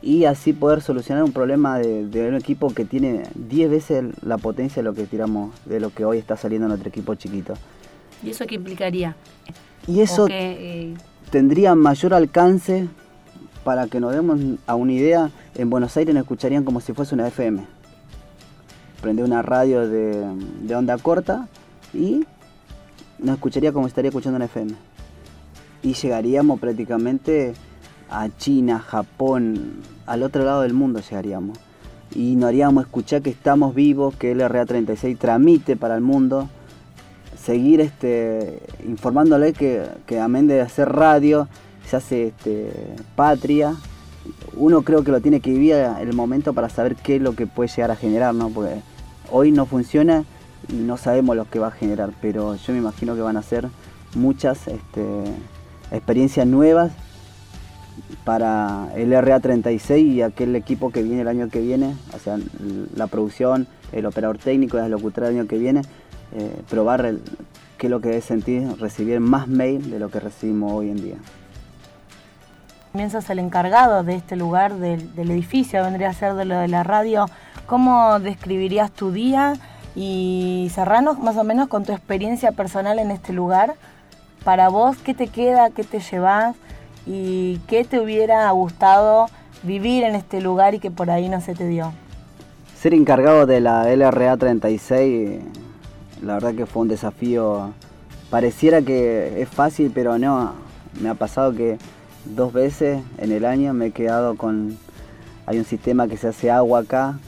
y 0.00 0.24
así 0.24 0.52
poder 0.52 0.82
solucionar 0.82 1.24
un 1.24 1.32
problema 1.32 1.80
de, 1.80 2.28
un 2.28 2.36
equipo 2.36 2.72
que 2.72 2.84
tiene 2.84 3.24
10 3.34 3.70
veces 3.70 4.04
la 4.22 4.38
potencia 4.38 4.82
de 4.82 4.88
lo 4.88 4.94
que 4.94 5.06
tiramos, 5.06 5.52
de 5.64 5.80
lo 5.80 5.90
que 5.90 6.04
hoy 6.04 6.18
está 6.18 6.36
saliendo 6.36 6.68
nuestro 6.68 6.88
equipo 6.88 7.16
chiquito. 7.16 7.54
¿Y 8.22 8.30
eso 8.30 8.46
qué 8.46 8.54
implicaría? 8.54 9.16
Y 9.88 10.00
eso 10.00 10.28
eh, 10.30 10.94
tendría 11.30 11.74
mayor 11.74 12.14
alcance 12.14 12.88
para 13.64 13.86
que 13.86 14.00
nos 14.00 14.12
demos 14.12 14.40
a 14.66 14.74
una 14.74 14.92
idea. 14.92 15.30
En 15.54 15.70
Buenos 15.70 15.96
Aires 15.96 16.14
nos 16.14 16.22
escucharían 16.22 16.64
como 16.64 16.80
si 16.80 16.92
fuese 16.92 17.14
una 17.14 17.28
FM. 17.28 17.64
Prende 19.00 19.22
una 19.22 19.42
radio 19.42 19.88
de, 19.88 20.74
onda 20.74 20.96
corta 20.98 21.48
y 21.92 22.24
nos 23.18 23.34
escucharía 23.36 23.72
como 23.72 23.86
estaría 23.86 24.08
escuchando 24.08 24.36
en 24.36 24.42
FM. 24.42 24.74
Y 25.82 25.94
llegaríamos 25.94 26.60
prácticamente 26.60 27.54
a 28.08 28.28
China, 28.36 28.78
Japón, 28.78 29.80
al 30.06 30.22
otro 30.22 30.44
lado 30.44 30.62
del 30.62 30.74
mundo 30.74 31.00
llegaríamos. 31.00 31.58
Y 32.14 32.36
nos 32.36 32.48
haríamos 32.48 32.84
escuchar 32.84 33.22
que 33.22 33.30
estamos 33.30 33.74
vivos, 33.74 34.14
que 34.16 34.32
el 34.32 34.40
RA36 34.40 35.18
tramite 35.18 35.76
para 35.76 35.94
el 35.96 36.02
mundo. 36.02 36.48
Seguir 37.44 37.80
este, 37.80 38.60
informándole 38.86 39.52
que, 39.52 39.84
que 40.06 40.20
amén 40.20 40.46
de 40.46 40.60
hacer 40.60 40.88
radio, 40.88 41.48
se 41.88 41.96
hace 41.96 42.26
este, 42.28 42.70
patria. 43.16 43.74
Uno 44.54 44.82
creo 44.82 45.02
que 45.02 45.10
lo 45.10 45.20
tiene 45.20 45.40
que 45.40 45.50
vivir 45.50 45.74
el 45.74 46.12
momento 46.12 46.52
para 46.52 46.68
saber 46.68 46.94
qué 46.94 47.16
es 47.16 47.22
lo 47.22 47.34
que 47.34 47.46
puede 47.46 47.68
llegar 47.68 47.90
a 47.90 47.96
generar, 47.96 48.34
¿no? 48.34 48.50
Porque 48.50 48.80
hoy 49.30 49.50
no 49.50 49.66
funciona 49.66 50.24
y 50.68 50.74
no 50.74 50.96
sabemos 50.96 51.34
lo 51.36 51.44
que 51.50 51.58
va 51.58 51.68
a 51.68 51.72
generar, 51.72 52.10
pero 52.20 52.54
yo 52.54 52.72
me 52.72 52.78
imagino 52.78 53.14
que 53.14 53.22
van 53.22 53.36
a 53.36 53.42
ser 53.42 53.68
muchas 54.14 54.68
este, 54.68 55.24
experiencias 55.90 56.46
nuevas 56.46 56.92
para 58.24 58.88
el 58.94 59.12
RA36 59.12 59.98
y 59.98 60.22
aquel 60.22 60.54
equipo 60.54 60.90
que 60.90 61.02
viene 61.02 61.22
el 61.22 61.28
año 61.28 61.48
que 61.48 61.60
viene, 61.60 61.96
o 62.14 62.18
sea, 62.18 62.38
la 62.94 63.06
producción, 63.08 63.66
el 63.90 64.06
operador 64.06 64.38
técnico, 64.38 64.78
el 64.78 64.90
locutor 64.90 65.24
el 65.24 65.38
año 65.38 65.48
que 65.48 65.58
viene, 65.58 65.82
eh, 66.34 66.62
probar 66.68 67.14
qué 67.78 67.86
es 67.86 67.90
lo 67.90 68.00
que 68.00 68.16
es 68.16 68.24
sentir 68.24 68.66
recibir 68.78 69.20
más 69.20 69.48
mail 69.48 69.90
de 69.90 69.98
lo 69.98 70.10
que 70.10 70.20
recibimos 70.20 70.72
hoy 70.72 70.90
en 70.90 71.02
día. 71.02 71.16
También 72.92 73.10
sos 73.10 73.30
el 73.30 73.38
encargado 73.38 74.02
de 74.04 74.16
este 74.16 74.36
lugar, 74.36 74.74
del, 74.74 75.08
edificio, 75.16 75.82
vendría 75.82 76.10
a 76.10 76.12
ser 76.12 76.34
de 76.34 76.44
lo 76.44 76.58
de 76.58 76.68
la 76.68 76.82
radio. 76.82 77.26
¿Cómo 77.64 78.18
describirías 78.20 78.90
tu 78.90 79.12
día 79.12 79.54
y 79.94 80.70
cerranos 80.74 81.18
más 81.18 81.38
o 81.38 81.44
menos 81.44 81.68
con 81.68 81.84
tu 81.84 81.92
experiencia 81.92 82.52
personal 82.52 82.98
en 82.98 83.10
este 83.10 83.32
lugar? 83.32 83.76
Para 84.44 84.68
vos, 84.68 84.98
¿qué 84.98 85.14
te 85.14 85.28
queda? 85.28 85.70
¿Qué 85.70 85.84
te 85.84 86.00
llevas? 86.00 86.54
¿Y 87.06 87.60
qué 87.66 87.84
te 87.84 87.98
hubiera 87.98 88.50
gustado 88.50 89.26
vivir 89.62 90.04
en 90.04 90.14
este 90.14 90.42
lugar 90.42 90.74
y 90.74 90.78
que 90.78 90.90
por 90.90 91.10
ahí 91.10 91.30
no 91.30 91.40
se 91.40 91.54
te 91.54 91.66
dio? 91.66 91.94
Ser 92.78 92.92
encargado 92.92 93.46
de 93.46 93.62
la 93.62 93.84
LRA 93.84 94.36
36, 94.36 95.40
la 96.22 96.34
verdad 96.34 96.54
que 96.54 96.66
fue 96.66 96.82
un 96.82 96.88
desafío. 96.88 97.72
Pareciera 98.30 98.80
que 98.80 99.42
es 99.42 99.48
fácil, 99.48 99.90
pero 99.94 100.18
no. 100.18 100.54
Me 101.00 101.08
ha 101.08 101.14
pasado 101.14 101.54
que 101.54 101.78
dos 102.24 102.52
veces 102.52 103.02
en 103.18 103.32
el 103.32 103.44
año 103.44 103.74
me 103.74 103.86
he 103.86 103.90
quedado 103.90 104.36
con... 104.36 104.78
Hay 105.46 105.58
un 105.58 105.64
sistema 105.64 106.06
que 106.06 106.16
se 106.16 106.28
hace 106.28 106.50
agua 106.50 106.80
acá 106.80 107.18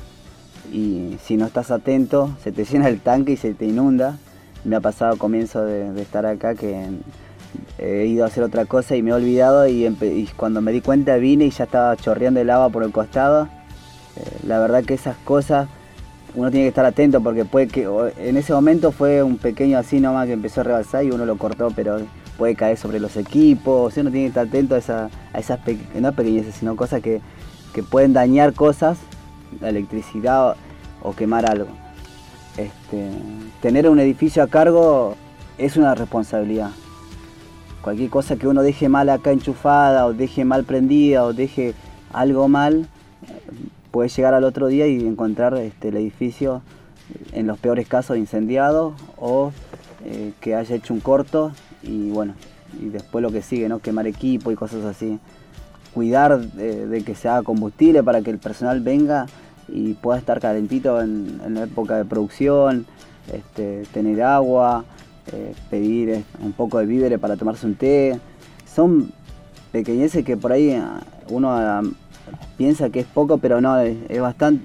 y 0.73 1.19
si 1.23 1.37
no 1.37 1.47
estás 1.47 1.71
atento 1.71 2.31
se 2.43 2.53
te 2.53 2.65
llena 2.71 2.89
el 2.89 3.01
tanque 3.01 3.33
y 3.33 3.37
se 3.37 3.55
te 3.55 3.67
inunda. 3.67 4.19
Me 4.65 4.77
ha 4.77 4.81
pasado 4.81 5.13
al 5.13 5.19
comienzo 5.19 5.65
de, 5.65 6.01
estar 6.01 6.25
acá 6.25 6.55
que 6.55 6.89
he 7.79 8.07
ido 8.07 8.25
a 8.25 8.29
hacer 8.29 8.43
otra 8.43 8.65
cosa 8.65 8.97
y 8.97 9.03
me 9.03 9.11
he 9.11 9.15
olvidado 9.15 9.69
y, 9.69 10.29
cuando 10.37 10.63
me 10.63 10.73
di 10.73 10.81
cuenta 10.81 11.17
vine 11.17 11.45
y 11.45 11.51
ya 11.51 11.65
estaba 11.65 11.97
chorreando 11.97 12.41
el 12.41 12.49
agua 12.49 12.71
por 12.71 12.83
el 12.83 12.93
costado. 12.93 13.49
Eh, 14.17 14.39
la 14.47 14.59
verdad 14.59 14.85
que 14.85 14.95
esas 14.95 15.17
cosas 15.19 15.69
uno 16.35 16.51
tiene 16.51 16.65
que 16.65 16.69
estar 16.69 16.85
atento 16.85 17.21
porque 17.21 17.45
puede 17.45 17.69
que 17.69 17.89
en 18.19 18.37
ese 18.37 18.53
momento 18.53 18.93
fue 18.93 19.23
un 19.23 19.39
pequeño 19.39 19.79
así 19.79 20.01
nomás 20.01 20.27
que 20.27 20.33
empezó 20.33 20.61
a 20.61 20.65
rebalsar 20.65 21.05
y 21.05 21.11
uno 21.11 21.25
lo 21.27 21.37
cortó, 21.39 21.69
pero 21.75 21.99
puede 22.37 22.57
caer 22.57 22.77
sobre 22.77 22.99
los 22.99 23.17
equipos, 23.17 23.97
uno 23.97 24.11
tiene 24.11 24.25
que 24.25 24.29
estar 24.29 24.47
atento 24.47 24.75
a, 24.75 24.79
esa, 24.79 25.11
a 25.33 25.39
esas 25.39 25.61
no 25.95 26.13
pequeñeces, 26.13 26.57
sino 26.57 26.77
cosas 26.77 27.01
que, 27.01 27.21
pueden 27.91 28.13
dañar 28.13 28.55
cosas, 28.55 28.99
la 29.61 29.69
electricidad 29.69 30.57
o, 31.03 31.13
quemar 31.13 31.45
algo. 31.45 31.69
Este, 32.57 33.11
tener 33.61 33.89
un 33.89 33.99
edificio 33.99 34.45
a 34.45 34.47
cargo 34.47 35.17
es 35.59 35.77
una 35.77 35.95
responsabilidad. 35.95 36.71
Cualquier 37.83 38.11
cosa 38.11 38.37
que 38.37 38.47
uno 38.47 38.63
deje 38.63 38.89
mal 38.89 39.09
acá 39.09 39.33
enchufada 39.33 40.07
o 40.07 40.15
deje 40.15 40.45
mal 40.45 40.65
prendida 40.65 41.25
o 41.25 41.33
deje 41.33 41.75
algo 42.13 42.49
mal, 42.49 42.89
puede 43.95 44.09
llegar 44.09 44.35
al 44.35 44.43
otro 44.43 44.67
día 44.67 44.89
y 44.89 45.07
encontrar 45.07 45.55
este, 45.55 45.91
el 45.91 45.97
edificio 45.97 46.63
en 47.33 47.47
los 47.47 47.61
peores 47.61 47.87
casos 47.87 48.17
incendiado 48.17 48.97
o 49.17 49.53
eh, 50.05 50.33
que 50.41 50.57
haya 50.57 50.75
hecho 50.75 50.93
un 50.93 50.99
corto 50.99 51.53
y 51.81 52.11
bueno, 52.11 52.35
y 52.83 52.89
después 52.89 53.23
lo 53.23 53.31
que 53.31 53.41
sigue, 53.41 53.69
¿no? 53.69 53.79
Quemar 53.79 54.09
equipo 54.09 54.51
y 54.51 54.57
cosas 54.57 54.85
así. 54.85 55.21
Cuidar 55.95 56.41
de, 56.41 57.05
que 57.05 57.15
se 57.15 57.29
haga 57.29 57.45
combustible 57.45 58.03
para 58.03 58.21
que 58.23 58.31
el 58.31 58.39
personal 58.39 58.81
venga 58.81 59.27
y 59.69 59.95
pueda 59.95 60.19
estar 60.19 60.41
calentito 60.41 61.01
en, 61.01 61.55
la 61.55 61.63
época 61.63 61.97
de 61.97 62.05
producción, 62.05 62.87
este, 63.33 63.85
tener 63.93 64.25
agua, 64.25 64.85
eh, 65.33 65.55
pedir 65.71 66.09
eh, 66.11 66.25
un 66.41 66.51
poco 66.51 66.81
de 66.81 66.87
víveres 66.87 67.21
para 67.21 67.37
tomarse 67.37 67.65
un 67.65 67.77
té. 67.77 68.19
Son 68.67 69.13
pequeñeces 69.71 70.25
que 70.25 70.37
por 70.37 70.51
ahí 70.51 70.71
eh, 70.71 70.83
uno 71.29 71.53
ah, 71.53 71.81
piensa 72.57 72.91
que 72.91 73.01
es 73.01 73.07
poco, 73.07 73.39
pero 73.39 73.61
no, 73.61 73.79
es, 73.79 74.21
bastante. 74.21 74.65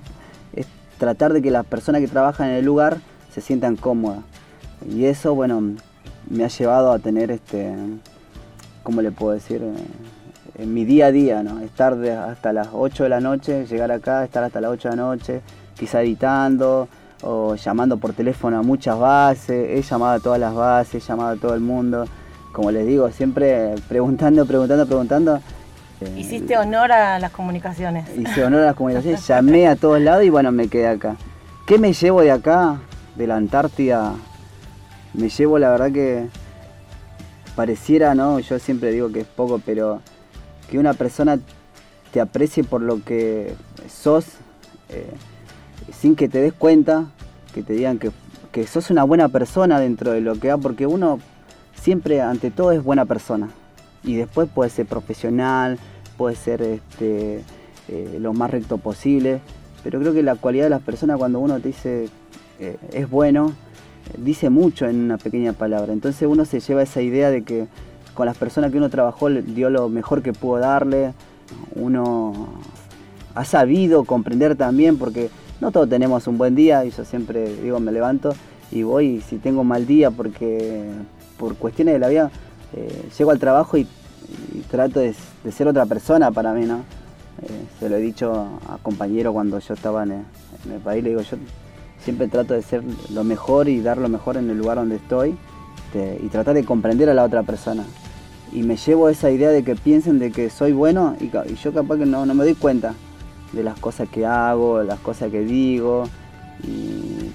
Es 0.53 0.67
tratar 0.97 1.33
de 1.33 1.41
que 1.41 1.51
las 1.51 1.65
personas 1.65 2.01
que 2.01 2.07
trabajan 2.07 2.49
en 2.49 2.55
el 2.55 2.65
lugar 2.65 2.97
se 3.33 3.41
sientan 3.41 3.75
cómodas. 3.75 4.19
Y 4.89 5.05
eso, 5.05 5.35
bueno, 5.35 5.61
me 6.29 6.43
ha 6.45 6.47
llevado 6.47 6.91
a 6.91 6.99
tener 6.99 7.31
este, 7.31 7.73
¿cómo 8.83 9.01
le 9.01 9.11
puedo 9.11 9.33
decir? 9.33 9.61
Eh, 9.61 10.63
en 10.63 10.73
mi 10.73 10.83
día 10.83 11.07
a 11.07 11.11
día, 11.11 11.41
¿no? 11.41 11.61
Estar 11.61 11.93
hasta 11.93 12.53
las 12.53 12.69
8 12.73 13.03
de 13.03 13.09
la 13.09 13.21
noche, 13.21 13.65
llegar 13.65 13.91
acá, 13.91 14.23
estar 14.25 14.43
hasta 14.43 14.59
las 14.59 14.71
8 14.71 14.89
de 14.89 14.95
la 14.95 15.01
noche, 15.03 15.41
quizá 15.77 16.01
editando 16.01 16.89
o 17.21 17.55
llamando 17.55 17.97
por 17.97 18.13
teléfono 18.13 18.57
a 18.57 18.61
muchas 18.61 18.97
bases, 18.99 19.69
he 19.69 19.81
llamado 19.81 20.13
a 20.13 20.19
todas 20.19 20.39
las 20.39 20.53
bases, 20.53 21.03
he 21.03 21.07
llamado 21.07 21.29
a 21.29 21.35
todo 21.37 21.53
el 21.53 21.61
mundo, 21.61 22.05
como 22.51 22.71
les 22.71 22.85
digo, 22.85 23.09
siempre 23.11 23.75
preguntando, 23.87 24.45
preguntando, 24.45 24.85
preguntando. 24.85 25.39
Hiciste 26.17 26.57
honor 26.57 26.91
a 26.91 27.19
las 27.19 27.31
comunicaciones. 27.31 28.05
Hice 28.17 28.43
honor 28.43 28.61
a 28.61 28.65
las 28.67 28.75
comunicaciones, 28.75 29.25
llamé 29.27 29.67
a 29.67 29.75
todos 29.75 29.99
lados 29.99 30.23
y 30.23 30.29
bueno, 30.29 30.51
me 30.51 30.67
quedé 30.67 30.87
acá. 30.87 31.15
¿Qué 31.65 31.77
me 31.77 31.93
llevo 31.93 32.21
de 32.21 32.31
acá, 32.31 32.79
de 33.15 33.27
la 33.27 33.35
Antártida 33.35 34.15
me 35.13 35.29
llevo 35.29 35.59
la 35.59 35.71
verdad 35.71 35.91
que 35.91 36.27
pareciera, 37.55 38.15
¿no? 38.15 38.39
Yo 38.39 38.59
siempre 38.59 38.91
digo 38.91 39.11
que 39.11 39.21
es 39.21 39.27
poco, 39.27 39.59
pero 39.65 40.01
que 40.69 40.77
una 40.77 40.93
persona 40.93 41.39
te 42.11 42.21
aprecie 42.21 42.63
por 42.63 42.81
lo 42.81 43.03
que 43.03 43.55
sos, 43.87 44.25
eh, 44.89 45.11
sin 45.91 46.15
que 46.15 46.29
te 46.29 46.39
des 46.41 46.53
cuenta, 46.53 47.07
que 47.53 47.63
te 47.63 47.73
digan 47.73 47.97
que, 47.99 48.11
que, 48.51 48.65
sos 48.67 48.89
una 48.89 49.03
buena 49.03 49.29
persona 49.29 49.79
dentro 49.79 50.11
de 50.11 50.21
lo 50.21 50.39
que 50.39 50.49
va, 50.49 50.57
porque 50.57 50.85
uno 50.85 51.19
siempre 51.73 52.21
ante 52.21 52.51
todo 52.51 52.71
es 52.71 52.83
buena 52.83 53.05
persona. 53.05 53.49
Y 54.03 54.15
después 54.15 54.49
puede 54.53 54.69
ser 54.69 54.85
profesional, 54.85 55.77
puede 56.17 56.35
ser 56.35 56.61
este, 56.61 57.43
eh, 57.87 58.17
lo 58.19 58.33
más 58.33 58.51
recto 58.51 58.77
posible, 58.77 59.41
pero 59.83 59.99
creo 59.99 60.13
que 60.13 60.23
la 60.23 60.35
cualidad 60.35 60.65
de 60.65 60.69
las 60.69 60.81
personas 60.81 61.17
cuando 61.17 61.39
uno 61.39 61.59
te 61.59 61.69
dice 61.69 62.09
eh, 62.59 62.77
es 62.91 63.09
bueno, 63.09 63.53
dice 64.17 64.49
mucho 64.49 64.87
en 64.87 64.97
una 64.97 65.17
pequeña 65.17 65.53
palabra. 65.53 65.93
Entonces 65.93 66.27
uno 66.27 66.45
se 66.45 66.59
lleva 66.59 66.83
esa 66.83 67.01
idea 67.01 67.29
de 67.29 67.43
que 67.43 67.67
con 68.13 68.25
las 68.25 68.37
personas 68.37 68.71
que 68.71 68.77
uno 68.77 68.89
trabajó 68.89 69.29
dio 69.29 69.69
lo 69.69 69.87
mejor 69.89 70.21
que 70.21 70.33
pudo 70.33 70.59
darle. 70.59 71.13
Uno 71.75 72.49
ha 73.33 73.45
sabido 73.45 74.03
comprender 74.03 74.55
también, 74.55 74.97
porque 74.97 75.29
no 75.61 75.71
todos 75.71 75.87
tenemos 75.89 76.27
un 76.27 76.37
buen 76.37 76.55
día, 76.55 76.83
y 76.85 76.91
yo 76.91 77.05
siempre 77.05 77.55
digo, 77.55 77.79
me 77.79 77.91
levanto 77.91 78.33
y 78.71 78.83
voy, 78.83 79.21
si 79.21 79.37
tengo 79.37 79.63
mal 79.63 79.87
día, 79.87 80.11
porque 80.11 80.83
por 81.37 81.55
cuestiones 81.55 81.93
de 81.93 81.99
la 81.99 82.09
vida, 82.09 82.31
eh, 82.73 83.09
llego 83.17 83.31
al 83.31 83.39
trabajo 83.39 83.77
y, 83.77 83.87
trato 84.69 84.99
de, 84.99 85.15
ser 85.51 85.67
otra 85.67 85.85
persona 85.85 86.31
para 86.31 86.53
mí, 86.53 86.65
¿no? 86.65 86.83
Eh, 87.41 87.65
se 87.79 87.89
lo 87.89 87.95
he 87.95 87.99
dicho 87.99 88.47
a 88.67 88.77
compañeros 88.77 89.33
cuando 89.33 89.57
yo 89.59 89.73
estaba 89.73 90.03
en 90.03 90.11
el 90.11 90.79
país, 90.83 91.03
le 91.03 91.09
digo, 91.09 91.21
yo 91.21 91.37
siempre 92.03 92.27
trato 92.27 92.53
de 92.53 92.61
ser 92.61 92.83
lo 93.11 93.23
mejor 93.23 93.67
y 93.69 93.81
dar 93.81 93.97
lo 93.97 94.09
mejor 94.09 94.37
en 94.37 94.49
el 94.49 94.57
lugar 94.57 94.77
donde 94.77 94.97
estoy 94.97 95.37
y 96.21 96.27
tratar 96.27 96.53
de 96.53 96.63
comprender 96.63 97.09
a 97.09 97.13
la 97.15 97.23
otra 97.23 97.41
persona. 97.43 97.83
Y 98.51 98.63
me 98.63 98.77
llevo 98.77 99.09
esa 99.09 99.31
idea 99.31 99.49
de 99.49 99.63
que 99.63 99.75
piensen 99.75 100.19
de 100.19 100.31
que 100.31 100.49
soy 100.49 100.71
bueno 100.71 101.15
y, 101.19 101.31
yo 101.55 101.73
capaz 101.73 101.97
que 101.97 102.05
no, 102.05 102.25
me 102.25 102.43
doy 102.43 102.55
cuenta 102.55 102.93
de 103.53 103.63
las 103.63 103.79
cosas 103.79 104.07
que 104.09 104.25
hago, 104.25 104.83
las 104.83 104.99
cosas 104.99 105.31
que 105.31 105.41
digo, 105.41 106.03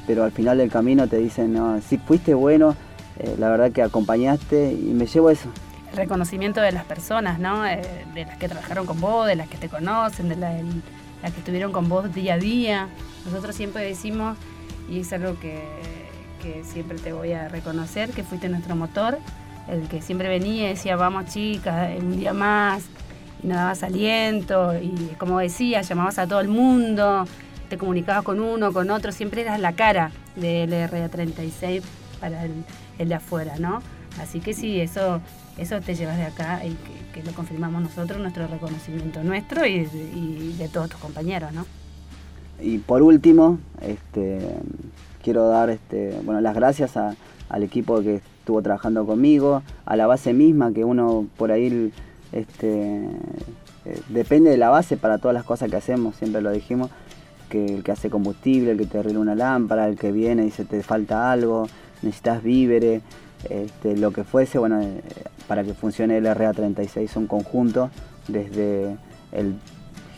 pero 0.07 0.24
al 0.24 0.32
final 0.32 0.59
del 0.59 0.70
camino 0.70 1.09
te 1.09 1.18
dicen, 1.18 1.53
no, 1.53 1.80
si 1.80 1.99
fuiste 1.99 2.35
bueno, 2.35 2.76
eh, 3.19 3.37
la 3.39 3.49
verdad 3.49 3.71
que 3.71 3.83
acompañaste 3.83 4.73
y 4.73 4.93
me 4.93 5.07
llevo 5.07 5.31
eso. 5.31 5.49
El 5.91 5.97
reconocimiento 5.99 6.61
de 6.61 6.73
las 6.73 6.85
personas, 6.85 7.39
¿no? 7.39 7.65
Eh, 7.67 7.83
de 8.15 8.25
las 8.25 8.37
que 8.37 8.49
trabajaron 8.49 8.87
con 8.87 9.01
vos, 9.01 9.27
de 9.27 9.37
las 9.37 9.49
que 9.49 9.57
te 9.57 9.69
conocen, 9.69 10.29
de 10.29 10.37
las 10.37 11.33
que 11.33 11.39
estuvieron 11.39 11.73
con 11.73 11.89
vos 11.89 12.12
día 12.12 12.35
a 12.35 12.39
día. 12.39 12.89
Nosotros 13.25 13.55
siempre 13.55 13.85
decimos 13.85 14.37
y 14.91 15.01
es 15.01 15.12
algo 15.12 15.39
que, 15.39 15.62
siempre 16.62 16.99
te 16.99 17.15
voy 17.15 17.33
a 17.33 17.49
reconocer, 17.49 18.11
que 18.11 18.23
fuiste 18.23 18.51
nuestro 18.51 18.77
motor, 18.77 19.19
el 19.67 19.89
que 19.89 20.03
siempre 20.03 20.29
venía 20.29 20.67
y 20.67 20.75
decía, 20.75 20.95
vamos 20.95 21.25
chicas, 21.33 21.99
un 21.99 22.19
día 22.19 22.35
más, 22.35 22.85
y 23.43 23.47
nos 23.47 23.57
dabas 23.57 23.83
aliento, 23.83 24.75
y 24.75 25.15
como 25.19 25.39
decías, 25.39 25.89
llamabas 25.89 26.19
a 26.19 26.27
todo 26.27 26.41
el 26.41 26.49
mundo, 26.49 27.25
te 27.71 27.79
comunicabas 27.79 28.25
con 28.25 28.41
uno, 28.41 28.75
con 28.75 28.91
otro, 28.91 29.11
siempre 29.11 29.41
eras 29.41 29.59
la 29.59 29.73
cara 29.73 30.11
del 30.37 30.71
LRA36 30.71 31.81
para 32.21 32.45
el, 32.45 32.53
de 32.99 33.15
afuera, 33.15 33.57
¿no? 33.59 33.81
Así 34.21 34.41
que 34.41 34.55
sí, 34.55 34.81
eso, 34.81 35.21
eso 35.59 35.81
te 35.81 35.95
llevas 35.95 36.17
de 36.17 36.25
acá 36.25 36.65
y 36.65 36.77
que, 37.13 37.23
lo 37.23 37.33
confirmamos 37.33 37.83
nosotros, 37.83 38.21
nuestro 38.21 38.47
reconocimiento 38.49 39.23
nuestro 39.23 39.65
y, 39.67 39.85
de 40.59 40.69
todos 40.69 40.91
tus 40.91 41.01
compañeros, 41.01 41.53
¿no? 41.53 41.65
Y 42.61 42.79
por 42.79 43.03
último, 43.03 43.59
este, 43.81 44.41
quiero 45.23 45.49
dar 45.49 45.71
este, 45.71 46.19
bueno, 46.25 46.41
las 46.41 46.55
gracias 46.55 46.97
al 46.97 47.63
equipo 47.63 48.01
que 48.03 48.17
estuvo 48.45 48.63
trabajando 48.63 49.07
conmigo, 49.07 49.63
a 49.87 49.97
la 49.97 50.07
base 50.07 50.33
misma, 50.33 50.73
que 50.73 50.85
uno 50.85 51.27
por 51.37 51.51
ahí 51.51 51.93
este, 52.33 53.09
eh, 53.85 54.01
depende 54.09 54.51
de 54.51 54.57
la 54.57 54.71
base 54.71 54.97
para 54.97 55.19
todas 55.19 55.35
las 55.35 55.45
cosas 55.45 55.71
que 55.71 55.77
hacemos, 55.77 56.17
siempre 56.17 56.43
lo 56.43 56.51
dijimos, 56.51 56.91
que 57.49 57.67
el 57.67 57.83
que 57.83 57.93
hace 57.93 58.11
combustible, 58.11 58.73
el 58.73 58.79
que 58.79 58.87
te 58.87 58.99
arregla 58.99 59.21
una 59.21 59.35
lámpara, 59.35 59.89
el 59.89 59.97
que 59.97 60.13
viene 60.13 60.43
y 60.43 60.47
dice 60.47 60.65
te 60.65 60.83
falta 60.83 61.31
algo, 61.31 61.67
necesitas 62.03 62.43
víveres, 62.43 63.03
este, 63.49 63.97
lo 63.97 64.13
que 64.13 64.25
fuese, 64.25 64.59
bueno, 64.59 64.81
eh, 64.81 65.03
para 65.47 65.65
que 65.65 65.75
funcione 65.75 66.19
el 66.19 66.27
RA36 66.27 67.17
un 67.17 67.27
conjunto, 67.27 67.91
desde 68.29 68.97
el 69.33 69.57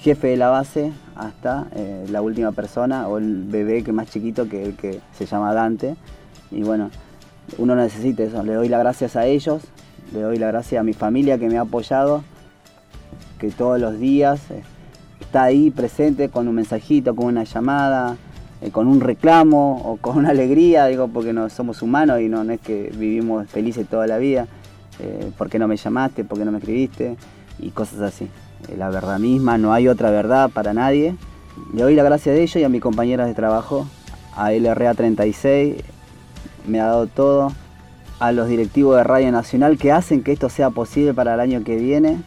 jefe 0.00 0.28
de 0.28 0.36
la 0.36 0.48
base 0.48 0.92
hasta 1.16 1.66
eh, 1.74 2.06
la 2.10 2.22
última 2.22 2.52
persona 2.52 3.08
o 3.08 3.18
el 3.18 3.42
bebé 3.44 3.82
que 3.82 3.92
más 3.92 4.08
chiquito 4.08 4.48
que 4.48 4.64
el 4.64 4.76
que 4.76 5.00
se 5.12 5.26
llama 5.26 5.52
Dante. 5.52 5.96
Y 6.52 6.62
bueno, 6.62 6.90
uno 7.58 7.74
necesita 7.74 8.22
eso. 8.22 8.42
Le 8.44 8.54
doy 8.54 8.68
las 8.68 8.80
gracias 8.80 9.16
a 9.16 9.26
ellos, 9.26 9.62
le 10.12 10.20
doy 10.20 10.38
las 10.38 10.52
gracias 10.52 10.80
a 10.80 10.84
mi 10.84 10.92
familia 10.92 11.38
que 11.38 11.48
me 11.48 11.58
ha 11.58 11.62
apoyado, 11.62 12.22
que 13.38 13.50
todos 13.50 13.80
los 13.80 13.98
días 13.98 14.40
eh, 14.50 14.62
está 15.20 15.44
ahí 15.44 15.70
presente 15.70 16.28
con 16.28 16.46
un 16.46 16.54
mensajito, 16.54 17.16
con 17.16 17.26
una 17.26 17.44
llamada, 17.44 18.16
eh, 18.62 18.70
con 18.70 18.86
un 18.86 19.00
reclamo 19.00 19.82
o 19.84 19.96
con 19.96 20.16
una 20.16 20.30
alegría, 20.30 20.86
digo, 20.86 21.08
porque 21.08 21.32
no 21.32 21.48
somos 21.50 21.82
humanos 21.82 22.20
y 22.20 22.28
no, 22.28 22.42
es 22.50 22.60
que 22.60 22.92
vivimos 22.96 23.48
felices 23.48 23.86
toda 23.88 24.06
la 24.06 24.18
vida. 24.18 24.46
¿Por 25.36 25.50
qué 25.50 25.58
no 25.58 25.68
me 25.68 25.76
llamaste? 25.76 26.24
¿Por 26.24 26.38
qué 26.38 26.46
no 26.46 26.52
me 26.52 26.58
escribiste? 26.58 27.16
Y 27.58 27.68
cosas 27.68 28.00
así. 28.00 28.30
Eh, 28.68 28.76
la 28.76 28.90
verdad 28.90 29.18
misma, 29.18 29.58
no 29.58 29.72
hay 29.72 29.88
otra 29.88 30.10
verdad 30.10 30.50
para 30.50 30.72
nadie. 30.72 31.14
Le 31.74 31.82
doy 31.82 31.94
la 31.94 32.02
gracia 32.02 32.32
de 32.32 32.42
ellos 32.42 32.56
y 32.56 32.64
a 32.64 32.68
mi 32.68 32.80
compañera 32.80 33.26
de 33.26 33.34
trabajo, 33.34 33.86
a 34.34 34.52
LRA 34.52 34.94
36, 34.94 35.76
me 36.66 36.80
ha 36.80 36.86
dado 36.86 37.06
todo, 37.06 37.52
a 38.18 38.32
los 38.32 38.48
directivos 38.48 38.96
de 38.96 39.04
Radio 39.04 39.30
Nacional 39.30 39.78
que 39.78 39.92
hacen 39.92 40.22
que 40.22 40.32
esto 40.32 40.48
sea 40.48 40.70
posible 40.70 41.14
para 41.14 41.34
el 41.34 41.40
año 41.40 41.64
que 41.64 41.76
viene. 41.76 42.18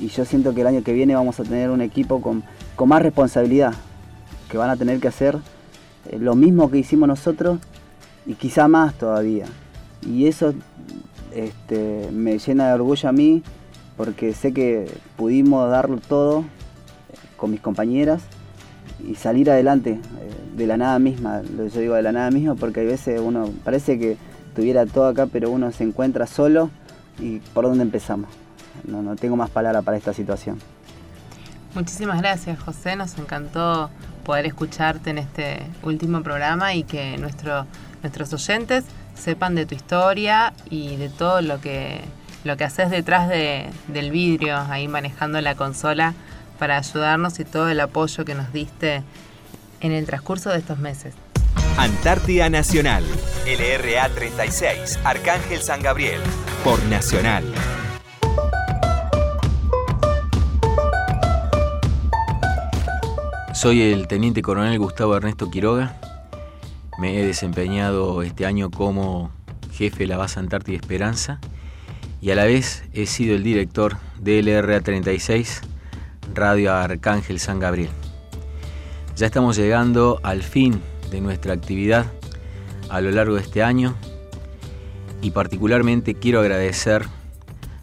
Y 0.00 0.08
yo 0.08 0.24
siento 0.24 0.54
que 0.54 0.60
el 0.62 0.66
año 0.66 0.82
que 0.82 0.92
viene 0.92 1.14
vamos 1.14 1.38
a 1.40 1.44
tener 1.44 1.70
un 1.70 1.80
equipo 1.80 2.20
con, 2.20 2.42
más 2.86 3.02
responsabilidad, 3.02 3.74
que 4.50 4.58
van 4.58 4.70
a 4.70 4.76
tener 4.76 5.00
que 5.00 5.08
hacer 5.08 5.38
eh, 6.10 6.18
lo 6.18 6.34
mismo 6.34 6.70
que 6.70 6.78
hicimos 6.78 7.08
nosotros 7.08 7.58
y 8.26 8.34
quizá 8.34 8.68
más 8.68 8.94
todavía. 8.94 9.46
Y 10.06 10.26
eso 10.26 10.54
este, 11.32 12.08
me 12.12 12.38
llena 12.38 12.68
de 12.68 12.74
orgullo 12.74 13.08
a 13.08 13.12
mí 13.12 13.42
porque 13.96 14.34
sé 14.34 14.52
que 14.52 14.90
pudimos 15.16 15.70
darlo 15.70 15.98
todo 15.98 16.40
eh, 16.40 17.16
con 17.36 17.50
mis 17.50 17.60
compañeras 17.60 18.22
y 19.06 19.14
salir 19.14 19.50
adelante 19.50 19.90
eh, 19.90 20.56
de 20.56 20.66
la 20.66 20.76
nada 20.76 20.98
misma. 20.98 21.42
Yo 21.42 21.80
digo 21.80 21.94
de 21.94 22.02
la 22.02 22.12
nada 22.12 22.30
misma 22.30 22.54
porque 22.54 22.80
hay 22.80 22.86
veces 22.86 23.20
uno 23.20 23.50
parece 23.64 23.98
que 23.98 24.16
tuviera 24.54 24.86
todo 24.86 25.06
acá, 25.06 25.26
pero 25.26 25.50
uno 25.50 25.70
se 25.72 25.84
encuentra 25.84 26.26
solo 26.26 26.70
y 27.18 27.38
por 27.38 27.64
dónde 27.64 27.82
empezamos. 27.82 28.30
No, 28.84 29.02
no 29.02 29.16
tengo 29.16 29.36
más 29.36 29.50
palabras 29.50 29.84
para 29.84 29.96
esta 29.96 30.12
situación. 30.12 30.58
Muchísimas 31.74 32.20
gracias, 32.20 32.58
José. 32.58 32.96
Nos 32.96 33.18
encantó 33.18 33.90
poder 34.26 34.44
escucharte 34.44 35.10
en 35.10 35.18
este 35.18 35.62
último 35.84 36.22
programa 36.22 36.74
y 36.74 36.82
que 36.82 37.16
nuestro, 37.16 37.64
nuestros 38.02 38.32
oyentes 38.32 38.84
sepan 39.14 39.54
de 39.54 39.66
tu 39.66 39.76
historia 39.76 40.52
y 40.68 40.96
de 40.96 41.08
todo 41.08 41.40
lo 41.40 41.60
que 41.60 42.00
lo 42.42 42.56
que 42.56 42.64
haces 42.64 42.90
detrás 42.90 43.28
del 43.28 44.10
vidrio, 44.12 44.56
ahí 44.70 44.86
manejando 44.86 45.40
la 45.40 45.56
consola 45.56 46.14
para 46.58 46.78
ayudarnos 46.78 47.40
y 47.40 47.44
todo 47.44 47.68
el 47.68 47.80
apoyo 47.80 48.24
que 48.24 48.34
nos 48.34 48.52
diste 48.52 49.02
en 49.80 49.92
el 49.92 50.06
transcurso 50.06 50.50
de 50.50 50.58
estos 50.58 50.78
meses. 50.78 51.14
Antártida 51.76 52.48
Nacional, 52.48 53.04
LRA 53.46 54.08
36, 54.10 55.00
Arcángel 55.04 55.60
San 55.60 55.82
Gabriel, 55.82 56.20
por 56.62 56.82
Nacional. 56.84 57.44
Soy 63.66 63.82
el 63.82 64.06
teniente 64.06 64.42
coronel 64.42 64.78
Gustavo 64.78 65.16
Ernesto 65.16 65.50
Quiroga. 65.50 65.98
Me 67.00 67.18
he 67.18 67.26
desempeñado 67.26 68.22
este 68.22 68.46
año 68.46 68.70
como 68.70 69.32
jefe 69.72 70.04
de 70.04 70.06
la 70.06 70.16
base 70.16 70.38
Antártida 70.38 70.76
Esperanza 70.76 71.40
y 72.20 72.30
a 72.30 72.36
la 72.36 72.44
vez 72.44 72.84
he 72.92 73.06
sido 73.06 73.34
el 73.34 73.42
director 73.42 73.96
de 74.20 74.40
LRA 74.40 74.80
36, 74.82 75.62
Radio 76.32 76.74
Arcángel 76.74 77.40
San 77.40 77.58
Gabriel. 77.58 77.90
Ya 79.16 79.26
estamos 79.26 79.56
llegando 79.56 80.20
al 80.22 80.44
fin 80.44 80.80
de 81.10 81.20
nuestra 81.20 81.52
actividad 81.52 82.06
a 82.88 83.00
lo 83.00 83.10
largo 83.10 83.34
de 83.34 83.40
este 83.40 83.64
año 83.64 83.96
y 85.22 85.32
particularmente 85.32 86.14
quiero 86.14 86.38
agradecer 86.38 87.04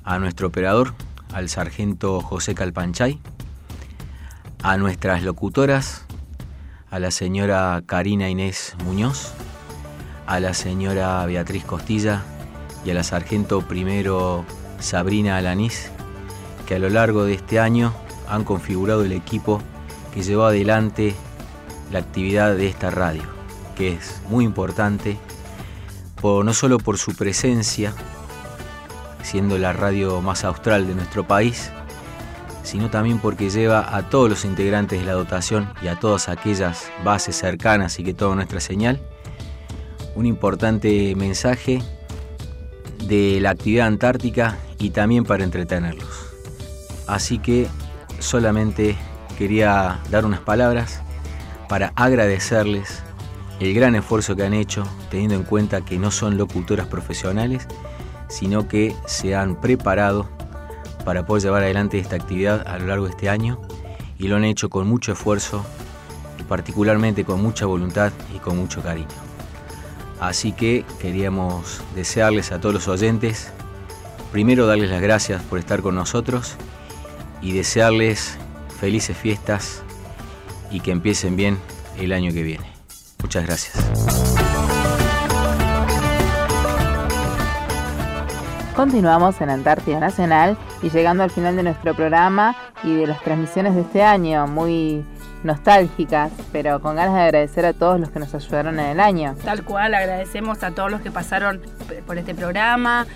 a 0.05 0.17
nuestro 0.17 0.47
operador, 0.47 0.93
al 1.33 1.49
sargento 1.49 2.21
José 2.21 2.55
Calpanchay, 2.55 3.19
a 4.63 4.77
nuestras 4.77 5.23
locutoras, 5.23 6.05
a 6.89 6.97
la 6.97 7.11
señora 7.11 7.83
Karina 7.85 8.29
Inés 8.29 8.77
Muñoz, 8.85 9.33
a 10.25 10.39
la 10.39 10.53
señora 10.53 11.25
Beatriz 11.25 11.65
Costilla 11.65 12.23
y 12.85 12.91
a 12.91 12.93
la 12.93 13.03
sargento 13.03 13.61
primero 13.67 14.45
Sabrina 14.79 15.35
Alanís, 15.35 15.91
que 16.65 16.75
a 16.75 16.79
lo 16.79 16.89
largo 16.89 17.25
de 17.25 17.33
este 17.33 17.59
año 17.59 17.93
han 18.29 18.45
configurado 18.45 19.03
el 19.03 19.11
equipo 19.11 19.61
que 20.13 20.23
llevó 20.23 20.45
adelante 20.45 21.13
la 21.91 21.99
actividad 21.99 22.55
de 22.55 22.67
esta 22.67 22.89
radio, 22.89 23.23
que 23.75 23.91
es 23.91 24.21
muy 24.29 24.45
importante, 24.45 25.17
por, 26.21 26.45
no 26.45 26.53
solo 26.53 26.77
por 26.77 26.97
su 26.97 27.13
presencia, 27.17 27.93
siendo 29.23 29.57
la 29.57 29.73
radio 29.73 30.21
más 30.21 30.45
austral 30.45 30.87
de 30.87 30.95
nuestro 30.95 31.27
país, 31.27 31.69
sino 32.63 32.89
también 32.89 33.19
porque 33.19 33.49
lleva 33.49 33.95
a 33.95 34.09
todos 34.09 34.29
los 34.29 34.45
integrantes 34.45 34.99
de 34.99 35.05
la 35.05 35.13
dotación 35.13 35.69
y 35.81 35.87
a 35.87 35.99
todas 35.99 36.29
aquellas 36.29 36.91
bases 37.03 37.35
cercanas 37.35 37.99
y 37.99 38.03
que 38.03 38.13
toda 38.13 38.35
nuestra 38.35 38.59
señal, 38.59 39.01
un 40.15 40.25
importante 40.25 41.15
mensaje 41.15 41.81
de 43.05 43.39
la 43.41 43.51
actividad 43.51 43.87
antártica 43.87 44.57
y 44.79 44.91
también 44.91 45.25
para 45.25 45.43
entretenerlos. 45.43 46.33
Así 47.07 47.37
que 47.39 47.67
solamente 48.19 48.95
quería 49.37 49.99
dar 50.09 50.25
unas 50.25 50.39
palabras 50.39 51.01
para 51.67 51.91
agradecerles 51.95 53.03
el 53.59 53.73
gran 53.73 53.95
esfuerzo 53.95 54.35
que 54.35 54.43
han 54.43 54.53
hecho, 54.53 54.83
teniendo 55.09 55.35
en 55.35 55.43
cuenta 55.43 55.81
que 55.81 55.97
no 55.97 56.11
son 56.11 56.37
locutoras 56.37 56.87
profesionales, 56.87 57.67
sino 58.27 58.67
que 58.67 58.95
se 59.05 59.35
han 59.35 59.59
preparado 59.59 60.29
para 61.05 61.25
poder 61.25 61.43
llevar 61.43 61.63
adelante 61.63 61.99
esta 61.99 62.15
actividad 62.15 62.67
a 62.67 62.79
lo 62.79 62.87
largo 62.87 63.05
de 63.05 63.11
este 63.11 63.29
año 63.29 63.59
y 64.17 64.27
lo 64.27 64.35
han 64.37 64.43
hecho 64.43 64.69
con 64.69 64.87
mucho 64.87 65.11
esfuerzo 65.11 65.65
y 66.39 66.43
particularmente 66.43 67.25
con 67.25 67.41
mucha 67.41 67.65
voluntad 67.65 68.11
y 68.35 68.39
con 68.39 68.57
mucho 68.57 68.81
cariño. 68.81 69.07
Así 70.19 70.53
que 70.53 70.85
queríamos 70.99 71.81
desearles 71.95 72.51
a 72.51 72.59
todos 72.61 72.73
los 72.73 72.87
oyentes, 72.87 73.51
primero 74.31 74.65
darles 74.65 74.89
las 74.89 75.01
gracias 75.01 75.41
por 75.43 75.59
estar 75.59 75.81
con 75.81 75.95
nosotros 75.95 76.55
y 77.41 77.51
desearles 77.51 78.37
felices 78.79 79.17
fiestas 79.17 79.83
y 80.71 80.79
que 80.79 80.91
empiecen 80.91 81.35
bien 81.35 81.57
el 81.97 82.13
año 82.13 82.31
que 82.31 82.43
viene. 82.43 82.65
Muchas 83.21 83.45
gracias. 83.45 83.75
Continuamos 88.75 89.39
en 89.39 89.49
Antártida 89.51 89.99
Nacional 89.99 90.57
y 90.83 90.89
llegando 90.89 91.23
al 91.23 91.31
final 91.31 91.55
de 91.55 91.63
nuestro 91.63 91.95
programa 91.95 92.55
y 92.83 92.95
de 92.95 93.07
las 93.07 93.21
transmisiones 93.21 93.73
de 93.73 93.81
este 93.81 94.03
año, 94.03 94.45
muy 94.47 95.03
nostálgicas, 95.43 96.31
pero 96.51 96.79
con 96.81 96.95
ganas 96.95 97.15
de 97.15 97.21
agradecer 97.21 97.65
a 97.65 97.73
todos 97.73 97.99
los 97.99 98.09
que 98.09 98.19
nos 98.19 98.33
ayudaron 98.35 98.79
en 98.79 98.87
el 98.87 98.99
año. 98.99 99.35
Tal 99.43 99.63
cual, 99.63 99.93
agradecemos 99.93 100.61
a 100.63 100.71
todos 100.71 100.91
los 100.91 101.01
que 101.01 101.11
pasaron 101.11 101.61
por 102.05 102.17
este 102.17 102.35
programa. 102.35 103.07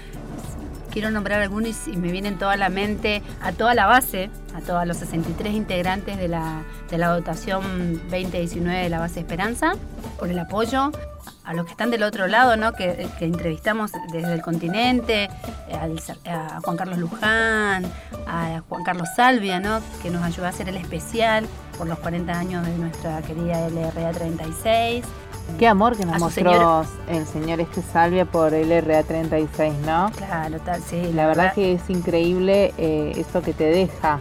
Quiero 0.97 1.11
nombrar 1.11 1.41
algunos 1.41 1.87
y 1.87 1.95
me 1.95 2.11
vienen 2.11 2.39
toda 2.39 2.57
la 2.57 2.69
mente, 2.69 3.21
a 3.39 3.51
toda 3.51 3.75
la 3.75 3.85
base, 3.85 4.31
a 4.55 4.61
todos 4.61 4.83
los 4.87 4.97
63 4.97 5.53
integrantes 5.53 6.17
de 6.17 6.27
la, 6.27 6.63
de 6.89 6.97
la 6.97 7.09
dotación 7.09 8.01
2019 8.09 8.81
de 8.81 8.89
la 8.89 8.97
base 8.97 9.19
Esperanza, 9.19 9.75
por 10.17 10.29
el 10.29 10.39
apoyo, 10.39 10.91
a 11.43 11.53
los 11.53 11.67
que 11.67 11.73
están 11.73 11.91
del 11.91 12.01
otro 12.01 12.25
lado, 12.25 12.57
¿no? 12.57 12.73
que, 12.73 13.07
entrevistamos 13.19 13.91
desde 14.11 14.33
el 14.33 14.41
continente, 14.41 15.29
a 15.71 16.61
Juan 16.63 16.77
Carlos 16.77 16.97
Luján, 16.97 17.85
a 18.25 18.63
Juan 18.67 18.83
Carlos 18.83 19.07
Salvia, 19.15 19.59
¿no? 19.59 19.81
que 20.01 20.09
nos 20.09 20.23
ayudó 20.23 20.47
a 20.47 20.49
hacer 20.49 20.67
el 20.67 20.77
especial 20.77 21.45
por 21.77 21.85
los 21.85 21.99
40 21.99 22.33
años 22.33 22.65
de 22.65 22.75
nuestra 22.75 23.21
querida 23.21 23.69
LRA 23.69 24.13
36. 24.13 25.05
Qué 25.57 25.67
amor 25.67 25.97
que 25.97 26.05
nos 26.05 26.19
mostró 26.19 26.85
el 27.09 27.25
señor 27.25 27.59
este 27.59 27.81
Salvia 27.81 28.25
por 28.25 28.53
LRA 28.53 29.03
36, 29.03 29.73
¿no? 29.85 30.11
Claro, 30.15 30.59
tal, 30.59 30.81
sí. 30.81 31.11
La, 31.13 31.25
verdad, 31.25 31.53
que 31.53 31.73
es 31.73 31.89
increíble 31.89 32.73
eh, 32.77 33.13
eso 33.15 33.41
que 33.41 33.53
te 33.53 33.65
deja 33.65 34.19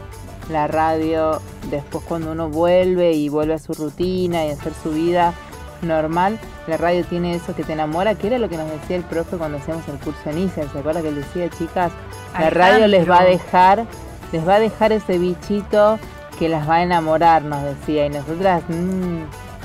la 0.51 0.67
radio 0.67 1.41
después 1.71 2.05
cuando 2.05 2.33
uno 2.33 2.49
vuelve 2.49 3.13
y 3.13 3.29
vuelve 3.29 3.55
a 3.55 3.59
su 3.59 3.75
rutina 3.75 4.47
y 4.47 4.51
a 4.51 4.53
hacer 4.55 4.73
su 4.83 4.91
vida 4.91 5.35
normal, 5.83 6.39
la 6.67 6.77
radio 6.77 7.05
tiene 7.05 7.35
eso 7.35 7.55
que 7.55 7.65
te 7.65 7.73
enamora, 7.73 8.15
que 8.15 8.29
era 8.29 8.39
lo 8.39 8.49
que 8.49 8.57
nos 8.57 8.71
decía 8.71 8.97
el 8.97 9.03
profe 9.03 9.37
cuando 9.37 9.59
hacíamos 9.59 9.87
el 9.89 9.99
curso 9.99 10.31
en 10.31 10.39
ISA, 10.39 10.69
¿se 10.69 10.79
acuerda 10.79 11.03
que 11.03 11.09
él 11.09 11.17
decía, 11.17 11.51
chicas, 11.51 11.93
la 12.39 12.51
radio 12.51 12.87
les 12.87 13.09
va 13.09 13.21
a 13.21 13.25
dejar, 13.25 13.87
les 14.33 14.47
va 14.47 14.55
a 14.55 14.61
dejar 14.61 14.93
ese 14.93 15.19
bichito 15.19 15.99
que 16.39 16.49
las 16.49 16.69
va 16.69 16.77
a 16.77 16.83
enamorar, 16.83 17.43
nos 17.43 17.63
decía, 17.63 18.07
y 18.07 18.11
nosotras, 18.11 18.63
mmm, 18.69 19.23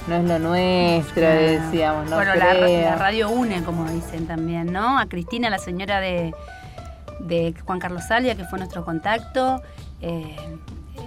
no 0.08 0.16
es 0.16 0.24
lo 0.24 0.40
nuestro, 0.40 1.22
decíamos, 1.22 2.10
no 2.10 2.16
Bueno, 2.16 2.36
la, 2.36 2.96
radio 2.96 3.30
une, 3.30 3.64
como 3.64 3.90
dicen 3.90 4.28
también, 4.28 4.72
¿no? 4.72 4.98
A 4.98 5.06
Cristina, 5.06 5.50
la 5.50 5.60
señora 5.60 6.00
de, 6.00 6.34
de 7.20 7.54
Juan 7.66 7.80
Carlos 7.80 8.04
Salia, 8.08 8.36
que 8.36 8.44
fue 8.46 8.58
nuestro 8.60 8.84
contacto, 8.84 9.62
eh, 10.02 10.36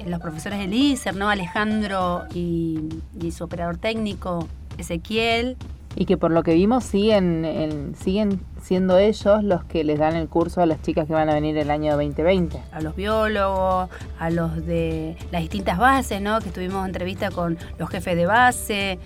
los 0.06 0.20
profesores 0.20 0.58
del 0.58 0.72
ISER, 0.72 1.14
¿no? 1.16 1.28
Alejandro 1.28 2.24
y, 2.34 2.88
su 3.32 3.44
operador 3.44 3.78
técnico, 3.78 4.48
Ezequiel. 4.78 5.56
Y 5.96 6.06
que 6.06 6.16
por 6.16 6.30
lo 6.30 6.42
que 6.42 6.54
vimos 6.54 6.84
siguen, 6.84 7.94
siguen 7.96 8.40
siendo 8.60 8.98
ellos 8.98 9.44
los 9.44 9.64
que 9.64 9.84
les 9.84 9.98
dan 9.98 10.16
el 10.16 10.28
curso 10.28 10.60
a 10.60 10.66
las 10.66 10.82
chicas 10.82 11.06
que 11.06 11.12
van 11.12 11.28
a 11.28 11.34
venir 11.34 11.56
el 11.56 11.70
año 11.70 11.92
2020. 11.92 12.60
A 12.72 12.80
los 12.80 12.96
biólogos, 12.96 13.88
a 14.18 14.30
los 14.30 14.66
de 14.66 15.16
las 15.30 15.42
distintas 15.42 15.78
bases, 15.78 16.20
¿no? 16.20 16.40
Que 16.40 16.50
tuvimos 16.50 16.86
entrevista 16.86 17.30
con 17.30 17.58
los 17.78 17.88
jefes 17.90 18.16
de 18.16 18.26
base, 18.26 18.98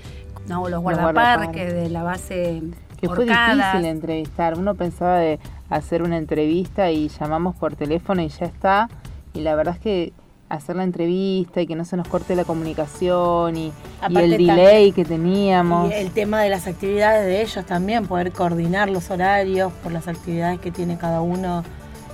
¿no? 0.46 0.68
los 0.68 0.80
guardaparques 0.80 1.72
de 1.72 1.90
la 1.90 2.02
base 2.02 2.62
que 2.98 3.08
fue 3.08 3.24
difícil 3.24 3.84
entrevistar. 3.84 4.58
Uno 4.58 4.74
pensaba 4.74 5.18
de 5.18 5.38
hacer 5.70 6.02
una 6.02 6.16
entrevista 6.16 6.90
y 6.90 7.08
llamamos 7.08 7.54
por 7.56 7.76
teléfono 7.76 8.22
y 8.22 8.28
ya 8.28 8.46
está. 8.46 8.88
Y 9.34 9.40
la 9.40 9.54
verdad 9.54 9.74
es 9.74 9.80
que 9.80 10.12
hacer 10.48 10.76
la 10.76 10.84
entrevista 10.84 11.60
y 11.60 11.66
que 11.66 11.74
no 11.74 11.84
se 11.84 11.96
nos 11.96 12.08
corte 12.08 12.34
la 12.34 12.44
comunicación 12.44 13.56
y, 13.56 13.72
el 14.08 14.30
delay 14.30 14.92
que 14.92 15.04
teníamos. 15.04 15.90
Y 15.90 15.94
el 15.94 16.10
tema 16.10 16.42
de 16.42 16.50
las 16.50 16.66
actividades 16.66 17.26
de 17.26 17.42
ellos 17.42 17.64
también, 17.66 18.06
poder 18.06 18.32
coordinar 18.32 18.88
los 18.88 19.10
horarios 19.10 19.72
por 19.82 19.92
las 19.92 20.08
actividades 20.08 20.60
que 20.60 20.70
tiene 20.70 20.96
cada 20.98 21.20
uno 21.20 21.64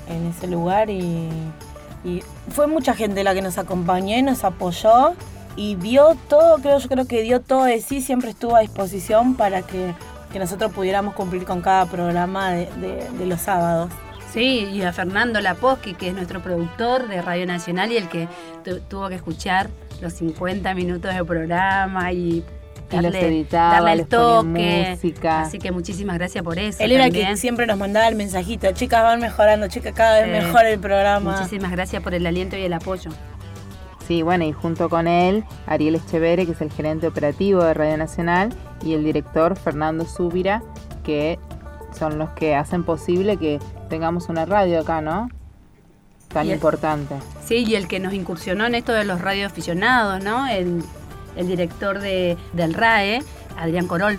en 0.09 0.27
ese 0.27 0.47
lugar. 0.47 0.91
Y, 0.91 1.29
y 2.05 2.23
fue 2.51 2.67
mucha 2.67 2.95
gente 2.95 3.25
la 3.25 3.35
que 3.35 3.43
nos 3.43 3.59
acompañó 3.59 4.17
y 4.17 4.23
nos 4.23 4.45
apoyó 4.45 5.15
y 5.57 5.77
dio 5.77 6.17
todo, 6.29 6.59
creo 6.59 6.79
yo 6.79 6.89
creo 6.89 7.07
que 7.07 7.23
dio 7.23 7.41
todo 7.41 7.65
de 7.65 7.81
sí, 7.81 8.01
siempre 8.01 8.31
estuvo 8.31 8.57
a 8.57 8.61
disposición 8.61 9.37
para 9.37 9.63
que 9.63 9.95
que 10.35 10.41
nosotros 10.41 10.73
pudiéramos 10.73 11.15
cumplir 11.15 11.45
con 11.45 11.61
cada 11.61 11.87
programa 11.87 12.51
de, 12.51 13.09
los 13.25 13.41
sábados. 13.41 13.93
Sí, 14.35 14.69
y 14.73 14.83
a 14.83 14.93
Fernando 14.93 15.41
Laposky, 15.41 15.95
que 15.95 16.09
es 16.09 16.15
nuestro 16.15 16.43
productor 16.43 17.07
de 17.07 17.23
Radio 17.23 17.47
Nacional 17.47 17.93
y 17.93 17.99
el 17.99 18.09
que 18.09 18.27
tuvo 18.89 19.09
que 19.09 19.15
escuchar 19.15 19.71
los 20.03 20.13
50 20.15 20.75
minutos 20.75 21.15
de 21.15 21.25
programa 21.25 22.11
y 22.11 22.43
darle, 22.91 23.47
darle 23.49 23.93
el 23.93 24.07
toque. 24.09 24.89
Música. 24.91 25.43
Así 25.43 25.61
que 25.61 25.71
muchísimas 25.71 26.19
gracias 26.19 26.43
por 26.43 26.59
eso. 26.59 26.83
Él 26.83 26.91
era 26.91 27.11
quien 27.11 27.37
siempre 27.37 27.65
nos 27.69 27.79
mandaba 27.79 28.09
el 28.09 28.17
mensajito, 28.17 28.73
chicas 28.73 29.05
van 29.05 29.21
mejorando, 29.21 29.69
chicas 29.69 29.93
cada 29.95 30.23
vez 30.23 30.43
mejor 30.43 30.65
el 30.65 30.81
programa. 30.81 31.37
Muchísimas 31.37 31.71
gracias 31.71 32.03
por 32.03 32.13
el 32.13 32.27
aliento 32.27 32.57
y 32.57 32.63
el 32.63 32.73
apoyo. 32.73 33.13
Sí, 34.09 34.23
bueno, 34.23 34.45
y 34.45 34.51
junto 34.51 34.91
con 34.91 35.07
él, 35.07 35.45
Ariel 35.69 35.95
Echevere, 35.95 36.45
que 36.45 36.53
es 36.53 36.61
el 36.61 36.73
gerente 36.73 37.07
operativo 37.07 37.63
de 37.63 37.73
Radio 37.73 37.97
Nacional, 37.99 38.53
y 38.85 38.95
el 38.95 39.05
director 39.05 39.57
Fernando 39.57 40.05
Zúbira, 40.05 40.61
que 41.05 41.39
son 41.97 42.19
los 42.19 42.31
que 42.31 42.57
hacen 42.57 42.83
posible 42.83 43.37
que 43.37 43.61
tengamos 43.89 44.29
una 44.29 44.45
radio 44.45 44.81
acá, 44.81 45.01
¿no? 45.01 45.29
Tan 46.29 46.51
importante. 46.51 47.15
Sí, 47.45 47.65
y 47.67 47.75
el 47.77 47.87
que 47.87 48.01
nos 48.01 48.13
incursionó 48.13 48.67
en 48.67 48.75
esto 48.75 48.93
de 48.93 49.05
los 49.05 49.21
radioaficionados, 49.21 50.23
¿no? 50.23 50.47
El, 50.49 50.83
director 51.37 52.01
de, 52.01 52.37
del 52.53 52.75
RAE, 52.75 53.23
Adrián 53.57 53.87
Corol. 53.87 54.19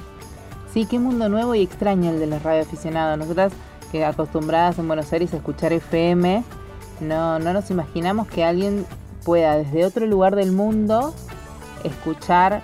Sí, 0.74 0.86
qué 0.86 1.00
mundo 1.00 1.30
nuevo 1.30 1.56
y 1.56 1.62
extraño 1.62 2.12
el 2.12 2.20
de 2.20 2.28
los 2.28 2.44
radioaficionados. 2.44 3.18
Nosotras 3.18 3.54
que 3.92 4.04
acostumbradas 4.04 4.78
en 4.80 4.88
Buenos 4.88 5.12
Aires 5.14 5.34
a 5.34 5.38
escuchar 5.38 5.72
FM, 5.74 6.44
no, 7.02 7.40
no 7.40 7.54
nos 7.54 7.72
imaginamos 7.72 8.28
que 8.28 8.44
alguien 8.44 8.86
pueda 9.24 9.58
desde 9.58 9.86
otro 9.86 10.06
lugar 10.06 10.36
del 10.36 10.52
mundo 10.52 11.14
escuchar 11.84 12.62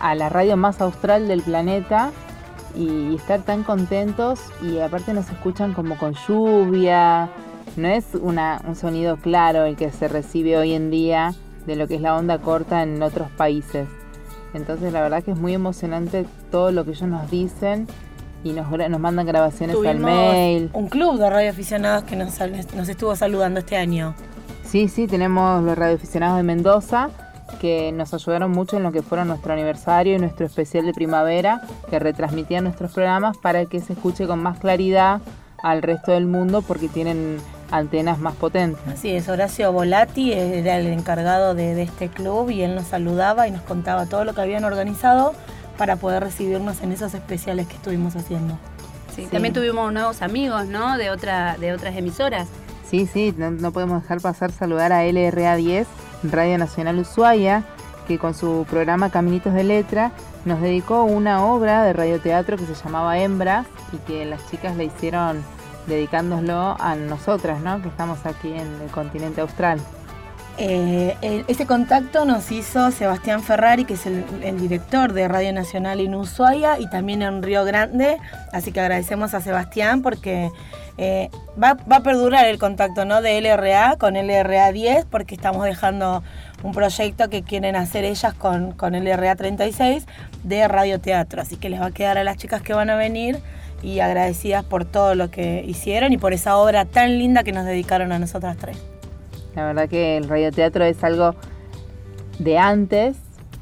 a 0.00 0.14
la 0.14 0.28
radio 0.28 0.56
más 0.56 0.80
austral 0.80 1.28
del 1.28 1.42
planeta 1.42 2.10
y 2.76 3.14
estar 3.14 3.42
tan 3.42 3.62
contentos 3.62 4.40
y 4.62 4.78
aparte 4.78 5.12
nos 5.12 5.28
escuchan 5.30 5.74
como 5.74 5.96
con 5.98 6.14
lluvia, 6.26 7.30
no 7.76 7.88
es 7.88 8.14
una, 8.14 8.60
un 8.66 8.76
sonido 8.76 9.16
claro 9.16 9.64
el 9.64 9.76
que 9.76 9.90
se 9.90 10.08
recibe 10.08 10.56
hoy 10.56 10.72
en 10.72 10.90
día 10.90 11.34
de 11.66 11.76
lo 11.76 11.86
que 11.86 11.96
es 11.96 12.00
la 12.00 12.16
onda 12.16 12.38
corta 12.38 12.82
en 12.82 13.02
otros 13.02 13.30
países. 13.30 13.88
Entonces 14.54 14.92
la 14.92 15.00
verdad 15.00 15.22
que 15.22 15.30
es 15.30 15.38
muy 15.38 15.54
emocionante 15.54 16.26
todo 16.50 16.72
lo 16.72 16.84
que 16.84 16.90
ellos 16.90 17.08
nos 17.08 17.30
dicen 17.30 17.86
y 18.44 18.52
nos, 18.52 18.70
nos 18.70 19.00
mandan 19.00 19.26
grabaciones 19.26 19.76
al 19.86 19.98
mail. 19.98 20.70
Un 20.72 20.88
club 20.88 21.18
de 21.18 21.30
radioaficionados 21.30 22.04
que 22.04 22.16
nos, 22.16 22.38
nos 22.74 22.88
estuvo 22.88 23.14
saludando 23.16 23.60
este 23.60 23.76
año. 23.76 24.14
Sí, 24.64 24.88
sí, 24.88 25.06
tenemos 25.06 25.62
los 25.62 25.76
radioaficionados 25.76 26.38
de 26.38 26.42
Mendoza 26.42 27.10
que 27.62 27.92
nos 27.92 28.12
ayudaron 28.12 28.50
mucho 28.50 28.76
en 28.76 28.82
lo 28.82 28.90
que 28.90 29.02
fueron 29.02 29.28
nuestro 29.28 29.52
aniversario 29.52 30.16
y 30.16 30.18
nuestro 30.18 30.44
especial 30.44 30.84
de 30.84 30.92
primavera, 30.92 31.62
que 31.88 32.00
retransmitían 32.00 32.64
nuestros 32.64 32.92
programas 32.92 33.38
para 33.38 33.66
que 33.66 33.80
se 33.80 33.92
escuche 33.92 34.26
con 34.26 34.42
más 34.42 34.58
claridad 34.58 35.20
al 35.62 35.80
resto 35.80 36.10
del 36.10 36.26
mundo 36.26 36.62
porque 36.62 36.88
tienen 36.88 37.38
antenas 37.70 38.18
más 38.18 38.34
potentes. 38.34 38.82
Así 38.92 39.10
es, 39.10 39.28
Horacio 39.28 39.72
Volati 39.72 40.32
era 40.32 40.76
el 40.76 40.88
encargado 40.88 41.54
de, 41.54 41.80
este 41.80 42.08
club 42.08 42.50
y 42.50 42.62
él 42.62 42.74
nos 42.74 42.88
saludaba 42.88 43.46
y 43.46 43.52
nos 43.52 43.62
contaba 43.62 44.06
todo 44.06 44.24
lo 44.24 44.34
que 44.34 44.40
habían 44.40 44.64
organizado 44.64 45.32
para 45.78 45.94
poder 45.94 46.24
recibirnos 46.24 46.82
en 46.82 46.90
esos 46.90 47.14
especiales 47.14 47.68
que 47.68 47.76
estuvimos 47.76 48.16
haciendo. 48.16 48.58
Sí, 49.14 49.28
también 49.30 49.54
tuvimos 49.54 49.92
nuevos 49.92 50.20
amigos, 50.20 50.66
¿no? 50.66 50.98
De, 50.98 51.10
otra, 51.10 51.56
de 51.58 51.72
otras 51.72 51.94
emisoras. 51.94 52.48
Sí, 52.90 53.06
sí, 53.06 53.32
no, 53.38 53.70
podemos 53.70 54.02
dejar 54.02 54.20
pasar 54.20 54.50
saludar 54.50 54.92
a 54.92 55.04
LRA 55.04 55.54
10, 55.54 55.86
Radio 56.24 56.58
Nacional 56.58 56.98
Ushuaia, 56.98 57.64
que 58.06 58.18
con 58.18 58.34
su 58.34 58.66
programa 58.68 59.10
Caminitos 59.10 59.54
de 59.54 59.64
Letra 59.64 60.12
nos 60.44 60.60
dedicó 60.60 61.04
una 61.04 61.44
obra 61.44 61.84
de 61.84 61.92
radioteatro 61.92 62.56
que 62.56 62.66
se 62.66 62.74
llamaba 62.74 63.18
Hembras 63.18 63.66
y 63.92 63.96
que 63.98 64.24
las 64.24 64.48
chicas 64.50 64.76
le 64.76 64.84
hicieron 64.84 65.42
dedicándoslo 65.86 66.76
a 66.80 66.94
nosotras, 66.94 67.60
¿no? 67.60 67.80
Que 67.82 67.88
estamos 67.88 68.24
aquí 68.26 68.48
en 68.48 68.80
el 68.82 68.90
continente 68.90 69.40
austral. 69.40 69.80
Ese 70.58 71.66
contacto 71.66 72.24
nos 72.24 72.52
hizo 72.52 72.90
Sebastián 72.90 73.42
Ferrari, 73.42 73.84
que 73.84 73.94
es 73.94 74.06
el, 74.06 74.60
director 74.60 75.12
de 75.12 75.26
Radio 75.26 75.52
Nacional 75.52 76.00
en 76.00 76.14
Ushuaia 76.14 76.78
y 76.78 76.88
también 76.88 77.22
en 77.22 77.42
Río 77.42 77.64
Grande. 77.64 78.18
Así 78.52 78.70
que 78.70 78.80
agradecemos 78.80 79.34
a 79.34 79.40
Sebastián 79.40 80.02
porque 80.02 80.50
eh, 80.98 81.30
va, 81.60 81.76
a 81.90 82.00
perdurar 82.00 82.46
el 82.46 82.58
contacto 82.58 83.04
¿no? 83.04 83.22
de 83.22 83.40
LRA 83.40 83.96
con 83.96 84.14
LRA 84.14 84.72
10 84.72 85.06
porque 85.06 85.34
estamos 85.34 85.64
dejando 85.64 86.22
un 86.62 86.72
proyecto 86.72 87.28
que 87.30 87.42
quieren 87.42 87.74
hacer 87.74 88.04
ellas 88.04 88.34
con, 88.34 88.72
con 88.72 88.92
LRA 88.92 89.34
36 89.34 90.06
de 90.44 90.68
radioteatro. 90.68 91.40
Así 91.40 91.56
que 91.56 91.70
les 91.70 91.80
va 91.80 91.86
a 91.86 91.92
quedar 91.92 92.18
a 92.18 92.24
las 92.24 92.36
chicas 92.36 92.62
que 92.62 92.74
van 92.74 92.90
a 92.90 92.96
venir 92.96 93.40
y 93.82 94.00
agradecidas 94.00 94.64
por 94.64 94.84
todo 94.84 95.14
lo 95.14 95.30
que 95.30 95.64
hicieron 95.66 96.12
y 96.12 96.18
por 96.18 96.32
esa 96.32 96.56
obra 96.56 96.84
tan 96.84 97.18
linda 97.18 97.42
que 97.42 97.52
nos 97.52 97.64
dedicaron 97.64 98.12
a 98.12 98.18
nosotras 98.18 98.56
tres. 98.58 98.91
La 99.54 99.66
verdad 99.66 99.88
que 99.88 100.16
el 100.16 100.28
radioteatro 100.28 100.84
es 100.84 101.02
algo 101.04 101.34
de 102.38 102.58
antes, 102.58 103.16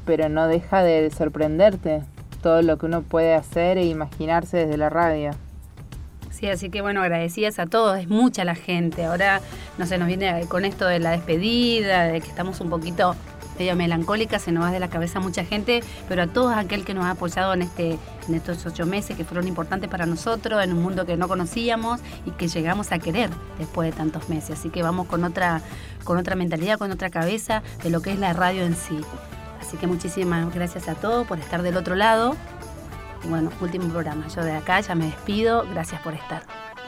pero 0.05 0.29
no 0.29 0.47
deja 0.47 0.83
de 0.83 1.09
sorprenderte 1.11 2.01
todo 2.41 2.61
lo 2.61 2.77
que 2.77 2.87
uno 2.87 3.01
puede 3.03 3.33
hacer 3.33 3.77
e 3.77 3.85
imaginarse 3.85 4.57
desde 4.57 4.77
la 4.77 4.89
radio. 4.89 5.31
Sí, 6.31 6.47
así 6.47 6.69
que 6.69 6.81
bueno, 6.81 7.01
agradecidas 7.01 7.59
a 7.59 7.67
todos, 7.67 7.99
es 7.99 8.07
mucha 8.07 8.43
la 8.43 8.55
gente. 8.55 9.05
Ahora, 9.05 9.41
no 9.77 9.85
sé, 9.85 9.97
nos 9.99 10.07
viene 10.07 10.45
con 10.47 10.65
esto 10.65 10.87
de 10.87 10.99
la 10.99 11.11
despedida, 11.11 12.05
de 12.05 12.19
que 12.19 12.27
estamos 12.27 12.59
un 12.61 12.69
poquito 12.69 13.15
medio 13.61 13.75
melancólica, 13.75 14.39
se 14.39 14.51
nos 14.51 14.63
va 14.63 14.71
de 14.71 14.79
la 14.79 14.89
cabeza 14.89 15.19
mucha 15.19 15.43
gente, 15.45 15.83
pero 16.09 16.23
a 16.23 16.27
todos 16.27 16.57
aquel 16.57 16.83
que 16.83 16.95
nos 16.95 17.05
ha 17.05 17.11
apoyado 17.11 17.53
en, 17.53 17.61
este, 17.61 17.99
en 18.27 18.33
estos 18.33 18.65
ocho 18.65 18.87
meses 18.87 19.15
que 19.15 19.23
fueron 19.23 19.47
importantes 19.47 19.87
para 19.87 20.07
nosotros, 20.07 20.63
en 20.63 20.73
un 20.73 20.81
mundo 20.81 21.05
que 21.05 21.15
no 21.15 21.27
conocíamos 21.27 21.99
y 22.25 22.31
que 22.31 22.47
llegamos 22.47 22.91
a 22.91 22.97
querer 22.97 23.29
después 23.59 23.91
de 23.91 23.95
tantos 23.95 24.29
meses. 24.29 24.57
Así 24.57 24.69
que 24.71 24.81
vamos 24.81 25.05
con 25.05 25.23
otra, 25.23 25.61
con 26.03 26.17
otra 26.17 26.35
mentalidad, 26.35 26.79
con 26.79 26.89
otra 26.89 27.11
cabeza 27.11 27.61
de 27.83 27.91
lo 27.91 28.01
que 28.01 28.13
es 28.13 28.17
la 28.17 28.33
radio 28.33 28.63
en 28.63 28.75
sí. 28.75 28.99
Así 29.59 29.77
que 29.77 29.85
muchísimas 29.85 30.51
gracias 30.51 30.87
a 30.87 30.95
todos 30.95 31.27
por 31.27 31.37
estar 31.37 31.61
del 31.61 31.77
otro 31.77 31.93
lado. 31.93 32.35
Bueno, 33.29 33.51
último 33.61 33.89
programa. 33.89 34.27
Yo 34.35 34.43
de 34.43 34.53
acá 34.53 34.81
ya 34.81 34.95
me 34.95 35.05
despido. 35.05 35.67
Gracias 35.69 36.01
por 36.01 36.15
estar. 36.15 36.41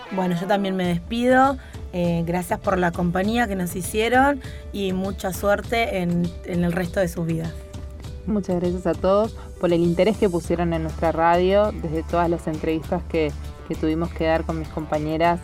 Bueno, 0.10 0.36
yo 0.42 0.48
también 0.48 0.76
me 0.76 0.88
despido. 0.88 1.60
Eh, 1.96 2.24
gracias 2.26 2.60
por 2.60 2.80
la 2.80 2.92
compañía 2.92 3.48
que 3.48 3.56
nos 3.56 3.76
hicieron 3.76 4.42
y 4.72 4.94
mucha 4.94 5.32
suerte 5.32 6.00
en, 6.00 6.28
el 6.46 6.72
resto 6.72 7.00
de 7.00 7.08
sus 7.08 7.28
vidas. 7.28 7.54
Muchas 8.26 8.60
gracias 8.60 8.88
a 8.88 8.94
todos 8.94 9.38
por 9.60 9.72
el 9.72 9.82
interés 9.82 10.18
que 10.18 10.28
pusieron 10.28 10.74
en 10.74 10.82
nuestra 10.82 11.12
radio, 11.12 11.72
desde 11.72 12.02
todas 12.02 12.30
las 12.32 12.48
entrevistas 12.48 13.04
que, 13.04 13.32
tuvimos 13.80 14.14
que 14.14 14.26
dar 14.26 14.44
con 14.44 14.60
mis 14.60 14.68
compañeras 14.68 15.40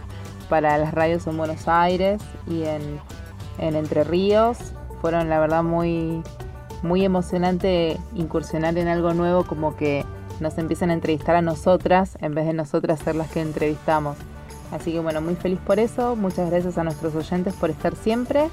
para 0.50 0.78
las 0.78 0.94
radios 0.94 1.26
en 1.26 1.36
Buenos 1.36 1.68
Aires 1.68 2.22
y 2.48 2.62
en, 2.62 3.00
Entre 3.58 4.04
Ríos. 4.04 4.58
Fueron 5.02 5.30
la 5.30 5.40
verdad 5.40 5.64
muy, 5.64 6.22
muy 6.84 7.04
emocionante 7.04 7.98
incursionar 8.14 8.78
en 8.78 8.88
algo 8.88 9.16
nuevo 9.16 9.46
como 9.46 9.76
que 9.76 10.06
nos 10.40 10.60
empiezan 10.60 10.92
a 10.92 10.94
entrevistar 10.94 11.36
a 11.36 11.42
nosotras 11.42 12.20
en 12.22 12.36
vez 12.36 12.46
de 12.46 12.54
nosotras 12.54 13.00
ser 13.00 13.16
las 13.16 13.32
que 13.32 13.42
entrevistamos. 13.42 14.16
Así 14.72 14.92
que 14.92 15.00
bueno, 15.00 15.22
muy 15.22 15.36
feliz 15.36 15.60
por 15.66 15.80
eso. 15.80 16.16
Muchas 16.16 16.50
gracias 16.50 16.78
a 16.78 16.84
nuestros 16.84 17.16
oyentes 17.16 17.54
por 17.56 17.70
estar 17.70 17.96
siempre. 17.96 18.50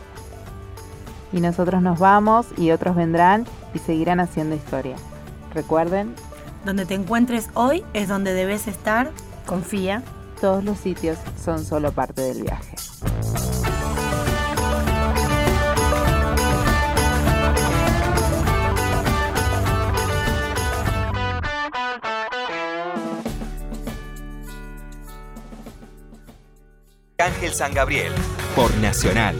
Y 1.32 1.40
nosotros 1.40 1.82
nos 1.82 1.98
vamos 1.98 2.46
y 2.56 2.70
otros 2.70 2.96
vendrán 2.96 3.46
y 3.74 3.78
seguirán 3.78 4.20
haciendo 4.20 4.54
historia. 4.54 4.96
Recuerden. 5.52 6.14
Donde 6.64 6.86
te 6.86 6.94
encuentres 6.94 7.48
hoy 7.54 7.84
es 7.92 8.08
donde 8.08 8.32
debes 8.32 8.66
estar. 8.66 9.10
Confía. 9.46 10.02
Todos 10.40 10.64
los 10.64 10.78
sitios 10.78 11.18
son 11.42 11.64
solo 11.64 11.92
parte 11.92 12.22
del 12.22 12.42
viaje. 12.42 12.76
Arcángel 27.26 27.52
San 27.52 27.74
Gabriel, 27.74 28.12
por 28.54 28.72
Nacional. 28.76 29.34